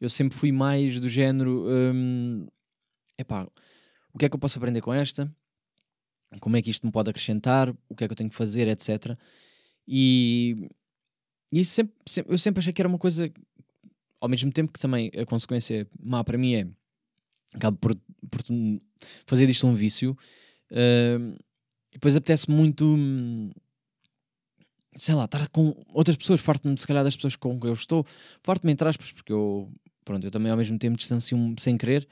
Eu 0.01 0.09
sempre 0.11 0.37
fui 0.37 0.53
mais 0.53 1.01
do 1.01 1.09
género, 1.09 1.67
um, 1.67 2.47
epá, 3.19 3.49
o 4.13 4.19
que 4.19 4.27
é 4.27 4.29
que 4.29 4.35
eu 4.37 4.41
posso 4.41 4.59
aprender 4.59 4.81
com 4.83 4.93
esta? 4.93 5.35
Como 6.41 6.57
é 6.57 6.63
que 6.63 6.71
isto 6.71 6.87
me 6.87 6.93
pode 6.93 7.11
acrescentar? 7.11 7.71
O 7.89 7.95
que 7.95 8.05
é 8.05 8.09
que 8.09 8.13
eu 8.13 8.17
tenho 8.17 8.31
que 8.31 8.37
fazer, 8.37 8.69
etc. 8.69 9.17
E, 9.87 10.69
e 11.53 11.65
sempre, 11.65 11.95
sempre, 12.07 12.33
eu 12.33 12.39
sempre 12.39 12.61
achei 12.61 12.73
que 12.73 12.81
era 12.81 12.89
uma 12.89 12.99
coisa, 12.99 13.31
ao 14.21 14.29
mesmo 14.29 14.51
tempo 14.53 14.73
que 14.73 14.81
também 14.81 15.11
a 15.17 15.25
consequência 15.27 15.87
má 16.03 16.25
para 16.25 16.39
mim 16.39 16.55
é 16.55 16.67
acabo 17.55 17.79
por, 17.79 17.95
por 18.31 18.41
fazer 19.27 19.47
disto 19.47 19.67
um 19.67 19.75
vício. 19.75 20.17
Uh, 20.71 21.37
e 21.91 21.95
depois 21.95 22.17
apetece 22.17 22.51
muito, 22.51 22.85
sei 24.97 25.15
lá, 25.15 25.27
estar 25.27 25.49
com 25.49 25.75
outras 25.93 26.17
pessoas, 26.17 26.41
farto-me 26.41 26.77
se 26.77 26.87
calhar 26.87 27.05
das 27.05 27.15
pessoas 27.15 27.37
com 27.37 27.59
que 27.61 27.69
eu 27.69 27.73
estou, 27.73 28.05
farto-me 28.43 28.73
entre 28.73 28.89
aspas, 28.89 29.13
porque 29.13 29.33
eu, 29.33 29.71
pronto, 30.05 30.27
eu 30.27 30.31
também 30.31 30.51
ao 30.51 30.59
mesmo 30.59 30.77
tempo 30.77 30.97
distancio-me 30.97 31.55
sem 31.59 31.79
querer, 31.79 32.09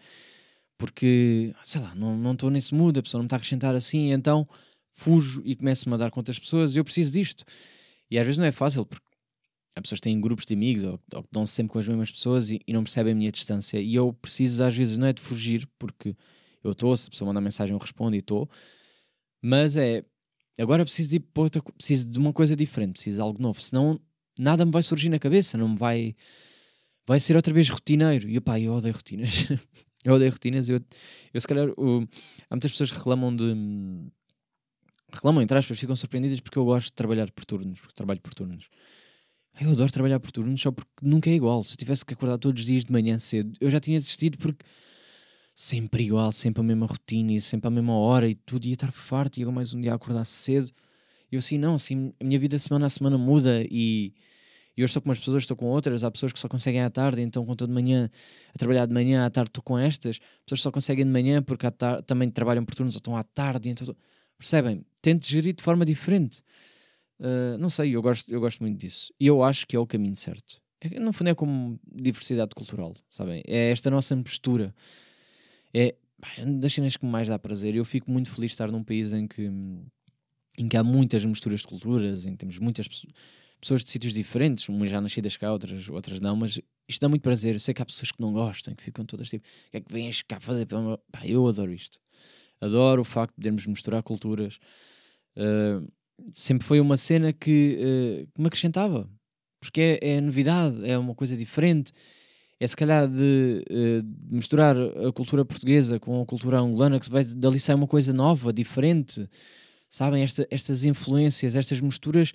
porque, 0.82 1.54
sei 1.62 1.80
lá, 1.80 1.94
não 1.94 2.32
estou 2.32 2.50
nesse 2.50 2.74
mood, 2.74 2.98
a 2.98 3.02
pessoa 3.02 3.20
não 3.20 3.26
está 3.26 3.36
a 3.36 3.38
acrescentar 3.38 3.72
assim, 3.72 4.10
então 4.10 4.48
fujo 4.90 5.40
e 5.44 5.54
começo-me 5.54 5.94
a 5.94 5.96
dar 5.96 6.10
com 6.10 6.18
outras 6.18 6.40
pessoas 6.40 6.74
eu 6.74 6.82
preciso 6.82 7.12
disto. 7.12 7.44
E 8.10 8.18
às 8.18 8.26
vezes 8.26 8.36
não 8.36 8.44
é 8.44 8.50
fácil, 8.50 8.84
porque 8.84 9.06
Há 9.76 9.80
pessoas 9.80 10.00
têm 10.00 10.20
grupos 10.20 10.44
de 10.44 10.54
amigos 10.54 10.82
ou, 10.82 11.00
ou 11.14 11.24
dão 11.30 11.46
-se 11.46 11.54
sempre 11.54 11.72
com 11.72 11.78
as 11.78 11.86
mesmas 11.86 12.10
pessoas 12.10 12.50
e, 12.50 12.60
e, 12.66 12.72
não 12.72 12.82
percebem 12.82 13.12
a 13.12 13.16
minha 13.16 13.30
distância. 13.30 13.80
E 13.80 13.94
eu 13.94 14.12
preciso, 14.12 14.62
às 14.64 14.76
vezes, 14.76 14.96
não 14.96 15.06
é 15.06 15.12
de 15.12 15.22
fugir, 15.22 15.68
porque 15.78 16.16
eu 16.64 16.72
estou, 16.72 16.96
se 16.96 17.06
a 17.06 17.10
pessoa 17.10 17.28
manda 17.28 17.40
mensagem, 17.40 17.72
eu 17.72 17.78
respondo 17.78 18.16
e 18.16 18.18
estou, 18.18 18.50
mas 19.40 19.76
é 19.76 20.04
agora 20.58 20.84
preciso 20.84 21.10
de, 21.10 21.24
outra, 21.34 21.62
preciso 21.62 22.10
de 22.10 22.18
uma 22.18 22.32
coisa 22.32 22.56
diferente, 22.56 22.94
preciso 22.94 23.16
de 23.16 23.22
algo 23.22 23.40
novo, 23.40 23.62
senão 23.62 24.00
nada 24.38 24.66
me 24.66 24.72
vai 24.72 24.82
surgir 24.82 25.08
na 25.08 25.18
cabeça, 25.18 25.56
não 25.56 25.68
me 25.70 25.78
vai. 25.78 26.16
Vai 27.06 27.20
ser 27.20 27.36
outra 27.36 27.54
vez 27.54 27.68
rotineiro. 27.68 28.28
E 28.28 28.40
pá, 28.40 28.60
eu 28.60 28.74
odeio 28.74 28.94
rotinas. 28.94 29.48
eu 30.04 30.14
odeio 30.14 30.30
rotinas. 30.30 30.68
Eu, 30.68 30.80
eu 31.32 31.40
se 31.40 31.46
calhar, 31.46 31.68
há 31.68 32.54
muitas 32.54 32.70
pessoas 32.70 32.90
que 32.90 32.98
reclamam 32.98 33.34
de. 33.34 33.54
Reclamam, 35.12 35.42
entre 35.42 35.58
aspas, 35.58 35.78
ficam 35.78 35.94
surpreendidas 35.94 36.40
porque 36.40 36.58
eu 36.58 36.64
gosto 36.64 36.86
de 36.86 36.94
trabalhar 36.94 37.30
por 37.30 37.44
turnos, 37.44 37.80
porque 37.80 37.94
trabalho 37.94 38.20
por 38.20 38.32
turnos. 38.34 38.68
Eu 39.60 39.70
adoro 39.70 39.92
trabalhar 39.92 40.18
por 40.18 40.30
turnos 40.30 40.60
só 40.60 40.72
porque 40.72 40.90
nunca 41.02 41.28
é 41.28 41.34
igual. 41.34 41.62
Se 41.62 41.74
eu 41.74 41.76
tivesse 41.76 42.04
que 42.04 42.14
acordar 42.14 42.38
todos 42.38 42.60
os 42.60 42.66
dias 42.66 42.84
de 42.84 42.92
manhã 42.92 43.18
cedo, 43.18 43.52
eu 43.60 43.70
já 43.70 43.78
tinha 43.78 43.98
desistido 44.00 44.38
porque 44.38 44.64
sempre 45.54 46.04
igual, 46.04 46.32
sempre 46.32 46.60
a 46.60 46.64
mesma 46.64 46.86
rotina 46.86 47.32
e 47.32 47.40
sempre 47.40 47.68
a 47.68 47.70
mesma 47.70 47.94
hora 47.94 48.28
e 48.28 48.34
tudo 48.34 48.66
ia 48.66 48.72
estar 48.72 48.90
farto 48.90 49.38
e 49.38 49.42
eu 49.42 49.52
mais 49.52 49.74
um 49.74 49.80
dia 49.80 49.92
a 49.92 49.96
acordar 49.96 50.24
cedo. 50.24 50.72
Eu 51.30 51.38
assim, 51.38 51.58
não, 51.58 51.74
assim, 51.74 52.12
a 52.20 52.24
minha 52.24 52.38
vida 52.38 52.58
semana 52.58 52.86
a 52.86 52.88
semana 52.88 53.18
muda 53.18 53.62
e 53.70 54.14
eu 54.76 54.86
estou 54.86 55.02
com 55.02 55.08
umas 55.08 55.18
pessoas, 55.18 55.42
estou 55.42 55.56
com 55.56 55.66
outras. 55.66 56.02
Há 56.02 56.10
pessoas 56.10 56.32
que 56.32 56.38
só 56.38 56.48
conseguem 56.48 56.80
à 56.80 56.88
tarde, 56.88 57.20
então 57.20 57.46
estou 57.50 57.68
de 57.68 57.74
manhã 57.74 58.10
a 58.54 58.58
trabalhar 58.58 58.86
de 58.86 58.92
manhã, 58.92 59.26
à 59.26 59.30
tarde 59.30 59.50
estou 59.50 59.62
com 59.62 59.78
estas. 59.78 60.18
Pessoas 60.18 60.60
que 60.60 60.62
só 60.62 60.70
conseguem 60.70 61.04
de 61.04 61.10
manhã 61.10 61.42
porque 61.42 61.66
também 62.06 62.30
trabalham 62.30 62.64
por 62.64 62.74
turnos 62.74 62.94
ou 62.94 62.98
estão 62.98 63.16
à 63.16 63.22
tarde. 63.22 63.68
Então, 63.68 63.86
tô... 63.86 63.96
percebem? 64.38 64.84
Tento 65.02 65.26
gerir 65.26 65.54
de 65.54 65.62
forma 65.62 65.84
diferente. 65.84 66.42
Uh, 67.20 67.58
não 67.58 67.68
sei, 67.68 67.94
eu 67.94 68.02
gosto, 68.02 68.32
eu 68.32 68.40
gosto 68.40 68.60
muito 68.60 68.78
disso. 68.78 69.12
E 69.20 69.26
eu 69.26 69.42
acho 69.42 69.66
que 69.66 69.76
é 69.76 69.78
o 69.78 69.86
caminho 69.86 70.16
certo. 70.16 70.60
É, 70.80 70.98
no 70.98 71.12
fundo 71.12 71.28
é 71.28 71.34
como 71.34 71.78
diversidade 71.86 72.54
cultural, 72.54 72.96
sabem? 73.10 73.42
É 73.46 73.70
esta 73.70 73.90
nossa 73.90 74.16
mistura. 74.16 74.74
É 75.72 75.94
das 76.46 76.72
cenas 76.72 76.96
que 76.96 77.04
mais 77.04 77.28
dá 77.28 77.38
prazer. 77.38 77.74
Eu 77.74 77.84
fico 77.84 78.10
muito 78.10 78.30
feliz 78.30 78.50
de 78.50 78.54
estar 78.54 78.70
num 78.70 78.82
país 78.82 79.12
em 79.12 79.26
que, 79.26 79.50
em 80.58 80.68
que 80.68 80.76
há 80.76 80.82
muitas 80.82 81.24
misturas 81.24 81.60
de 81.60 81.66
culturas, 81.66 82.24
em 82.24 82.32
que 82.32 82.38
temos 82.38 82.58
muitas 82.58 82.88
pessoas 82.88 83.12
de 83.62 83.90
sítios 83.90 84.12
diferentes, 84.12 84.68
umas 84.68 84.90
já 84.90 85.00
nascidas 85.00 85.36
cá, 85.36 85.52
outras, 85.52 85.88
outras 85.88 86.20
não, 86.20 86.34
mas 86.34 86.60
isto 86.88 87.00
dá 87.00 87.08
muito 87.08 87.22
prazer. 87.22 87.54
Eu 87.54 87.60
sei 87.60 87.72
que 87.72 87.80
há 87.80 87.86
pessoas 87.86 88.10
que 88.10 88.20
não 88.20 88.32
gostam, 88.32 88.74
que 88.74 88.82
ficam 88.82 89.04
todas 89.04 89.28
tipo, 89.28 89.46
o 89.68 89.70
que 89.70 89.76
é 89.76 89.80
que 89.80 89.92
vens 89.92 90.22
cá 90.22 90.40
fazer? 90.40 90.66
Pá, 90.66 91.24
eu 91.24 91.46
adoro 91.46 91.72
isto. 91.72 91.98
Adoro 92.60 93.02
o 93.02 93.04
facto 93.04 93.32
de 93.32 93.36
podermos 93.36 93.66
misturar 93.66 94.02
culturas. 94.02 94.58
Uh, 95.36 95.90
sempre 96.32 96.66
foi 96.66 96.80
uma 96.80 96.96
cena 96.96 97.32
que, 97.32 98.26
uh, 98.36 98.40
me 98.40 98.46
acrescentava, 98.46 99.08
porque 99.60 99.98
é, 100.00 100.14
é, 100.14 100.20
novidade, 100.20 100.88
é 100.88 100.98
uma 100.98 101.14
coisa 101.14 101.36
diferente. 101.36 101.92
É 102.60 102.66
se 102.66 102.76
calhar 102.76 103.08
de 103.08 103.64
uh, 103.68 104.34
misturar 104.34 104.76
a 104.76 105.12
cultura 105.12 105.44
portuguesa 105.44 105.98
com 105.98 106.20
a 106.20 106.26
cultura 106.26 106.58
angolana, 106.58 107.00
que 107.00 107.10
vai 107.10 107.24
dali 107.24 107.58
sair 107.58 107.76
uma 107.76 107.88
coisa 107.88 108.12
nova, 108.12 108.52
diferente. 108.52 109.28
Sabem? 109.88 110.22
Esta, 110.22 110.46
estas 110.50 110.84
influências, 110.84 111.54
estas 111.54 111.80
misturas 111.80 112.32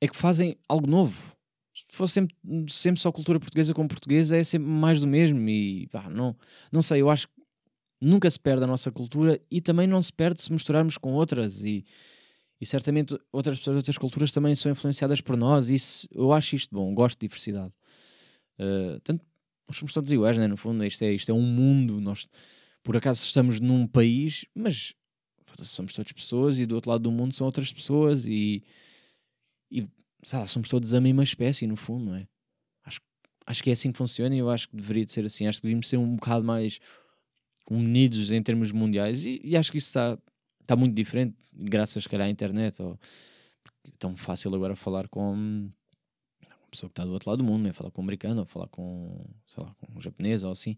é 0.00 0.08
que 0.08 0.16
fazem 0.16 0.56
algo 0.68 0.86
novo. 0.86 1.36
Se 1.74 1.84
fosse 1.96 2.14
sempre, 2.14 2.34
sempre 2.68 3.00
só 3.00 3.12
cultura 3.12 3.38
portuguesa 3.38 3.72
com 3.72 3.86
portuguesa, 3.86 4.36
é 4.36 4.44
sempre 4.44 4.68
mais 4.68 5.00
do 5.00 5.06
mesmo. 5.06 5.48
E 5.48 5.86
pá, 5.88 6.08
não, 6.10 6.36
não 6.72 6.82
sei, 6.82 7.00
eu 7.00 7.10
acho 7.10 7.28
que 7.28 7.34
nunca 8.00 8.30
se 8.30 8.38
perde 8.38 8.64
a 8.64 8.66
nossa 8.66 8.90
cultura 8.90 9.40
e 9.50 9.60
também 9.60 9.86
não 9.86 10.02
se 10.02 10.12
perde 10.12 10.42
se 10.42 10.52
misturarmos 10.52 10.98
com 10.98 11.12
outras. 11.12 11.64
E 11.64 11.84
e 12.60 12.66
certamente 12.66 13.16
outras 13.32 13.58
pessoas 13.58 13.74
de 13.74 13.78
outras 13.78 13.98
culturas 13.98 14.32
também 14.32 14.54
são 14.54 14.70
influenciadas 14.70 15.20
por 15.20 15.36
nós. 15.36 15.70
Isso, 15.70 16.08
eu 16.10 16.32
acho 16.32 16.56
isto 16.56 16.74
bom, 16.74 16.92
gosto 16.92 17.18
de 17.18 17.28
diversidade. 17.28 17.72
Uh, 18.58 18.98
tanto, 19.04 19.24
nós 19.68 19.76
somos 19.76 19.92
todos 19.92 20.10
iguais, 20.10 20.36
né? 20.36 20.48
no 20.48 20.56
fundo, 20.56 20.84
isto 20.84 21.02
é, 21.02 21.12
isto 21.12 21.30
é 21.30 21.34
um 21.34 21.42
mundo. 21.42 22.00
Nós, 22.00 22.26
por 22.82 22.96
acaso, 22.96 23.24
estamos 23.24 23.60
num 23.60 23.86
país, 23.86 24.44
mas 24.54 24.92
somos 25.62 25.92
todas 25.92 26.10
pessoas 26.12 26.58
e 26.58 26.66
do 26.66 26.74
outro 26.74 26.90
lado 26.90 27.02
do 27.02 27.12
mundo 27.12 27.32
são 27.32 27.46
outras 27.46 27.72
pessoas 27.72 28.26
e, 28.26 28.64
e 29.70 29.86
lá, 30.32 30.46
somos 30.46 30.68
todos 30.68 30.94
a 30.94 31.00
mesma 31.00 31.22
espécie, 31.22 31.66
no 31.66 31.76
fundo, 31.76 32.06
não 32.06 32.14
é? 32.14 32.26
Acho, 32.84 33.00
acho 33.46 33.62
que 33.62 33.70
é 33.70 33.72
assim 33.72 33.92
que 33.92 33.98
funciona 33.98 34.34
e 34.34 34.38
eu 34.38 34.50
acho 34.50 34.68
que 34.68 34.76
deveria 34.76 35.04
de 35.04 35.12
ser 35.12 35.24
assim. 35.24 35.46
Acho 35.46 35.58
que 35.58 35.62
devíamos 35.62 35.88
ser 35.88 35.96
um 35.96 36.16
bocado 36.16 36.44
mais 36.44 36.78
unidos 37.70 38.32
em 38.32 38.42
termos 38.42 38.72
mundiais 38.72 39.24
e, 39.24 39.40
e 39.44 39.56
acho 39.56 39.70
que 39.70 39.78
isso 39.78 39.88
está 39.88 40.18
está 40.68 40.76
muito 40.76 40.94
diferente, 40.94 41.34
graças, 41.50 42.02
se 42.02 42.08
calhar, 42.08 42.26
à 42.26 42.30
internet. 42.30 42.80
Ou, 42.82 42.98
é 43.84 43.90
tão 43.98 44.14
fácil 44.16 44.54
agora 44.54 44.76
falar 44.76 45.08
com 45.08 45.32
uma 45.32 45.72
pessoa 46.70 46.90
que 46.90 46.92
está 46.92 47.04
do 47.06 47.12
outro 47.12 47.30
lado 47.30 47.38
do 47.38 47.44
mundo, 47.44 47.62
né? 47.62 47.72
falar 47.72 47.90
com 47.90 48.02
um 48.02 48.04
americano, 48.04 48.40
ou 48.40 48.46
falar 48.46 48.68
com, 48.68 49.24
sei 49.46 49.64
lá, 49.64 49.74
com 49.80 49.98
um 49.98 50.00
japonês 50.00 50.44
ou 50.44 50.52
assim. 50.52 50.76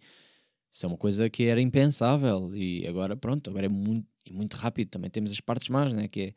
Isso 0.72 0.86
é 0.86 0.88
uma 0.88 0.96
coisa 0.96 1.28
que 1.28 1.44
era 1.44 1.60
impensável 1.60 2.54
e 2.54 2.86
agora, 2.86 3.16
pronto, 3.16 3.50
agora 3.50 3.66
é 3.66 3.68
muito, 3.68 4.06
muito 4.30 4.54
rápido. 4.54 4.90
Também 4.90 5.10
temos 5.10 5.32
as 5.32 5.40
partes 5.40 5.68
más, 5.68 5.92
né? 5.92 6.06
que 6.06 6.20
é 6.20 6.34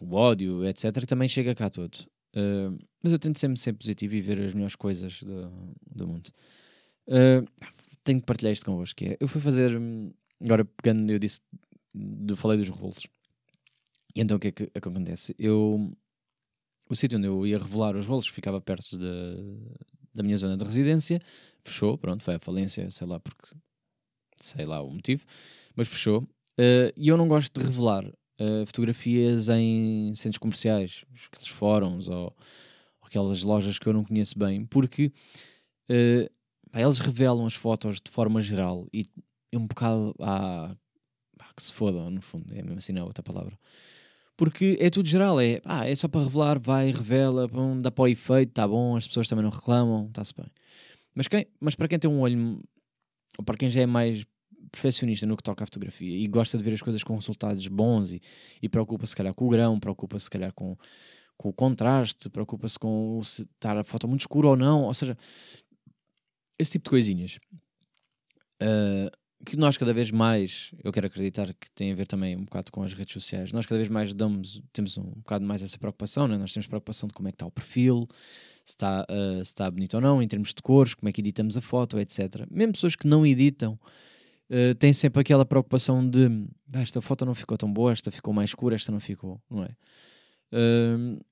o 0.00 0.14
ódio, 0.14 0.66
etc., 0.66 0.92
que 1.00 1.06
também 1.06 1.28
chega 1.28 1.54
cá 1.54 1.70
todo. 1.70 1.94
Uh, 2.34 2.78
mas 3.02 3.12
eu 3.12 3.18
tento 3.18 3.38
sempre 3.38 3.58
ser 3.58 3.72
positivo 3.72 4.14
e 4.14 4.20
ver 4.20 4.40
as 4.40 4.52
melhores 4.52 4.76
coisas 4.76 5.22
do, 5.22 5.74
do 5.86 6.06
mundo. 6.06 6.30
Uh, 7.08 7.46
tenho 8.04 8.20
que 8.20 8.26
partilhar 8.26 8.52
isto 8.52 8.66
convosco. 8.66 8.96
Que 8.96 9.06
é, 9.06 9.16
eu 9.20 9.28
fui 9.28 9.40
fazer, 9.40 9.76
hum, 9.76 10.12
agora 10.42 10.64
pegando, 10.64 11.10
eu 11.10 11.18
disse 11.18 11.40
de, 11.94 12.36
falei 12.36 12.58
dos 12.58 12.68
rolos. 12.68 13.06
E 14.14 14.20
então 14.20 14.36
o 14.36 14.40
que 14.40 14.48
é 14.48 14.52
que, 14.52 14.62
é 14.74 14.80
que 14.80 14.88
acontece? 14.88 15.34
Eu, 15.38 15.92
o 16.88 16.96
sítio 16.96 17.18
onde 17.18 17.26
eu 17.26 17.46
ia 17.46 17.58
revelar 17.58 17.96
os 17.96 18.06
rolos 18.06 18.26
ficava 18.26 18.60
perto 18.60 18.98
de, 18.98 19.06
da 20.14 20.22
minha 20.22 20.36
zona 20.36 20.56
de 20.56 20.64
residência, 20.64 21.20
fechou, 21.64 21.98
pronto, 21.98 22.22
foi 22.22 22.36
a 22.36 22.38
falência, 22.38 22.90
sei 22.90 23.06
lá 23.06 23.20
porque, 23.20 23.54
sei 24.40 24.64
lá 24.64 24.82
o 24.82 24.90
motivo, 24.90 25.24
mas 25.74 25.88
fechou. 25.88 26.22
Uh, 26.58 26.92
e 26.96 27.08
eu 27.08 27.16
não 27.16 27.28
gosto 27.28 27.58
de 27.58 27.66
revelar 27.66 28.10
uh, 28.40 28.66
fotografias 28.66 29.48
em 29.48 30.14
centros 30.14 30.38
comerciais, 30.38 31.04
aqueles 31.32 31.48
fóruns 31.48 32.08
ou, 32.08 32.24
ou, 32.24 32.36
aquelas 33.02 33.42
lojas 33.42 33.78
que 33.78 33.86
eu 33.86 33.92
não 33.92 34.04
conheço 34.04 34.38
bem, 34.38 34.64
porque 34.64 35.12
uh, 35.90 36.30
eles 36.78 36.98
revelam 36.98 37.46
as 37.46 37.54
fotos 37.54 38.00
de 38.00 38.10
forma 38.10 38.42
geral 38.42 38.86
e 38.92 39.06
é 39.52 39.58
um 39.58 39.66
bocado 39.66 40.14
ah, 40.20 40.76
que 41.56 41.62
se 41.62 41.72
foda, 41.72 42.10
no 42.10 42.20
fundo, 42.20 42.52
é 42.52 42.62
mesmo 42.62 42.78
assim, 42.78 42.92
não 42.92 43.02
é 43.02 43.04
outra 43.04 43.22
palavra. 43.22 43.58
Porque 44.36 44.76
é 44.78 44.90
tudo 44.90 45.08
geral, 45.08 45.40
é, 45.40 45.62
ah, 45.64 45.88
é 45.88 45.94
só 45.94 46.06
para 46.08 46.22
revelar, 46.24 46.58
vai, 46.58 46.92
revela, 46.92 47.48
bom, 47.48 47.78
dá 47.78 47.90
para 47.90 48.02
o 48.02 48.08
efeito, 48.08 48.50
está 48.50 48.68
bom, 48.68 48.94
as 48.94 49.06
pessoas 49.06 49.26
também 49.28 49.42
não 49.42 49.50
reclamam, 49.50 50.06
está-se 50.08 50.34
bem. 50.34 50.46
Mas, 51.14 51.26
quem, 51.26 51.46
mas 51.58 51.74
para 51.74 51.88
quem 51.88 51.98
tem 51.98 52.10
um 52.10 52.20
olho, 52.20 52.62
ou 53.38 53.44
para 53.44 53.56
quem 53.56 53.70
já 53.70 53.80
é 53.80 53.86
mais 53.86 54.26
perfeccionista 54.76 55.26
no 55.26 55.36
que 55.36 55.42
toca 55.42 55.64
à 55.64 55.66
fotografia 55.66 56.14
e 56.14 56.28
gosta 56.28 56.58
de 56.58 56.62
ver 56.62 56.74
as 56.74 56.82
coisas 56.82 57.02
com 57.02 57.14
resultados 57.14 57.66
bons 57.66 58.12
e, 58.12 58.20
e 58.62 58.68
preocupa-se, 58.68 59.10
se 59.10 59.16
calhar, 59.16 59.34
com 59.34 59.46
o 59.46 59.48
grão, 59.48 59.80
preocupa-se, 59.80 60.24
se 60.24 60.30
calhar, 60.30 60.52
com, 60.52 60.76
com 61.36 61.48
o 61.48 61.52
contraste, 61.52 62.28
preocupa-se 62.28 62.78
com 62.78 63.20
se 63.24 63.42
estar 63.42 63.76
a 63.76 63.84
foto 63.84 64.06
muito 64.06 64.20
escura 64.20 64.48
ou 64.48 64.56
não, 64.56 64.84
ou 64.84 64.94
seja, 64.94 65.16
esse 66.58 66.72
tipo 66.72 66.84
de 66.84 66.90
coisinhas. 66.90 67.38
Uh, 68.62 69.10
que 69.44 69.56
nós 69.56 69.76
cada 69.76 69.92
vez 69.92 70.10
mais, 70.10 70.72
eu 70.82 70.92
quero 70.92 71.06
acreditar 71.06 71.52
que 71.54 71.70
tem 71.70 71.92
a 71.92 71.94
ver 71.94 72.06
também 72.06 72.36
um 72.36 72.44
bocado 72.44 72.72
com 72.72 72.82
as 72.82 72.92
redes 72.92 73.12
sociais, 73.12 73.52
nós 73.52 73.66
cada 73.66 73.78
vez 73.78 73.88
mais 73.88 74.14
damos, 74.14 74.62
temos 74.72 74.96
um 74.98 75.04
bocado 75.04 75.44
mais 75.44 75.62
essa 75.62 75.78
preocupação, 75.78 76.26
né? 76.26 76.36
nós 76.36 76.52
temos 76.52 76.66
preocupação 76.66 77.06
de 77.06 77.14
como 77.14 77.28
é 77.28 77.32
que 77.32 77.36
está 77.36 77.46
o 77.46 77.50
perfil, 77.50 78.08
se 78.64 78.72
está, 78.72 79.06
uh, 79.08 79.36
se 79.36 79.42
está 79.42 79.70
bonito 79.70 79.94
ou 79.94 80.00
não, 80.00 80.22
em 80.22 80.28
termos 80.28 80.52
de 80.52 80.62
cores, 80.62 80.94
como 80.94 81.08
é 81.08 81.12
que 81.12 81.20
editamos 81.20 81.56
a 81.56 81.60
foto, 81.60 81.98
etc. 81.98 82.46
Mesmo 82.50 82.72
pessoas 82.72 82.96
que 82.96 83.06
não 83.06 83.26
editam 83.26 83.78
uh, 84.50 84.74
têm 84.76 84.92
sempre 84.92 85.20
aquela 85.20 85.44
preocupação 85.44 86.08
de 86.08 86.26
ah, 86.72 86.82
esta 86.82 87.00
foto 87.00 87.24
não 87.24 87.34
ficou 87.34 87.56
tão 87.56 87.72
boa, 87.72 87.92
esta 87.92 88.10
ficou 88.10 88.34
mais 88.34 88.50
escura, 88.50 88.74
esta 88.74 88.92
não 88.92 89.00
ficou, 89.00 89.40
não 89.50 89.64
é? 89.64 89.68
Uh, 90.52 91.24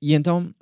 e 0.00 0.14
então 0.14 0.54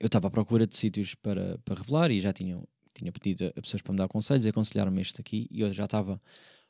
eu 0.00 0.06
estava 0.06 0.28
à 0.28 0.30
procura 0.30 0.66
de 0.66 0.76
sítios 0.76 1.14
para, 1.14 1.58
para 1.58 1.74
revelar 1.74 2.10
e 2.10 2.20
já 2.20 2.32
tinham 2.32 2.66
tinha 2.96 3.12
pedido 3.12 3.52
a 3.54 3.60
pessoas 3.60 3.82
para 3.82 3.92
me 3.92 3.98
dar 3.98 4.08
conselhos 4.08 4.46
aconselharam-me 4.46 5.00
este 5.02 5.20
aqui 5.20 5.46
e 5.50 5.60
eu 5.60 5.72
já 5.72 5.84
estava 5.84 6.20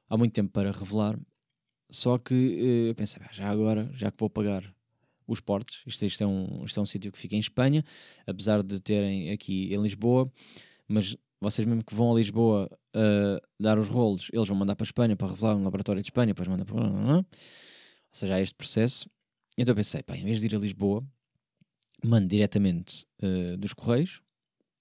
há 0.09 0.16
muito 0.16 0.33
tempo 0.33 0.51
para 0.51 0.72
revelar. 0.72 1.18
Só 1.88 2.18
que 2.18 2.35
eh, 2.35 2.90
eu 2.90 2.94
pensei, 2.94 3.22
já 3.31 3.49
agora, 3.49 3.88
já 3.92 4.11
que 4.11 4.18
vou 4.18 4.29
pagar 4.29 4.75
os 5.27 5.40
portes, 5.40 5.83
isto, 5.87 6.05
isto 6.05 6.22
é 6.25 6.27
um, 6.27 6.64
isto 6.64 6.79
é 6.79 6.83
um 6.83 6.87
sítio 6.87 7.12
que 7.12 7.18
fica 7.18 7.37
em 7.37 7.38
Espanha, 7.38 7.85
apesar 8.27 8.62
de 8.62 8.81
terem 8.81 9.31
aqui 9.31 9.72
em 9.72 9.81
Lisboa, 9.81 10.31
mas 10.88 11.16
vocês 11.40 11.66
mesmo 11.66 11.85
que 11.85 11.94
vão 11.94 12.12
a 12.12 12.14
Lisboa 12.14 12.70
uh, 12.94 13.46
dar 13.61 13.79
os 13.79 13.88
rolos, 13.88 14.29
eles 14.33 14.49
vão 14.49 14.57
mandar 14.57 14.75
para 14.75 14.85
a 14.85 14.88
Espanha 14.88 15.16
para 15.16 15.29
revelar 15.29 15.57
um 15.57 15.62
laboratório 15.62 16.03
de 16.03 16.09
Espanha, 16.09 16.29
depois 16.29 16.49
mandam 16.49 16.66
para. 16.66 17.18
Ou 17.18 17.25
seja, 18.12 18.35
há 18.35 18.40
este 18.40 18.55
processo. 18.55 19.09
Então 19.59 19.72
eu 19.72 19.77
pensei, 19.77 20.03
pá, 20.03 20.16
em 20.16 20.25
vez 20.25 20.40
de 20.40 20.46
ir 20.46 20.55
a 20.55 20.59
Lisboa, 20.59 21.05
mando 22.05 22.29
diretamente 22.29 23.07
uh, 23.22 23.57
dos 23.57 23.72
Correios, 23.75 24.20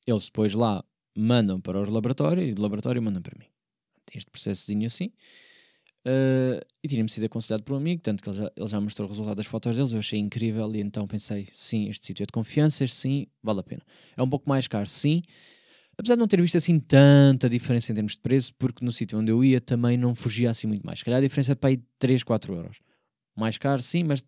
eles 0.07 0.25
depois 0.25 0.53
lá 0.53 0.83
mandam 1.15 1.59
para 1.59 1.79
o 1.79 1.89
laboratório 1.89 2.43
e 2.43 2.53
do 2.53 2.61
laboratório 2.61 3.01
mandam 3.01 3.21
para 3.21 3.37
mim. 3.37 3.47
Tem 4.05 4.17
este 4.17 4.29
processozinho 4.29 4.85
assim. 4.85 5.11
Uh, 6.05 6.63
e 6.83 6.87
tinha-me 6.87 7.09
sido 7.09 7.25
aconselhado 7.25 7.63
por 7.63 7.73
um 7.73 7.77
amigo, 7.77 7.99
tanto 7.99 8.21
que 8.21 8.29
ele 8.29 8.37
já, 8.37 8.51
ele 8.55 8.67
já 8.67 8.79
mostrou 8.79 9.07
o 9.07 9.11
resultado 9.11 9.37
das 9.37 9.47
fotos 9.47 9.75
deles, 9.75 9.91
eu 9.91 9.97
achei 9.97 10.19
incrível 10.19 10.71
e 10.75 10.79
então 10.79 11.07
pensei, 11.07 11.47
sim, 11.51 11.89
este 11.89 12.05
sítio 12.05 12.21
é 12.21 12.27
de 12.27 12.31
confiança, 12.31 12.83
este 12.83 12.95
sim, 12.95 13.27
vale 13.41 13.61
a 13.61 13.63
pena. 13.63 13.81
É 14.15 14.21
um 14.21 14.29
pouco 14.29 14.47
mais 14.47 14.67
caro, 14.67 14.87
sim, 14.87 15.23
apesar 15.97 16.15
de 16.15 16.19
não 16.19 16.27
ter 16.27 16.41
visto 16.41 16.57
assim 16.57 16.79
tanta 16.79 17.49
diferença 17.49 17.91
em 17.91 17.95
termos 17.95 18.13
de 18.13 18.19
preço, 18.19 18.53
porque 18.57 18.83
no 18.83 18.91
sítio 18.91 19.19
onde 19.19 19.31
eu 19.31 19.43
ia 19.43 19.61
também 19.61 19.97
não 19.97 20.15
fugia 20.15 20.49
assim 20.49 20.67
muito 20.67 20.85
mais. 20.85 20.99
Se 20.99 21.05
calhar 21.05 21.19
a 21.19 21.23
diferença 21.23 21.53
é 21.53 21.55
para 21.55 21.69
aí 21.69 21.83
3, 21.99 22.23
4 22.23 22.53
euros. 22.53 22.79
Mais 23.35 23.57
caro, 23.57 23.81
sim, 23.81 24.03
mas 24.03 24.23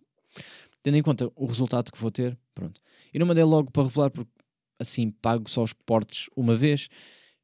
tendo 0.83 0.97
em 0.97 1.03
conta 1.03 1.31
o 1.35 1.45
resultado 1.45 1.91
que 1.91 1.99
vou 1.99 2.11
ter, 2.11 2.37
pronto. 2.53 2.81
E 3.13 3.19
não 3.19 3.25
mandei 3.25 3.43
logo 3.43 3.71
para 3.71 3.83
revelar 3.83 4.09
porque 4.09 4.31
assim 4.79 5.09
pago 5.09 5.49
só 5.49 5.63
os 5.63 5.73
portes 5.73 6.29
uma 6.35 6.55
vez 6.55 6.87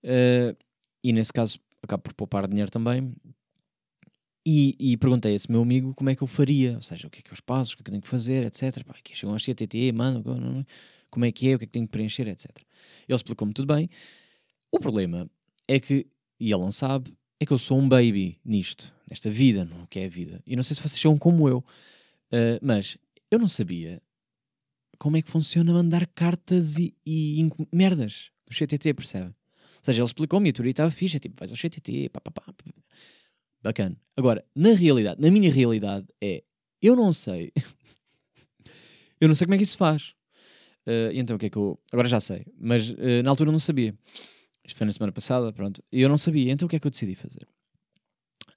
uh, 0.03 0.55
e 1.03 1.12
nesse 1.12 1.33
caso 1.33 1.59
acabo 1.81 2.03
por 2.03 2.13
poupar 2.13 2.47
dinheiro 2.47 2.71
também. 2.71 3.13
E, 4.45 4.75
e, 4.77 4.97
perguntei 4.97 5.31
a 5.31 5.36
esse 5.36 5.49
meu 5.49 5.62
amigo 5.62 5.93
como 5.95 6.09
é 6.09 6.15
que 6.15 6.21
eu 6.21 6.27
faria, 6.27 6.75
ou 6.75 6.81
seja, 6.81 7.07
o 7.07 7.09
que 7.09 7.19
é 7.19 7.21
que 7.21 7.31
eu 7.31 7.38
passo, 7.45 7.73
o 7.73 7.77
que 7.77 7.81
é 7.81 7.83
que 7.86 7.89
eu 7.89 7.93
tenho 7.93 8.01
que 8.01 8.09
fazer, 8.09 8.43
etc. 8.43 8.83
Pá, 8.83 8.93
aqui 8.99 9.15
chegam 9.15 9.33
as 9.33 9.41
CTT, 9.41 9.93
mano, 9.93 10.21
como 11.13 11.26
é 11.26 11.32
que 11.32 11.47
é, 11.47 11.56
o 11.56 11.60
que 11.60 11.65
é 11.65 11.67
que 11.67 11.71
tenho 11.71 11.86
que 11.86 11.91
preencher, 11.91 12.28
etc. 12.28 12.49
Ele 13.08 13.15
explicou-me 13.15 13.54
tudo 13.54 13.71
bem. 13.71 13.88
O 14.71 14.80
problema 14.80 15.30
é 15.67 15.80
que, 15.80 16.08
e 16.39 16.52
ele 16.52 16.62
não 16.62 16.71
sabe, 16.71 17.15
é 17.39 17.45
que 17.45 17.54
eu 17.54 17.60
sou 17.60 17.78
um 17.78 17.88
baby 17.88 18.39
nisto, 18.43 18.91
nesta 19.08 19.30
vida, 19.30 19.63
no 19.63 19.86
que 19.86 19.99
é 19.99 20.06
a 20.06 20.10
vida. 20.10 20.41
E 20.47 20.56
não 20.56 20.63
sei 20.63 20.76
se 20.76 20.82
vocês 20.82 20.99
são 20.99 21.15
como 21.15 21.47
eu, 21.47 21.60
uh, 21.60 22.60
mas 22.63 22.97
eu 23.30 23.38
não 23.38 23.47
sabia 23.47 24.02
como 24.97 25.15
é 25.15 25.21
que 25.21 25.30
funciona 25.30 25.71
mandar 25.71 26.08
cartas 26.08 26.80
e, 26.80 26.95
e 27.06 27.47
merdas 27.71 28.32
do 28.47 28.56
CTT, 28.56 28.95
percebe? 28.95 29.28
Ou 29.28 29.84
seja, 29.84 29.99
ele 29.99 30.08
explicou-me 30.08 30.49
e 30.49 30.52
a 30.52 30.54
teoria 30.54 30.71
estava 30.71 30.89
fixe, 30.89 31.17
é 31.17 31.19
tipo, 31.19 31.38
vais 31.38 31.52
ao 31.52 31.58
CTT, 31.58 32.10
pá, 32.10 32.21
pá, 32.21 32.32
pá. 32.32 32.54
Bacana. 33.62 33.95
Agora, 34.17 34.43
na 34.56 34.73
realidade, 34.73 35.21
na 35.21 35.30
minha 35.30 35.52
realidade, 35.52 36.08
é, 36.19 36.43
eu 36.82 36.95
não 36.95 37.13
sei, 37.13 37.52
eu 39.21 39.28
não 39.28 39.36
sei 39.36 39.45
como 39.45 39.54
é 39.54 39.58
que 39.58 39.63
isso 39.63 39.78
faz. 39.78 40.15
Uh, 40.86 41.12
então 41.13 41.36
o 41.36 41.39
que 41.39 41.46
é 41.46 41.50
que 41.50 41.58
eu. 41.58 41.80
Agora 41.91 42.08
já 42.08 42.19
sei, 42.19 42.46
mas 42.60 42.89
uh, 42.89 43.24
na 43.24 43.30
altura 43.30 43.52
não 43.52 43.60
sabia. 43.60 43.96
Isto 44.65 44.78
foi 44.78 44.86
na 44.86 44.93
semana 44.93 45.12
passada, 45.12 45.52
pronto. 45.52 45.84
E 45.91 46.02
eu 46.02 46.10
não 46.10 46.17
sabia, 46.17 46.52
então 46.52 46.65
o 46.65 46.69
que 46.69 46.76
é 46.76 46.80
que 46.80 46.88
eu 46.88 46.91
decidi 46.91 47.15
fazer? 47.15 47.48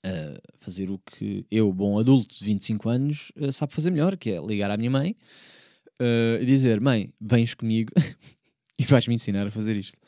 Uh, 0.04 0.40
fazer 0.58 0.90
o 0.90 0.98
que 0.98 1.46
eu, 1.50 1.72
bom 1.72 1.98
adulto 1.98 2.38
de 2.38 2.44
25 2.44 2.88
anos, 2.88 3.32
sabe 3.52 3.72
fazer 3.72 3.90
melhor, 3.90 4.16
que 4.16 4.30
é 4.30 4.40
ligar 4.40 4.70
à 4.70 4.76
minha 4.76 4.90
mãe 4.90 5.16
uh, 6.00 6.44
dizer: 6.44 6.80
Mãe, 6.80 7.08
vens 7.20 7.54
comigo 7.54 7.92
e 8.78 8.84
vais-me 8.84 9.14
ensinar 9.14 9.46
a 9.46 9.50
fazer 9.50 9.76
isto. 9.76 9.98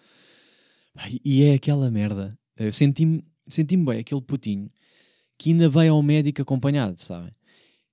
E 1.24 1.44
é 1.44 1.54
aquela 1.54 1.90
merda. 1.90 2.36
Eu 2.56 2.72
senti-me 2.72 3.24
senti 3.48 3.76
bem, 3.76 4.00
aquele 4.00 4.20
putinho 4.20 4.68
que 5.38 5.50
ainda 5.50 5.68
vai 5.68 5.88
ao 5.88 6.02
médico 6.02 6.42
acompanhado, 6.42 7.00
sabem? 7.00 7.32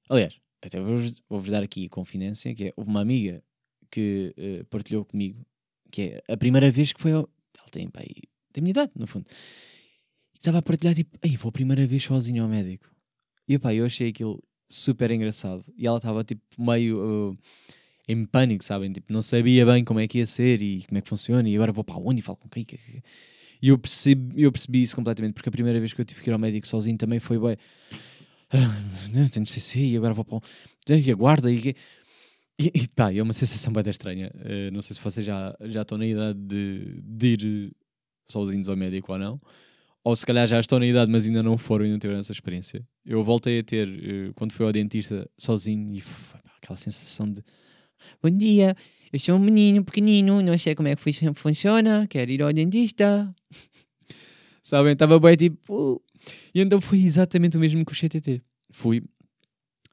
Aliás, 0.10 0.36
até 0.62 0.80
vou-vos 0.80 1.22
vou 1.30 1.42
dar 1.42 1.64
aqui 1.64 1.86
a 1.86 1.90
confidência: 1.90 2.54
que 2.56 2.66
é, 2.66 2.74
houve 2.76 2.90
uma 2.90 3.02
amiga 3.02 3.44
que 3.90 4.34
uh, 4.38 4.66
partilhou 4.66 5.06
comigo, 5.06 5.46
que 5.92 6.02
é 6.02 6.24
a 6.34 6.38
primeira 6.38 6.70
vez 6.72 6.94
que 6.94 7.02
foi 7.02 7.12
ao. 7.14 7.30
Ela 7.58 7.68
tem, 7.72 7.90
tem 7.90 8.14
a 8.58 8.62
minha 8.62 8.72
idade, 8.72 8.92
no 8.96 9.08
fundo. 9.08 9.26
E 10.34 10.38
estava 10.38 10.60
a 10.60 10.62
partilhar, 10.62 10.94
tipo, 10.96 11.18
ei, 11.22 11.36
vou 11.38 11.50
a 11.50 11.52
primeira 11.52 11.86
vez 11.88 12.04
sozinho 12.04 12.44
ao 12.44 12.50
médico. 12.50 12.90
E 13.48 13.58
pá, 13.58 13.74
eu 13.74 13.86
achei 13.86 14.10
aquilo 14.10 14.44
super 14.68 15.12
engraçado. 15.12 15.64
E 15.78 15.88
ela 15.88 15.98
estava, 15.98 16.24
tipo, 16.24 16.42
meio. 16.58 17.32
Uh, 17.32 17.38
em 18.08 18.26
pânico, 18.26 18.64
sabem? 18.64 18.92
Tipo, 18.92 19.12
não 19.12 19.22
sabia 19.22 19.66
bem 19.66 19.84
como 19.84 20.00
é 20.00 20.08
que 20.08 20.20
ia 20.20 20.26
ser 20.26 20.62
e 20.62 20.84
como 20.84 20.98
é 20.98 21.02
que 21.02 21.10
funciona 21.10 21.48
e 21.50 21.56
agora 21.56 21.72
vou 21.72 21.84
para 21.84 21.98
onde 21.98 22.20
e 22.20 22.22
falo 22.22 22.38
com 22.38 22.50
quem? 22.50 22.66
E 23.62 23.70
eu 23.70 23.78
percebi, 23.78 24.44
eu 24.44 24.52
percebi 24.52 24.82
isso 24.84 24.96
completamente, 24.96 25.34
porque 25.34 25.50
a 25.50 25.52
primeira 25.52 25.80
vez 25.80 25.94
que 25.94 26.00
eu 26.00 26.06
tive 26.06 26.22
que 26.22 26.30
ir 26.30 26.34
ao 26.34 26.40
médico 26.40 26.68
sozinho 26.68 26.98
também 26.98 27.20
foi 27.20 27.40
bem. 27.40 27.58
Ah, 28.52 29.30
tenho 29.32 29.48
CC 29.48 29.80
e 29.80 29.98
agora 29.98 30.14
vou 30.14 30.24
para 30.24 30.40
e 30.96 31.12
aguarda 31.12 31.52
e, 31.52 31.76
e, 32.60 32.72
e 32.74 32.88
pá, 32.88 33.14
é 33.14 33.22
uma 33.22 33.34
sensação 33.34 33.72
bem 33.72 33.84
estranha. 33.88 34.32
Uh, 34.36 34.72
não 34.72 34.82
sei 34.82 34.96
se 34.96 35.02
vocês 35.02 35.26
já, 35.26 35.56
já 35.62 35.82
estão 35.82 35.98
na 35.98 36.06
idade 36.06 36.40
de, 36.40 37.02
de 37.04 37.28
ir 37.28 37.76
sozinhos 38.26 38.70
ao 38.70 38.76
médico 38.76 39.12
ou 39.12 39.20
não. 39.20 39.42
Ou 40.04 40.16
se 40.16 40.26
calhar 40.26 40.48
já 40.48 40.60
estão 40.60 40.78
na 40.80 40.86
idade, 40.86 41.12
mas 41.12 41.26
ainda 41.26 41.42
não 41.42 41.58
foram 41.58 41.86
e 41.86 41.92
não 41.92 41.98
tiveram 41.98 42.20
essa 42.20 42.32
experiência. 42.32 42.88
Eu 43.04 43.24
voltei 43.24 43.60
a 43.60 43.64
ter, 43.64 43.88
uh, 43.88 44.34
quando 44.36 44.54
fui 44.54 44.66
ao 44.66 44.72
dentista 44.72 45.30
sozinho, 45.38 45.96
e 45.96 46.02
foi, 46.02 46.40
aquela 46.58 46.78
sensação 46.78 47.32
de 47.32 47.44
Bom 48.22 48.30
dia, 48.30 48.76
eu 49.12 49.20
sou 49.20 49.36
um 49.36 49.40
menino 49.40 49.84
pequenino, 49.84 50.42
não 50.42 50.58
sei 50.58 50.76
como 50.76 50.88
é 50.88 50.96
que 50.96 51.34
funciona, 51.34 52.08
quero 52.08 52.32
ir 52.32 52.42
ao 52.42 52.52
dentista. 52.52 53.34
Sabem, 54.64 54.94
estava 54.94 55.20
bem 55.20 55.36
tipo. 55.36 56.02
E 56.54 56.62
então 56.62 56.82
foi 56.82 57.00
exatamente 57.00 57.58
o 57.58 57.60
mesmo 57.60 57.86
que 57.86 57.92
o 57.92 57.96
CTT. 57.96 58.42
Fui. 58.72 59.04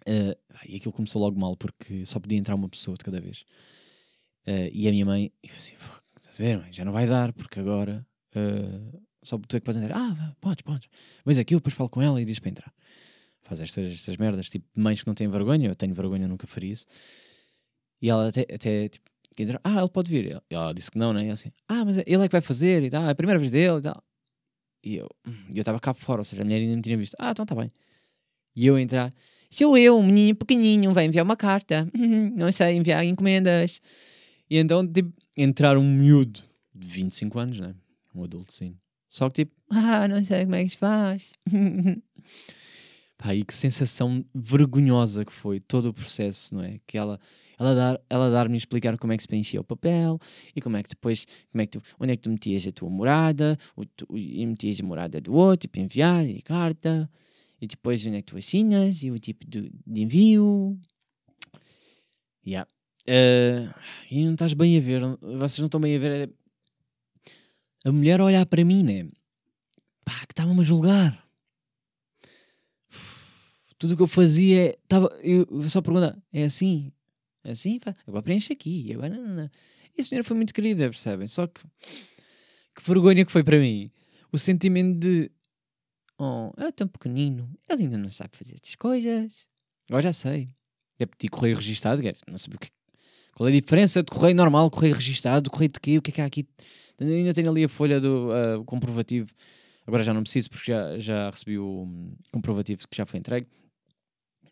Uh, 0.09 0.37
e 0.67 0.77
aquilo 0.77 0.93
começou 0.93 1.23
logo 1.23 1.39
mal 1.39 1.57
porque 1.57 2.05
só 2.07 2.19
podia 2.19 2.39
entrar 2.39 2.55
uma 2.55 2.69
pessoa 2.69 2.97
de 2.97 3.05
cada 3.05 3.21
vez. 3.21 3.45
Uh, 4.47 4.71
e 4.73 4.89
a 4.89 4.91
minha 4.91 5.07
mãe, 5.07 5.33
eu 5.43 5.55
assim, 5.55 5.75
estás 6.17 6.41
a 6.41 6.43
ver, 6.43 6.59
mãe? 6.59 6.73
já 6.73 6.85
não 6.85 6.93
vai 6.93 7.07
dar 7.07 7.33
porque 7.33 7.61
agora 7.61 8.07
uh, 8.35 9.03
só 9.23 9.39
tu 9.39 9.57
é 9.57 9.61
que 9.61 9.65
podes 9.65 9.81
entrar. 9.81 9.97
Ah, 9.97 10.37
podes, 10.41 10.63
podes. 10.63 10.89
Mas 11.25 11.39
aqui 11.39 11.55
eu 11.55 11.59
depois 11.59 11.75
falo 11.75 11.89
com 11.89 12.03
ela 12.03 12.21
e 12.21 12.25
diz 12.25 12.39
para 12.39 12.51
entrar. 12.51 12.75
Faz 13.43 13.61
estas, 13.61 13.93
estas 13.93 14.17
merdas, 14.17 14.49
tipo 14.51 14.67
mães 14.75 15.01
que 15.01 15.07
não 15.07 15.15
têm 15.15 15.29
vergonha. 15.29 15.69
Eu 15.69 15.75
tenho 15.75 15.95
vergonha, 15.95 16.27
nunca 16.27 16.47
faria 16.47 16.73
isso. 16.73 16.87
E 18.01 18.11
ela 18.11 18.29
até, 18.29 18.43
até 18.43 18.89
tipo, 18.89 19.09
dizer, 19.37 19.61
ah, 19.63 19.79
ele 19.79 19.89
pode 19.89 20.11
vir. 20.11 20.43
E 20.51 20.55
ela 20.55 20.73
disse 20.75 20.91
que 20.91 20.99
não, 20.99 21.13
né? 21.13 21.27
E 21.27 21.31
assim, 21.31 21.53
ah, 21.69 21.85
mas 21.85 21.99
ele 21.99 22.25
é 22.25 22.29
que 22.29 22.33
vai 22.33 22.41
fazer 22.41 22.83
e 22.83 22.91
tal, 22.91 23.05
é 23.05 23.11
a 23.11 23.15
primeira 23.15 23.39
vez 23.39 23.51
dele 23.51 23.79
e 23.79 23.83
tal. 23.83 24.05
E 24.85 24.97
eu 24.97 25.09
estava 25.55 25.79
cá 25.79 25.95
fora, 25.95 26.21
ou 26.21 26.25
seja, 26.25 26.43
a 26.43 26.45
mulher 26.45 26.59
ainda 26.59 26.75
não 26.75 26.83
tinha 26.83 26.97
visto. 26.97 27.15
Ah, 27.19 27.31
então 27.31 27.45
está 27.45 27.55
bem. 27.55 27.71
E 28.57 28.67
eu 28.67 28.79
entrar, 28.79 29.15
sou 29.53 29.77
eu, 29.77 29.99
um 29.99 30.07
menino 30.07 30.35
pequenininho, 30.35 30.93
vai 30.93 31.05
enviar 31.05 31.25
uma 31.25 31.37
carta. 31.37 31.89
não 32.35 32.51
sei 32.51 32.77
enviar 32.77 33.05
encomendas. 33.05 33.81
E 34.49 34.59
então, 34.59 34.87
tipo, 34.87 35.13
entrar 35.37 35.77
um 35.77 35.85
miúdo 35.85 36.41
de 36.75 36.89
25 36.89 37.39
anos, 37.39 37.61
né? 37.61 37.75
Um 38.15 38.25
adulto, 38.25 38.53
sim. 38.53 38.77
Só 39.09 39.29
que 39.29 39.45
tipo, 39.45 39.53
ah, 39.71 40.09
não 40.09 40.25
sei 40.25 40.45
como 40.45 40.55
é 40.55 40.65
que 40.65 40.71
se 40.71 40.79
faz. 40.79 41.33
Pá, 43.19 43.35
e 43.35 43.45
que 43.45 43.55
sensação 43.55 44.25
vergonhosa 44.35 45.25
que 45.25 45.33
foi 45.33 45.61
todo 45.61 45.91
o 45.91 45.95
processo, 45.95 46.55
não 46.55 46.65
é? 46.65 46.81
Que 46.87 46.97
ela, 46.97 47.21
ela 47.59 47.75
dar, 47.75 48.01
ela 48.09 48.31
dar-me 48.31 48.57
explicar 48.57 48.99
como 48.99 49.13
é 49.13 49.17
que 49.17 49.23
se 49.23 49.29
preenchia 49.29 49.61
o 49.61 49.65
papel 49.65 50.19
e 50.57 50.61
como 50.61 50.77
é 50.77 50.83
que 50.83 50.89
depois, 50.89 51.27
como 51.51 51.63
é 51.63 51.67
que 51.67 51.79
tu, 51.79 51.83
onde 52.01 52.13
é 52.13 52.17
que 52.17 52.23
tu 52.23 52.31
metias 52.31 52.67
a 52.67 52.73
tua 52.73 52.91
morada 52.91 53.59
o, 53.77 53.85
tu, 53.85 54.07
e 54.17 54.45
metias 54.47 54.81
a 54.81 54.83
morada 54.83 55.21
do 55.21 55.35
outro 55.35 55.69
para 55.69 55.83
enviar 55.83 56.27
e 56.27 56.41
carta 56.43 57.09
e 57.63 57.67
depois 57.67 58.05
onde 58.05 58.17
é 58.17 58.23
que 58.23 58.33
tu 58.33 58.37
assinas 58.37 59.03
e 59.03 59.11
o 59.11 59.19
tipo 59.19 59.47
de, 59.47 59.73
de 59.87 60.03
envio. 60.03 60.79
Yeah. 62.47 62.69
Uh, 63.09 63.73
e 64.11 64.25
não 64.25 64.33
estás 64.33 64.53
bem 64.53 64.77
a 64.77 64.81
ver, 64.81 65.01
vocês 65.21 65.59
não 65.61 65.67
estão 65.67 65.81
bem 65.81 65.97
a 65.97 65.99
ver. 65.99 66.31
É 67.85 67.89
a 67.89 67.93
mulher 67.93 68.21
olhar 68.21 68.45
para 68.45 68.65
mim, 68.65 68.83
né? 68.83 69.09
Pá, 70.05 70.21
que 70.27 70.33
estava-me 70.33 70.61
a 70.61 70.65
julgar 70.65 71.23
tudo 73.83 73.95
o 73.95 73.97
que 73.97 74.03
eu 74.03 74.07
fazia 74.07 74.67
é, 74.67 74.79
tava, 74.87 75.09
eu, 75.25 75.45
só 75.69 75.83
perguntar, 75.83 76.17
é 76.33 76.45
assim? 76.45 76.93
É 77.43 77.51
assim? 77.51 77.81
Pá, 77.81 77.93
agora 78.07 78.23
preenche 78.23 78.53
aqui, 78.53 78.93
agora 78.93 79.09
não, 79.09 79.35
não. 79.35 79.51
E 79.99 80.01
a 80.01 80.05
senhora 80.05 80.23
foi 80.23 80.37
muito 80.37 80.55
querida, 80.55 80.85
percebem? 80.85 81.27
Só 81.27 81.49
que, 81.49 81.61
que 82.77 82.83
vergonha 82.87 83.27
que 83.27 83.33
foi 83.33 83.43
para 83.43 83.59
mim. 83.59 83.91
O 84.31 84.39
sentimento 84.39 85.01
de, 85.01 85.33
oh, 86.19 86.53
ele 86.57 86.69
é 86.69 86.73
tão 86.73 86.89
pequenino, 86.89 87.51
ele 87.69 87.85
ainda 87.85 87.99
não 87.99 88.11
sabe 88.11 88.37
fazer 88.37 88.55
estas 88.55 88.75
coisas. 88.75 89.47
Agora 89.89 90.03
já 90.03 90.13
sei. 90.13 90.51
É 90.99 91.07
pedir 91.07 91.29
correio 91.29 91.57
registado, 91.57 92.01
não 92.29 92.39
sabia 92.39 92.57
o 92.57 92.61
que 92.61 92.71
qual 93.35 93.49
é 93.49 93.53
a 93.53 93.61
diferença 93.61 94.03
de 94.03 94.11
correio 94.11 94.37
normal, 94.37 94.71
correio 94.71 94.95
registado, 94.95 95.51
correio 95.51 95.71
de 95.73 95.81
quê? 95.81 95.97
O 95.97 96.03
que 96.03 96.11
é 96.11 96.15
que 96.15 96.21
há 96.21 96.27
aqui? 96.27 96.47
ainda 97.01 97.33
tenho 97.33 97.51
ali 97.51 97.65
a 97.65 97.69
folha 97.69 97.99
do 97.99 98.29
uh, 98.29 98.63
comprovativo. 98.65 99.33
Agora 99.87 100.03
já 100.03 100.13
não 100.13 100.23
preciso 100.23 100.51
porque 100.51 100.71
já, 100.71 100.99
já 100.99 101.31
recebi 101.31 101.59
o 101.59 101.85
um, 101.85 102.15
comprovativo 102.31 102.87
que 102.87 102.97
já 102.97 103.07
foi 103.07 103.19
entregue 103.19 103.49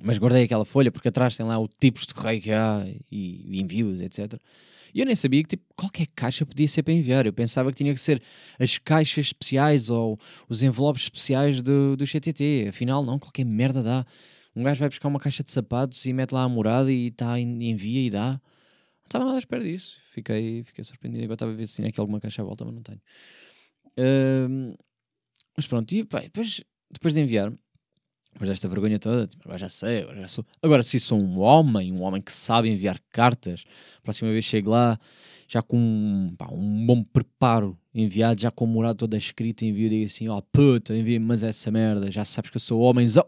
mas 0.03 0.19
guardei 0.19 0.45
aquela 0.45 0.65
folha 0.65 0.91
porque 0.91 1.09
atrás 1.09 1.37
tem 1.37 1.45
lá 1.47 1.59
o 1.59 1.69
tipos 1.69 2.07
de 2.07 2.15
correio 2.15 2.41
que 2.41 2.53
há 2.53 2.85
e, 3.11 3.57
e 3.57 3.61
envios, 3.61 4.01
etc. 4.01 4.41
E 4.95 5.01
eu 5.01 5.07
nem 5.07 5.15
sabia 5.15 5.43
que 5.43 5.51
tipo, 5.51 5.65
qualquer 5.77 6.07
caixa 6.15 6.45
podia 6.45 6.69
ser 6.69 6.83
para 6.83 6.93
enviar. 6.93 7.27
Eu 7.27 7.33
pensava 7.33 7.71
que 7.71 7.77
tinha 7.77 7.93
que 7.95 8.01
ser 8.01 8.23
as 8.59 8.79
caixas 8.79 9.27
especiais 9.27 9.91
ou 9.91 10.19
os 10.49 10.63
envelopes 10.63 11.05
especiais 11.05 11.63
do, 11.63 11.97
do 11.97 12.07
CTT. 12.07 12.67
Afinal, 12.69 13.05
não, 13.05 13.19
qualquer 13.19 13.45
merda 13.45 13.83
dá. 13.83 14.07
Um 14.55 14.63
gajo 14.63 14.81
vai 14.81 14.89
buscar 14.89 15.09
uma 15.09 15.21
caixa 15.21 15.43
de 15.45 15.53
sapatos 15.53 16.05
e 16.07 16.13
mete 16.13 16.33
lá 16.33 16.43
a 16.43 16.49
morada 16.49 16.91
e 16.93 17.11
tá, 17.11 17.39
envia 17.39 18.07
e 18.07 18.11
dá. 18.11 18.33
Não 18.33 19.07
estava 19.07 19.25
nada 19.25 19.37
à 19.37 19.39
espera 19.39 19.63
disso. 19.63 20.01
Fiquei, 20.11 20.65
fiquei 20.65 20.85
surpreendido. 20.85 21.25
Agora 21.25 21.35
estava 21.35 21.53
a 21.53 21.55
ver 21.55 21.67
se 21.67 21.77
tinha 21.77 21.89
aqui 21.89 22.01
alguma 22.01 22.21
caixa 22.21 22.43
à 22.43 22.45
volta, 22.45 22.65
mas 22.65 22.75
não 22.75 22.83
tenho. 22.83 23.01
Uh, 23.99 24.77
mas 25.57 25.67
pronto, 25.67 25.93
e 25.93 26.03
depois, 26.03 26.63
depois 26.91 27.15
de 27.15 27.21
enviar, 27.21 27.53
depois 28.33 28.49
desta 28.49 28.69
vergonha 28.69 28.99
toda, 28.99 29.27
tipo, 29.27 29.43
agora 29.45 29.59
já 29.59 29.69
sei, 29.69 30.03
agora 30.03 30.21
já 30.21 30.29
sou. 30.29 30.45
Agora, 30.63 30.83
se 30.83 31.01
sou 31.01 31.21
um 31.21 31.41
homem, 31.41 31.93
um 31.93 32.03
homem 32.03 32.23
que 32.23 32.33
sabe 32.33 32.69
enviar 32.71 33.01
cartas, 33.11 33.65
próxima 34.03 34.31
vez 34.31 34.45
chego 34.45 34.71
lá, 34.71 34.99
já 35.49 35.61
com 35.61 36.33
pá, 36.39 36.49
um 36.51 36.87
bom 36.87 37.03
preparo 37.03 37.77
enviado, 37.93 38.41
já 38.41 38.51
com 38.51 38.65
a 38.65 38.69
morada 38.69 38.95
toda 38.95 39.17
escrita, 39.17 39.65
envio 39.65 39.87
e 39.87 39.91
digo 39.91 40.07
assim: 40.07 40.29
ó 40.29 40.39
oh, 40.39 40.43
puta, 40.43 40.97
envia-me, 40.97 41.27
mas 41.27 41.43
essa 41.43 41.71
merda, 41.71 42.11
já 42.11 42.25
sabes 42.25 42.51
que 42.51 42.57
eu 42.57 42.61
sou 42.61 42.81
homenzão. 42.81 43.27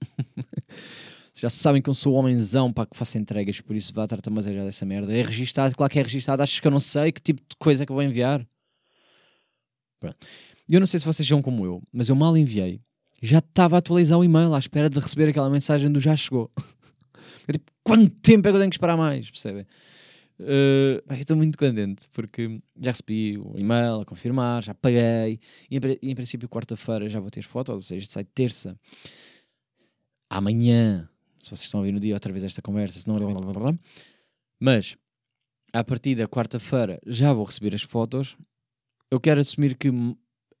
já 1.34 1.50
sabem 1.50 1.82
que 1.82 1.90
eu 1.90 1.94
sou 1.94 2.14
homenzão 2.14 2.72
para 2.72 2.86
que 2.86 2.96
faça 2.96 3.18
entregas, 3.18 3.60
por 3.60 3.74
isso 3.74 3.92
vá 3.92 4.06
tratar 4.06 4.30
mas 4.30 4.46
é 4.46 4.54
já 4.54 4.64
dessa 4.64 4.86
merda. 4.86 5.12
É 5.12 5.22
registado, 5.22 5.74
claro 5.76 5.92
que 5.92 5.98
é 5.98 6.02
registado, 6.02 6.42
achas 6.42 6.60
que 6.60 6.66
eu 6.66 6.70
não 6.70 6.80
sei 6.80 7.10
que 7.10 7.20
tipo 7.20 7.40
de 7.40 7.56
coisa 7.58 7.82
é 7.82 7.86
que 7.86 7.90
eu 7.90 7.96
vou 7.96 8.04
enviar? 8.04 8.46
Pronto. 9.98 10.16
Eu 10.68 10.78
não 10.78 10.86
sei 10.86 11.00
se 11.00 11.06
vocês 11.06 11.26
são 11.26 11.42
como 11.42 11.64
eu, 11.64 11.82
mas 11.92 12.08
eu 12.08 12.14
mal 12.14 12.36
enviei 12.36 12.80
já 13.20 13.38
estava 13.38 13.76
a 13.76 13.78
atualizar 13.78 14.18
o 14.18 14.24
e-mail 14.24 14.54
à 14.54 14.58
espera 14.58 14.88
de 14.88 14.98
receber 14.98 15.28
aquela 15.28 15.50
mensagem 15.50 15.90
do 15.90 15.98
já 15.98 16.14
chegou. 16.16 16.50
Eu, 17.46 17.52
tipo, 17.52 17.72
quanto 17.82 18.10
tempo 18.20 18.46
é 18.46 18.50
que 18.50 18.56
eu 18.56 18.60
tenho 18.60 18.70
que 18.70 18.76
esperar 18.76 18.96
mais? 18.96 19.30
Percebem? 19.30 19.66
Uh, 20.40 21.02
estou 21.14 21.36
muito 21.36 21.58
contente 21.58 22.08
porque 22.12 22.60
já 22.80 22.92
recebi 22.92 23.36
o 23.38 23.58
e-mail 23.58 24.02
a 24.02 24.04
confirmar, 24.04 24.62
já 24.62 24.72
paguei 24.72 25.40
e 25.68 25.76
em, 25.76 26.10
em 26.10 26.14
princípio 26.14 26.48
quarta-feira 26.48 27.08
já 27.08 27.18
vou 27.18 27.28
ter 27.28 27.42
fotos, 27.42 27.74
ou 27.74 27.80
seja, 27.80 28.06
sai 28.06 28.24
terça. 28.24 28.78
Amanhã, 30.30 31.08
se 31.40 31.50
vocês 31.50 31.62
estão 31.62 31.80
a 31.80 31.82
ouvir 31.82 31.92
no 31.92 31.98
dia 31.98 32.14
outra 32.14 32.32
vez 32.32 32.44
esta 32.44 32.62
conversa, 32.62 33.00
se 33.00 33.08
não... 33.08 33.16
Mas, 34.60 34.96
a 35.72 35.82
partir 35.82 36.14
da 36.14 36.28
quarta-feira 36.28 37.00
já 37.06 37.32
vou 37.32 37.44
receber 37.44 37.74
as 37.74 37.82
fotos. 37.82 38.36
Eu 39.10 39.18
quero 39.18 39.40
assumir 39.40 39.76
que 39.76 39.90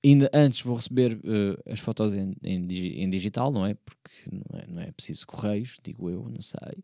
ainda 0.04 0.30
antes 0.32 0.60
vou 0.60 0.76
receber 0.76 1.14
uh, 1.14 1.72
as 1.72 1.80
fotos 1.80 2.14
em, 2.14 2.34
em, 2.42 3.02
em, 3.02 3.10
digital, 3.10 3.50
não 3.50 3.66
é? 3.66 3.74
Porque 3.74 4.30
não 4.30 4.60
é, 4.60 4.66
não 4.66 4.82
é 4.82 4.92
preciso 4.92 5.26
correios, 5.26 5.76
digo 5.82 6.08
eu, 6.10 6.28
não 6.28 6.40
sei. 6.40 6.82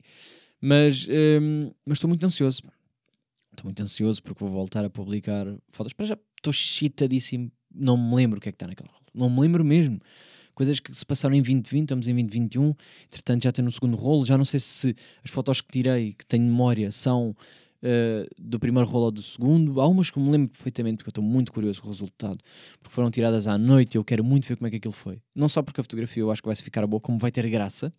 Mas 0.60 1.06
um, 1.08 1.70
mas 1.84 1.96
estou 1.96 2.08
muito 2.08 2.24
ansioso. 2.24 2.62
Estou 3.50 3.64
muito 3.64 3.82
ansioso 3.82 4.22
porque 4.22 4.42
vou 4.42 4.52
voltar 4.52 4.84
a 4.84 4.90
publicar 4.90 5.46
fotos. 5.70 5.92
Para 5.92 6.06
já 6.06 6.18
estou 6.36 6.52
chitadíssimo. 6.52 7.50
Não 7.72 7.96
me 7.96 8.16
lembro 8.16 8.38
o 8.38 8.40
que 8.40 8.48
é 8.48 8.52
que 8.52 8.56
está 8.56 8.66
naquela 8.66 8.90
rolo. 8.90 9.04
Não 9.14 9.30
me 9.30 9.40
lembro 9.40 9.64
mesmo. 9.64 10.00
Coisas 10.54 10.78
que 10.78 10.94
se 10.94 11.04
passaram 11.04 11.34
em 11.34 11.42
2020, 11.42 11.82
estamos 11.82 12.08
em 12.08 12.14
2021. 12.14 12.74
Entretanto, 13.06 13.42
já 13.42 13.52
tenho 13.52 13.66
no 13.66 13.72
segundo 13.72 13.96
rolo. 13.96 14.24
Já 14.24 14.38
não 14.38 14.44
sei 14.44 14.60
se 14.60 14.94
as 15.24 15.30
fotos 15.30 15.60
que 15.60 15.70
tirei, 15.70 16.12
que 16.14 16.24
tenho 16.24 16.44
memória, 16.44 16.90
são 16.90 17.36
uh, 17.84 18.28
do 18.38 18.58
primeiro 18.58 18.88
rolo 18.88 19.06
ou 19.06 19.10
do 19.10 19.22
segundo. 19.22 19.80
Há 19.80 19.86
umas 19.86 20.10
que 20.10 20.18
me 20.18 20.30
lembro 20.30 20.48
perfeitamente, 20.48 20.96
porque 20.96 21.08
eu 21.08 21.12
estou 21.12 21.24
muito 21.24 21.52
curioso 21.52 21.82
com 21.82 21.88
o 21.88 21.90
resultado, 21.90 22.38
porque 22.80 22.94
foram 22.94 23.10
tiradas 23.10 23.46
à 23.46 23.58
noite 23.58 23.94
e 23.94 23.98
eu 23.98 24.04
quero 24.04 24.24
muito 24.24 24.48
ver 24.48 24.56
como 24.56 24.66
é 24.66 24.70
que 24.70 24.76
aquilo 24.76 24.92
foi. 24.92 25.20
Não 25.34 25.48
só 25.48 25.62
porque 25.62 25.80
a 25.80 25.84
fotografia 25.84 26.22
eu 26.22 26.30
acho 26.30 26.42
que 26.42 26.48
vai 26.48 26.56
ficar 26.56 26.86
boa, 26.86 27.00
como 27.00 27.18
vai 27.18 27.30
ter 27.30 27.48
graça. 27.48 27.92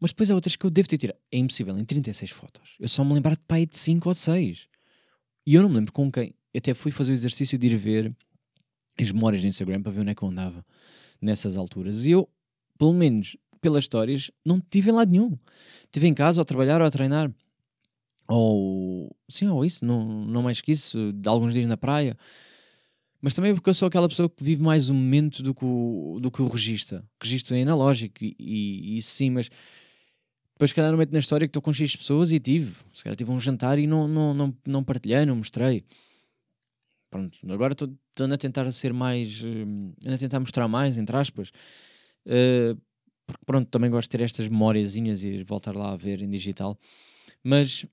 Mas 0.00 0.10
depois 0.10 0.30
há 0.30 0.34
outras 0.34 0.56
que 0.56 0.64
eu 0.64 0.70
devo 0.70 0.88
ter 0.88 0.98
tirado. 0.98 1.18
É 1.30 1.38
impossível, 1.38 1.78
em 1.78 1.84
36 1.84 2.30
fotos. 2.30 2.76
Eu 2.80 2.88
só 2.88 3.04
me 3.04 3.14
lembrar 3.14 3.36
de 3.36 3.42
pai 3.46 3.64
de 3.64 3.76
5 3.76 4.08
ou 4.08 4.12
de 4.12 4.20
6. 4.20 4.66
E 5.46 5.54
eu 5.54 5.62
não 5.62 5.68
me 5.68 5.76
lembro 5.76 5.92
com 5.92 6.10
quem. 6.10 6.34
Até 6.56 6.74
fui 6.74 6.90
fazer 6.90 7.12
o 7.12 7.14
exercício 7.14 7.58
de 7.58 7.66
ir 7.66 7.76
ver 7.76 8.14
as 9.00 9.10
memórias 9.10 9.42
do 9.42 9.48
Instagram 9.48 9.82
para 9.82 9.92
ver 9.92 10.00
onde 10.00 10.10
é 10.10 10.14
que 10.14 10.22
eu 10.22 10.28
andava 10.28 10.64
nessas 11.20 11.56
alturas. 11.56 12.04
E 12.04 12.10
eu, 12.10 12.28
pelo 12.78 12.92
menos 12.92 13.36
pelas 13.60 13.84
histórias, 13.84 14.30
não 14.44 14.60
tive 14.60 14.90
em 14.90 14.92
lado 14.92 15.10
nenhum. 15.10 15.38
Estive 15.84 16.06
em 16.06 16.14
casa, 16.14 16.40
ou 16.40 16.42
a 16.42 16.44
trabalhar, 16.44 16.82
ou 16.82 16.86
a 16.86 16.90
treinar 16.90 17.32
ou 18.28 19.14
sim, 19.28 19.48
ou 19.48 19.64
isso, 19.64 19.84
não, 19.84 20.24
não 20.26 20.42
mais 20.42 20.60
que 20.60 20.72
isso, 20.72 21.12
de 21.12 21.28
alguns 21.28 21.52
dias 21.52 21.68
na 21.68 21.76
praia. 21.76 22.16
Mas 23.20 23.34
também 23.34 23.54
porque 23.54 23.70
eu 23.70 23.74
sou 23.74 23.88
aquela 23.88 24.08
pessoa 24.08 24.28
que 24.28 24.44
vive 24.44 24.62
mais 24.62 24.90
o 24.90 24.94
momento 24.94 25.42
do 25.42 25.54
que 25.54 25.64
o, 25.64 26.18
do 26.20 26.30
que 26.30 26.42
o 26.42 26.46
registro. 26.46 27.02
Registro 27.22 27.56
é 27.56 27.62
analógico 27.62 28.22
e, 28.22 28.36
e, 28.38 28.98
e 28.98 29.02
sim, 29.02 29.30
mas 29.30 29.50
depois 30.54 30.72
cada 30.72 30.90
momento 30.92 31.12
na 31.12 31.18
história 31.18 31.46
que 31.46 31.50
estou 31.50 31.62
com 31.62 31.72
X 31.72 31.96
pessoas 31.96 32.32
e 32.32 32.38
tive. 32.38 32.74
Se 32.92 33.02
calhar 33.02 33.16
tive 33.16 33.30
um 33.30 33.40
jantar 33.40 33.78
e 33.78 33.86
não, 33.86 34.06
não, 34.06 34.34
não, 34.34 34.56
não 34.66 34.84
partilhei, 34.84 35.24
não 35.26 35.36
mostrei. 35.36 35.82
Pronto, 37.10 37.38
agora 37.50 37.72
estou 37.72 37.88
a 38.20 38.36
tentar 38.36 38.70
ser 38.72 38.92
mais. 38.92 39.40
Uh, 39.40 40.12
a 40.12 40.18
tentar 40.18 40.40
mostrar 40.40 40.68
mais, 40.68 40.98
entre 40.98 41.16
aspas. 41.16 41.50
Uh, 42.26 42.80
porque 43.26 43.44
pronto, 43.46 43.68
também 43.68 43.90
gosto 43.90 44.10
de 44.10 44.18
ter 44.18 44.24
estas 44.24 44.48
memóriazinhas 44.48 45.24
e 45.24 45.42
voltar 45.44 45.74
lá 45.74 45.92
a 45.92 45.96
ver 45.96 46.22
em 46.22 46.28
digital. 46.28 46.78
Mas 47.42 47.86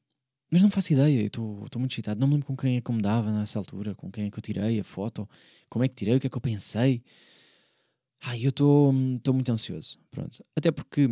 mas 0.52 0.62
não 0.62 0.70
faço 0.70 0.92
ideia, 0.92 1.24
estou 1.24 1.66
muito 1.78 1.94
excitado. 1.94 2.20
Não 2.20 2.28
me 2.28 2.34
lembro 2.34 2.48
com 2.48 2.58
quem 2.58 2.78
é 2.78 2.82
que 2.82 2.92
me 2.92 3.02
dava 3.02 3.32
nessa 3.32 3.58
altura, 3.58 3.96
com 3.96 4.12
quem 4.12 4.26
é 4.26 4.32
que 4.32 4.38
eu 4.38 4.42
tirei 4.42 4.80
a 4.80 4.84
foto, 4.84 5.28
como 5.70 5.86
é 5.86 5.88
que 5.88 5.96
tirei, 5.96 6.16
o 6.16 6.20
que 6.20 6.28
é 6.28 6.30
que 6.30 6.36
eu 6.36 6.42
pensei. 6.42 7.02
Ai, 8.20 8.46
eu 8.46 8.50
estou 8.50 8.92
muito 8.92 9.52
ansioso. 9.52 9.98
Pronto. 10.12 10.44
Até 10.56 10.70
porque 10.72 11.08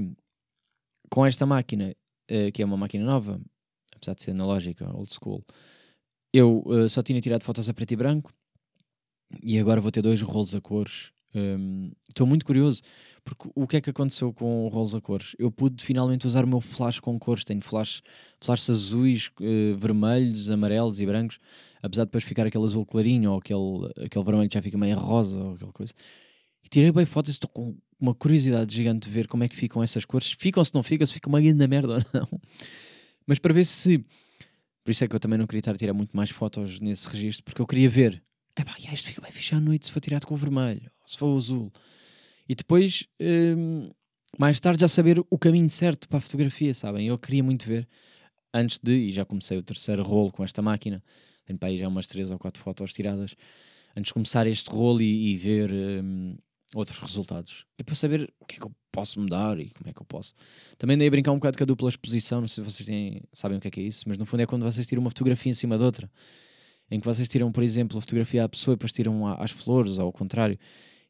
com 1.10 1.26
esta 1.26 1.46
máquina, 1.46 1.96
uh, 2.30 2.52
que 2.52 2.62
é 2.62 2.66
uma 2.66 2.78
máquina 2.78 3.06
nova, 3.06 3.42
apesar 3.96 4.14
de 4.14 4.24
ser 4.24 4.32
analógica, 4.32 4.94
old 4.96 5.12
school, 5.14 5.44
eu 6.34 6.62
uh, 6.66 6.90
só 6.90 7.02
tinha 7.02 7.22
tirado 7.22 7.44
fotos 7.44 7.70
a 7.70 7.74
preto 7.74 7.94
e 7.94 7.96
branco 7.96 8.34
e 9.42 9.58
agora 9.58 9.82
vou 9.82 9.92
ter 9.92 10.02
dois 10.02 10.22
rolos 10.22 10.54
a 10.54 10.62
cores 10.62 11.12
Estou 12.10 12.26
um, 12.26 12.30
muito 12.30 12.44
curioso, 12.44 12.82
porque 13.24 13.50
o 13.54 13.68
que 13.68 13.78
é 13.78 13.82
que 13.82 13.90
aconteceu 13.90 14.34
com 14.34 14.66
o 14.66 14.68
Rolls 14.68 14.96
a 14.96 15.02
cores? 15.02 15.36
Eu 15.38 15.52
pude 15.52 15.84
finalmente 15.84 16.26
usar 16.26 16.44
o 16.44 16.48
meu 16.48 16.60
flash 16.60 17.00
com 17.00 17.18
cores. 17.20 17.44
Tenho 17.44 17.62
flash, 17.62 18.02
flashes 18.42 18.70
azuis, 18.70 19.32
uh, 19.40 19.78
vermelhos, 19.78 20.50
amarelos 20.50 21.00
e 21.00 21.06
brancos, 21.06 21.40
apesar 21.82 22.04
de 22.04 22.08
depois 22.08 22.24
ficar 22.24 22.48
aquele 22.48 22.64
azul 22.64 22.86
clarinho 22.86 23.32
ou 23.32 23.38
aquele, 23.38 24.06
aquele 24.06 24.26
vermelho 24.26 24.50
que 24.50 24.56
já 24.56 24.62
fica 24.62 24.78
meio 24.78 24.98
rosa 24.98 25.38
ou 25.38 25.54
aquela 25.54 25.72
coisa. 25.72 25.94
E 26.64 26.70
tirei 26.70 26.92
bem 26.92 27.06
fotos, 27.06 27.32
estou 27.32 27.50
com 27.50 27.78
uma 28.00 28.16
curiosidade 28.16 28.74
gigante 28.74 29.08
de 29.08 29.14
ver 29.14 29.28
como 29.28 29.44
é 29.44 29.48
que 29.48 29.56
ficam 29.56 29.84
essas 29.84 30.06
cores. 30.06 30.32
Ficam 30.32 30.64
se 30.64 30.74
não 30.74 30.82
ficam, 30.82 31.06
se 31.06 31.14
fica 31.14 31.30
uma 31.30 31.42
grande 31.42 31.68
merda 31.68 31.96
ou 31.96 32.02
não. 32.14 32.42
Mas 33.28 33.38
para 33.38 33.54
ver 33.54 33.66
se. 33.66 34.00
Por 34.84 34.92
isso 34.92 35.04
é 35.04 35.08
que 35.08 35.16
eu 35.16 35.20
também 35.20 35.38
não 35.38 35.46
queria 35.46 35.60
estar 35.60 35.76
a 35.76 35.78
tirar 35.78 35.94
muito 35.94 36.16
mais 36.18 36.32
fotos 36.32 36.80
nesse 36.80 37.08
registro, 37.08 37.44
porque 37.44 37.62
eu 37.62 37.68
queria 37.68 37.88
ver 37.88 38.24
é 38.56 38.64
pá, 38.64 38.76
isto 38.92 39.08
fica 39.08 39.22
bem 39.22 39.32
fixe 39.32 39.56
à 39.56 39.60
noite 39.60 39.88
se 39.88 39.92
for 39.92 40.00
tirado 40.00 40.26
com 40.26 40.34
o 40.34 40.38
vermelho, 40.38 40.90
se 41.06 41.18
for 41.18 41.28
o 41.28 41.38
azul. 41.38 41.72
E 42.48 42.56
depois, 42.56 43.08
hum, 43.22 43.92
mais 44.38 44.60
tarde, 44.60 44.82
já 44.82 44.88
saber 44.88 45.24
o 45.30 45.38
caminho 45.38 45.70
certo 45.70 46.08
para 46.08 46.18
a 46.18 46.22
fotografia, 46.22 46.74
sabem? 46.74 47.08
Eu 47.08 47.18
queria 47.18 47.44
muito 47.44 47.68
ver, 47.68 47.88
antes 48.54 48.80
de, 48.82 48.94
e 48.94 49.12
já 49.12 49.24
comecei 49.26 49.58
o 49.58 49.64
terceiro 49.64 50.04
rolo 50.04 50.32
com 50.32 50.44
esta 50.44 50.62
máquina, 50.62 51.04
tenho 51.46 51.58
para 51.58 51.70
aí 51.70 51.78
já 51.78 51.88
umas 51.88 52.08
três 52.08 52.32
ou 52.32 52.40
quatro 52.40 52.62
fotos 52.62 52.94
tiradas, 52.94 53.36
antes 53.96 54.10
de 54.10 54.14
começar 54.14 54.48
este 54.48 54.70
rolo 54.70 55.02
e, 55.02 55.32
e 55.34 55.38
ver 55.38 55.72
hum, 55.72 56.38
outros 56.76 57.00
resultados. 57.00 57.66
É 57.78 57.84
para 57.84 57.96
saber 57.96 58.32
o 58.40 58.46
que 58.46 58.56
é 58.56 58.60
que 58.60 58.66
eu 58.66 58.72
posso 58.92 59.20
mudar 59.20 59.60
e 59.60 59.70
como 59.70 59.90
é 59.90 59.94
que 59.94 60.02
eu 60.02 60.06
posso. 60.06 60.34
Também 60.78 60.98
dei 60.98 61.08
a 61.08 61.12
brincar 61.12 61.32
um 61.32 61.36
bocado 61.36 61.58
com 61.58 61.64
a 61.64 61.68
dupla 61.68 61.90
exposição, 61.90 62.42
não 62.42 62.48
sei 62.48 62.64
se 62.64 62.72
vocês 62.72 62.86
têm, 62.86 63.22
sabem 63.32 63.58
o 63.58 63.62
que 63.62 63.68
é 63.68 63.72
que 63.72 63.80
é 63.80 63.84
isso, 63.84 64.06
mas 64.08 64.18
no 64.18 64.26
fundo 64.26 64.42
é 64.42 64.46
quando 64.46 64.64
vocês 64.64 64.86
tiram 64.86 65.02
uma 65.02 65.10
fotografia 65.10 65.52
em 65.52 65.56
cima 65.56 65.78
de 65.78 65.84
outra. 65.84 66.10
Em 66.90 67.00
que 67.00 67.06
vocês 67.06 67.28
tiram, 67.28 67.52
por 67.52 67.64
exemplo, 67.64 67.98
a 67.98 68.02
fotografia 68.02 68.44
à 68.44 68.50
pessoa 68.50 68.74
e 68.74 68.76
depois 68.76 68.92
tiram 68.92 69.28
às 69.28 69.52
flores, 69.52 70.00
ao 70.00 70.12
contrário. 70.12 70.58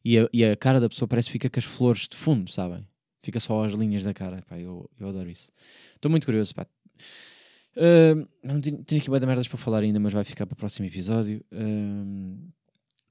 E 0.04 0.18
a, 0.18 0.28
e 0.32 0.44
a 0.44 0.56
cara 0.56 0.80
da 0.80 0.88
pessoa 0.88 1.08
parece 1.08 1.28
que 1.28 1.32
fica 1.32 1.50
com 1.50 1.58
as 1.58 1.64
flores 1.64 2.08
de 2.08 2.16
fundo, 2.16 2.50
sabem? 2.50 2.86
Fica 3.22 3.38
só 3.38 3.64
as 3.64 3.72
linhas 3.72 4.02
da 4.02 4.14
cara. 4.14 4.42
Pá, 4.48 4.58
eu, 4.58 4.88
eu 4.98 5.08
adoro 5.08 5.30
isso. 5.30 5.50
Estou 5.94 6.10
muito 6.10 6.24
curioso, 6.24 6.54
pá. 6.54 6.66
Uh, 7.76 8.26
não 8.42 8.60
tenho, 8.60 8.80
aqui 8.80 9.06
boa 9.08 9.20
de 9.20 9.26
merdas 9.26 9.46
para 9.46 9.58
falar 9.58 9.82
ainda, 9.82 10.00
mas 10.00 10.12
vai 10.12 10.24
ficar 10.24 10.46
para 10.46 10.54
o 10.54 10.56
próximo 10.56 10.86
episódio. 10.86 11.44
Uh, 11.52 12.50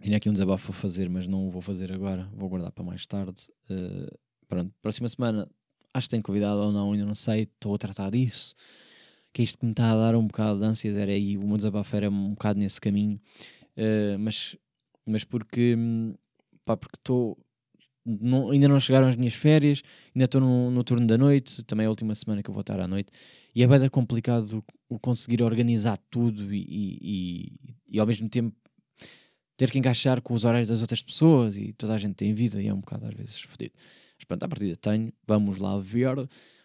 tinha 0.02 0.18
aqui 0.18 0.30
um 0.30 0.34
desabafo 0.34 0.72
a 0.72 0.74
fazer, 0.74 1.10
mas 1.10 1.28
não 1.28 1.48
o 1.48 1.52
vou 1.52 1.62
fazer 1.62 1.92
agora. 1.92 2.30
Vou 2.34 2.50
guardar 2.50 2.72
para 2.72 2.84
mais 2.84 3.06
tarde. 3.06 3.48
Uh, 3.70 4.18
pronto, 4.48 4.74
próxima 4.82 5.08
semana 5.10 5.48
acho 5.94 6.08
que 6.08 6.12
tenho 6.12 6.24
convidado 6.24 6.60
ou 6.60 6.72
não, 6.72 6.92
ainda 6.92 7.06
não 7.06 7.16
sei. 7.16 7.44
Estou 7.44 7.76
a 7.76 7.78
tratar 7.78 8.12
disso. 8.12 8.56
Que 9.34 9.44
isto 9.44 9.60
que 9.60 9.66
me 9.66 9.72
está 9.72 9.92
a 9.92 9.96
dar 9.96 10.16
um 10.16 10.26
bocado 10.26 10.60
de 10.60 10.66
ânsias 10.66 10.98
era 10.98 11.12
aí. 11.12 11.38
O 11.38 11.48
meu 11.48 11.58
desabafo 11.58 11.96
era 11.96 12.10
um 12.10 12.32
bocado 12.32 12.60
nesse 12.60 12.82
caminho. 12.82 13.20
mas, 14.20 14.56
mas 15.06 15.24
porque, 15.24 15.76
pá, 16.66 16.76
porque 16.76 16.98
estou. 16.98 17.38
ainda 18.52 18.68
não 18.68 18.80
chegaram 18.80 19.08
as 19.08 19.16
minhas 19.16 19.34
férias, 19.36 19.84
ainda 20.16 20.26
estou 20.26 20.42
no, 20.42 20.72
no 20.72 20.84
turno 20.84 21.06
da 21.06 21.18
noite, 21.18 21.64
também 21.64 21.84
é 21.84 21.88
a 21.88 21.90
última 21.90 22.16
semana 22.16 22.42
que 22.42 22.50
eu 22.50 22.54
vou 22.54 22.62
estar 22.62 22.80
à 22.80 22.88
noite 22.88 23.12
e 23.56 23.64
é 23.64 23.68
bem 23.68 23.90
complicado 23.90 24.64
o 24.88 25.00
conseguir 25.00 25.42
organizar 25.44 25.98
tudo 26.10 26.54
e, 26.54 26.62
e, 26.62 27.00
e, 27.02 27.76
e, 27.96 28.00
ao 28.00 28.08
mesmo 28.08 28.30
tempo 28.30 28.56
ter 29.58 29.70
que 29.70 29.78
encaixar 29.78 30.22
com 30.22 30.34
os 30.34 30.46
horários 30.46 30.68
das 30.68 30.82
outras 30.82 31.02
pessoas 31.02 31.58
e 31.58 31.74
toda 31.74 31.94
a 31.94 31.98
gente 31.98 32.16
tem 32.16 32.34
vida 32.34 32.62
e 32.62 32.68
é 32.68 32.74
um 32.74 32.80
bocado 32.80 33.06
às 33.08 33.14
vezes 33.14 33.42
fodido. 33.42 33.74
Mas 34.18 34.24
pronto, 34.26 34.44
à 34.44 34.48
partida 34.48 34.76
tenho, 34.78 35.12
vamos 35.28 35.58
lá 35.58 35.78
ver. 35.80 36.16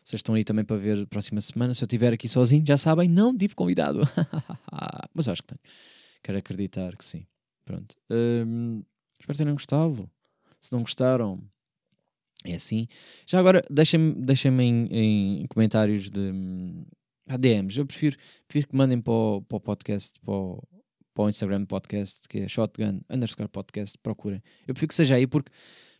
Vocês 0.05 0.19
estão 0.19 0.35
aí 0.35 0.45
também 0.45 0.67
para 0.67 0.77
ver 0.77 1.07
próxima 1.07 1.41
semana. 1.41 1.73
Se 1.73 1.83
eu 1.83 1.87
estiver 1.87 2.13
aqui 2.13 2.29
sozinho, 2.29 2.63
já 2.67 2.77
sabem, 2.77 3.09
não 3.09 3.37
tive 3.37 3.55
convidado. 3.55 4.01
Mas 5.15 5.27
eu 5.27 5.33
acho 5.33 5.43
que 5.43 5.49
tenho. 5.49 5.61
Quero 6.23 6.39
acreditar 6.39 6.95
que 6.95 7.05
sim. 7.05 7.27
Pronto. 7.65 7.97
Hum, 8.11 8.83
espero 9.19 9.39
terem 9.39 9.55
gostado. 9.55 10.11
Se 10.61 10.73
não 10.73 10.83
gostaram, 10.83 11.43
é 12.45 12.55
assim. 12.55 12.87
Já 13.27 13.39
agora, 13.39 13.65
deixem-me 13.71 14.15
deixem 14.15 14.53
em, 14.61 14.87
em, 15.43 15.47
comentários 15.47 16.11
de 16.11 16.33
ah, 17.27 17.39
DMs. 17.39 17.79
Eu 17.79 17.87
prefiro, 17.87 18.19
prefiro 18.47 18.69
que 18.69 18.77
mandem 18.77 19.01
para 19.01 19.13
o, 19.13 19.43
para 19.43 19.57
o 19.57 19.61
podcast, 19.61 20.21
para 20.21 20.35
o, 20.35 20.63
para 21.15 21.25
o 21.25 21.29
Instagram 21.31 21.65
podcast, 21.65 22.29
que 22.29 22.41
é 22.41 22.49
shotgun 22.49 23.01
underscore 23.09 23.49
podcast. 23.49 23.97
Procurem. 23.99 24.43
Eu 24.67 24.75
prefiro 24.75 24.89
que 24.89 24.95
seja 24.95 25.15
aí 25.15 25.27
porque 25.27 25.51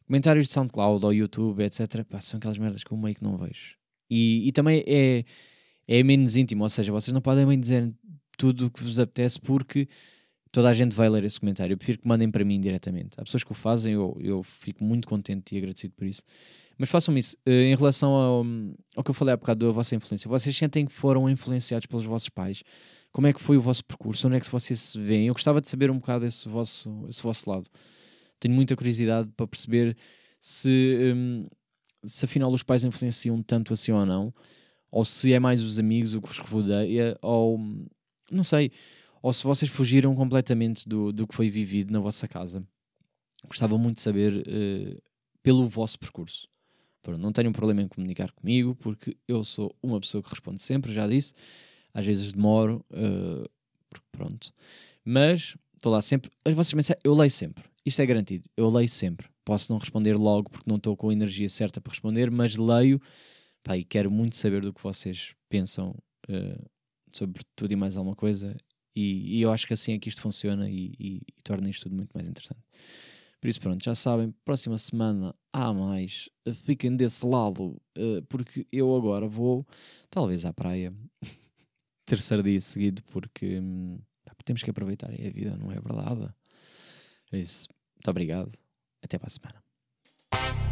comentários 0.07 0.47
de 0.47 0.53
SoundCloud 0.53 1.07
ou 1.07 1.13
YouTube, 1.15 1.63
etc., 1.65 2.05
pá, 2.05 2.21
são 2.21 2.37
aquelas 2.37 2.59
merdas 2.59 2.85
que 2.85 2.93
eu 2.93 2.99
meio 2.99 3.15
que 3.15 3.25
não 3.25 3.39
vejo. 3.39 3.83
E, 4.11 4.49
e 4.49 4.53
também 4.53 4.85
é, 4.87 5.25
é 5.87 6.03
menos 6.03 6.37
íntimo, 6.37 6.63
ou 6.65 6.71
seja, 6.71 6.93
vocês 6.93 7.13
não 7.13 7.21
podem 7.21 7.47
bem 7.47 7.59
dizer 7.59 7.93
tudo 8.37 8.67
o 8.67 8.71
que 8.71 8.83
vos 8.83 8.99
apetece 8.99 9.41
porque 9.41 9.89
toda 10.51 10.69
a 10.69 10.75
gente 10.75 10.95
vai 10.95 11.09
ler 11.09 11.25
esse 11.25 11.39
comentário. 11.41 11.75
Eu 11.75 11.77
prefiro 11.77 11.99
que 11.99 12.07
mandem 12.07 12.31
para 12.31 12.45
mim 12.45 12.61
diretamente. 12.61 13.11
Há 13.17 13.25
pessoas 13.25 13.43
que 13.43 13.53
o 13.53 13.55
fazem, 13.55 13.95
eu, 13.95 14.17
eu 14.21 14.43
fico 14.43 14.85
muito 14.85 15.09
contente 15.09 15.55
e 15.55 15.59
agradecido 15.59 15.95
por 15.95 16.07
isso. 16.07 16.23
Mas 16.79 16.89
façam 16.89 17.17
isso. 17.17 17.37
Uh, 17.47 17.51
em 17.51 17.77
relação 17.77 18.13
ao, 18.13 18.47
ao 18.97 19.05
que 19.05 19.11
eu 19.11 19.15
falei 19.15 19.35
há 19.35 19.37
bocado 19.37 19.67
da 19.67 19.73
vossa 19.73 19.95
influência, 19.95 20.29
vocês 20.29 20.57
sentem 20.57 20.87
que 20.87 20.93
foram 20.93 21.29
influenciados 21.29 21.87
pelos 21.87 22.05
vossos 22.05 22.29
pais? 22.29 22.63
Como 23.13 23.27
é 23.27 23.33
que 23.33 23.41
foi 23.41 23.57
o 23.57 23.61
vosso 23.61 23.85
percurso? 23.85 24.27
Onde 24.27 24.37
é 24.37 24.41
que 24.41 24.51
vocês 24.51 24.81
se 24.81 25.01
veem? 25.01 25.29
Eu 25.29 25.35
gostava 25.35 25.61
de 25.61 25.69
saber 25.69 25.91
um 25.91 25.99
bocado 25.99 26.27
esse 26.27 26.49
vosso, 26.49 27.05
esse 27.09 27.23
vosso 27.23 27.49
lado. 27.49 27.69
Tenho 28.41 28.55
muita 28.55 28.75
curiosidade 28.75 29.31
para 29.37 29.47
perceber 29.47 29.97
se, 30.41 31.13
um, 31.15 31.47
se 32.07 32.25
afinal 32.25 32.53
os 32.53 32.63
pais 32.63 32.85
influenciam 32.85 33.43
tanto 33.43 33.73
assim 33.73 33.93
ou 33.93 34.05
não, 34.05 34.33
ou 34.91 35.05
se 35.05 35.33
é 35.33 35.41
mais 35.41 35.63
os 35.63 35.79
amigos 35.79 36.15
o 36.15 36.21
que 36.21 36.29
vos 36.29 36.39
rodeia, 36.39 37.19
ou 37.23 37.59
não 38.31 38.45
sei 38.45 38.71
ou 39.25 39.33
se 39.33 39.43
vocês 39.43 39.71
fugiram 39.71 40.15
completamente 40.15 40.87
do, 40.87 41.11
do 41.11 41.27
que 41.27 41.35
foi 41.35 41.49
vivido 41.49 41.91
na 41.91 41.99
vossa 41.99 42.29
casa. 42.29 42.63
Gostava 43.47 43.79
muito 43.79 43.97
de 43.97 44.03
saber 44.03 44.35
uh, 44.37 45.03
pelo 45.43 45.67
vosso 45.67 45.99
percurso. 45.99 46.47
Pronto, 47.03 47.19
não 47.19 47.33
tenho 47.33 47.49
um 47.49 47.53
problema 47.53 47.81
em 47.81 47.89
comunicar 47.89 48.31
comigo, 48.33 48.75
porque 48.75 49.17
eu 49.27 49.43
sou 49.43 49.75
uma 49.83 49.99
pessoa 49.99 50.23
que 50.23 50.29
responde 50.29 50.61
sempre, 50.61 50.93
já 50.93 51.07
disse. 51.07 51.33
Às 51.95 52.05
vezes 52.05 52.35
demoro, 52.35 52.85
uh, 52.91 53.49
pronto. 54.13 54.53
Mas 55.03 55.57
estou 55.75 55.91
lá 55.91 56.03
sempre. 56.03 56.31
As 56.45 56.53
vossas 56.53 56.75
mensagens, 56.75 57.01
eu 57.03 57.15
leio 57.15 57.31
sempre. 57.31 57.65
Isso 57.83 58.03
é 58.03 58.05
garantido. 58.05 58.47
Eu 58.55 58.69
leio 58.69 58.91
sempre. 58.91 59.27
Posso 59.45 59.71
não 59.71 59.79
responder 59.79 60.15
logo 60.17 60.51
porque 60.51 60.69
não 60.69 60.77
estou 60.77 60.97
com 60.97 61.11
a 61.11 61.13
energia 61.13 61.49
certa 61.49 61.81
para 61.81 61.91
responder, 61.91 62.31
mas 62.31 62.57
leio. 62.57 63.01
Pá, 63.63 63.77
e 63.77 63.85
quero 63.85 64.11
muito 64.11 64.37
saber 64.37 64.63
do 64.63 64.73
que 64.73 64.83
vocês 64.83 65.35
pensam 65.49 65.95
uh, 66.29 66.71
sobre 67.11 67.43
tudo 67.57 67.73
e 67.73 67.77
mais 67.77 67.97
alguma 67.97 68.17
coisa. 68.17 68.57
E, 68.95 69.39
e, 69.39 69.43
eu 69.43 69.51
acho 69.51 69.67
que 69.67 69.75
assim 69.75 69.93
é 69.93 69.99
que 69.99 70.09
isto 70.09 70.21
funciona 70.21 70.71
e, 70.71 70.95
e, 70.99 71.17
e, 71.17 71.43
torna 71.43 71.69
isto 71.69 71.85
tudo 71.85 71.97
muito 71.97 72.13
mais 72.13 72.29
interessante. 72.29 72.61
Por 73.41 73.49
isso, 73.49 73.61
pronto, 73.61 73.83
já 73.85 73.95
sabem, 73.95 74.33
próxima 74.45 74.79
semana 74.79 75.35
há 75.53 75.73
mais. 75.73 76.29
Fiquem 76.65 76.97
desse 76.97 77.27
lado, 77.27 77.81
uh, 77.99 78.23
porque 78.29 78.67
eu 78.73 78.95
agora 78.95 79.27
vou, 79.27 79.67
talvez, 80.11 80.45
à 80.45 80.53
praia. 80.53 80.95
Terceiro 82.07 82.43
dia 82.43 82.61
seguido, 82.61 83.03
porque 83.05 83.59
hum, 83.59 83.99
temos 84.45 84.63
que 84.63 84.71
aproveitar 84.71 85.11
a 85.11 85.31
vida, 85.31 85.57
não 85.57 85.73
é 85.73 85.81
verdade? 85.81 86.33
É 87.33 87.39
isso. 87.39 87.69
Muito 87.97 88.11
obrigado. 88.11 88.64
Até 89.05 89.19
para 89.19 89.29
a 89.29 89.31
semana. 89.31 90.64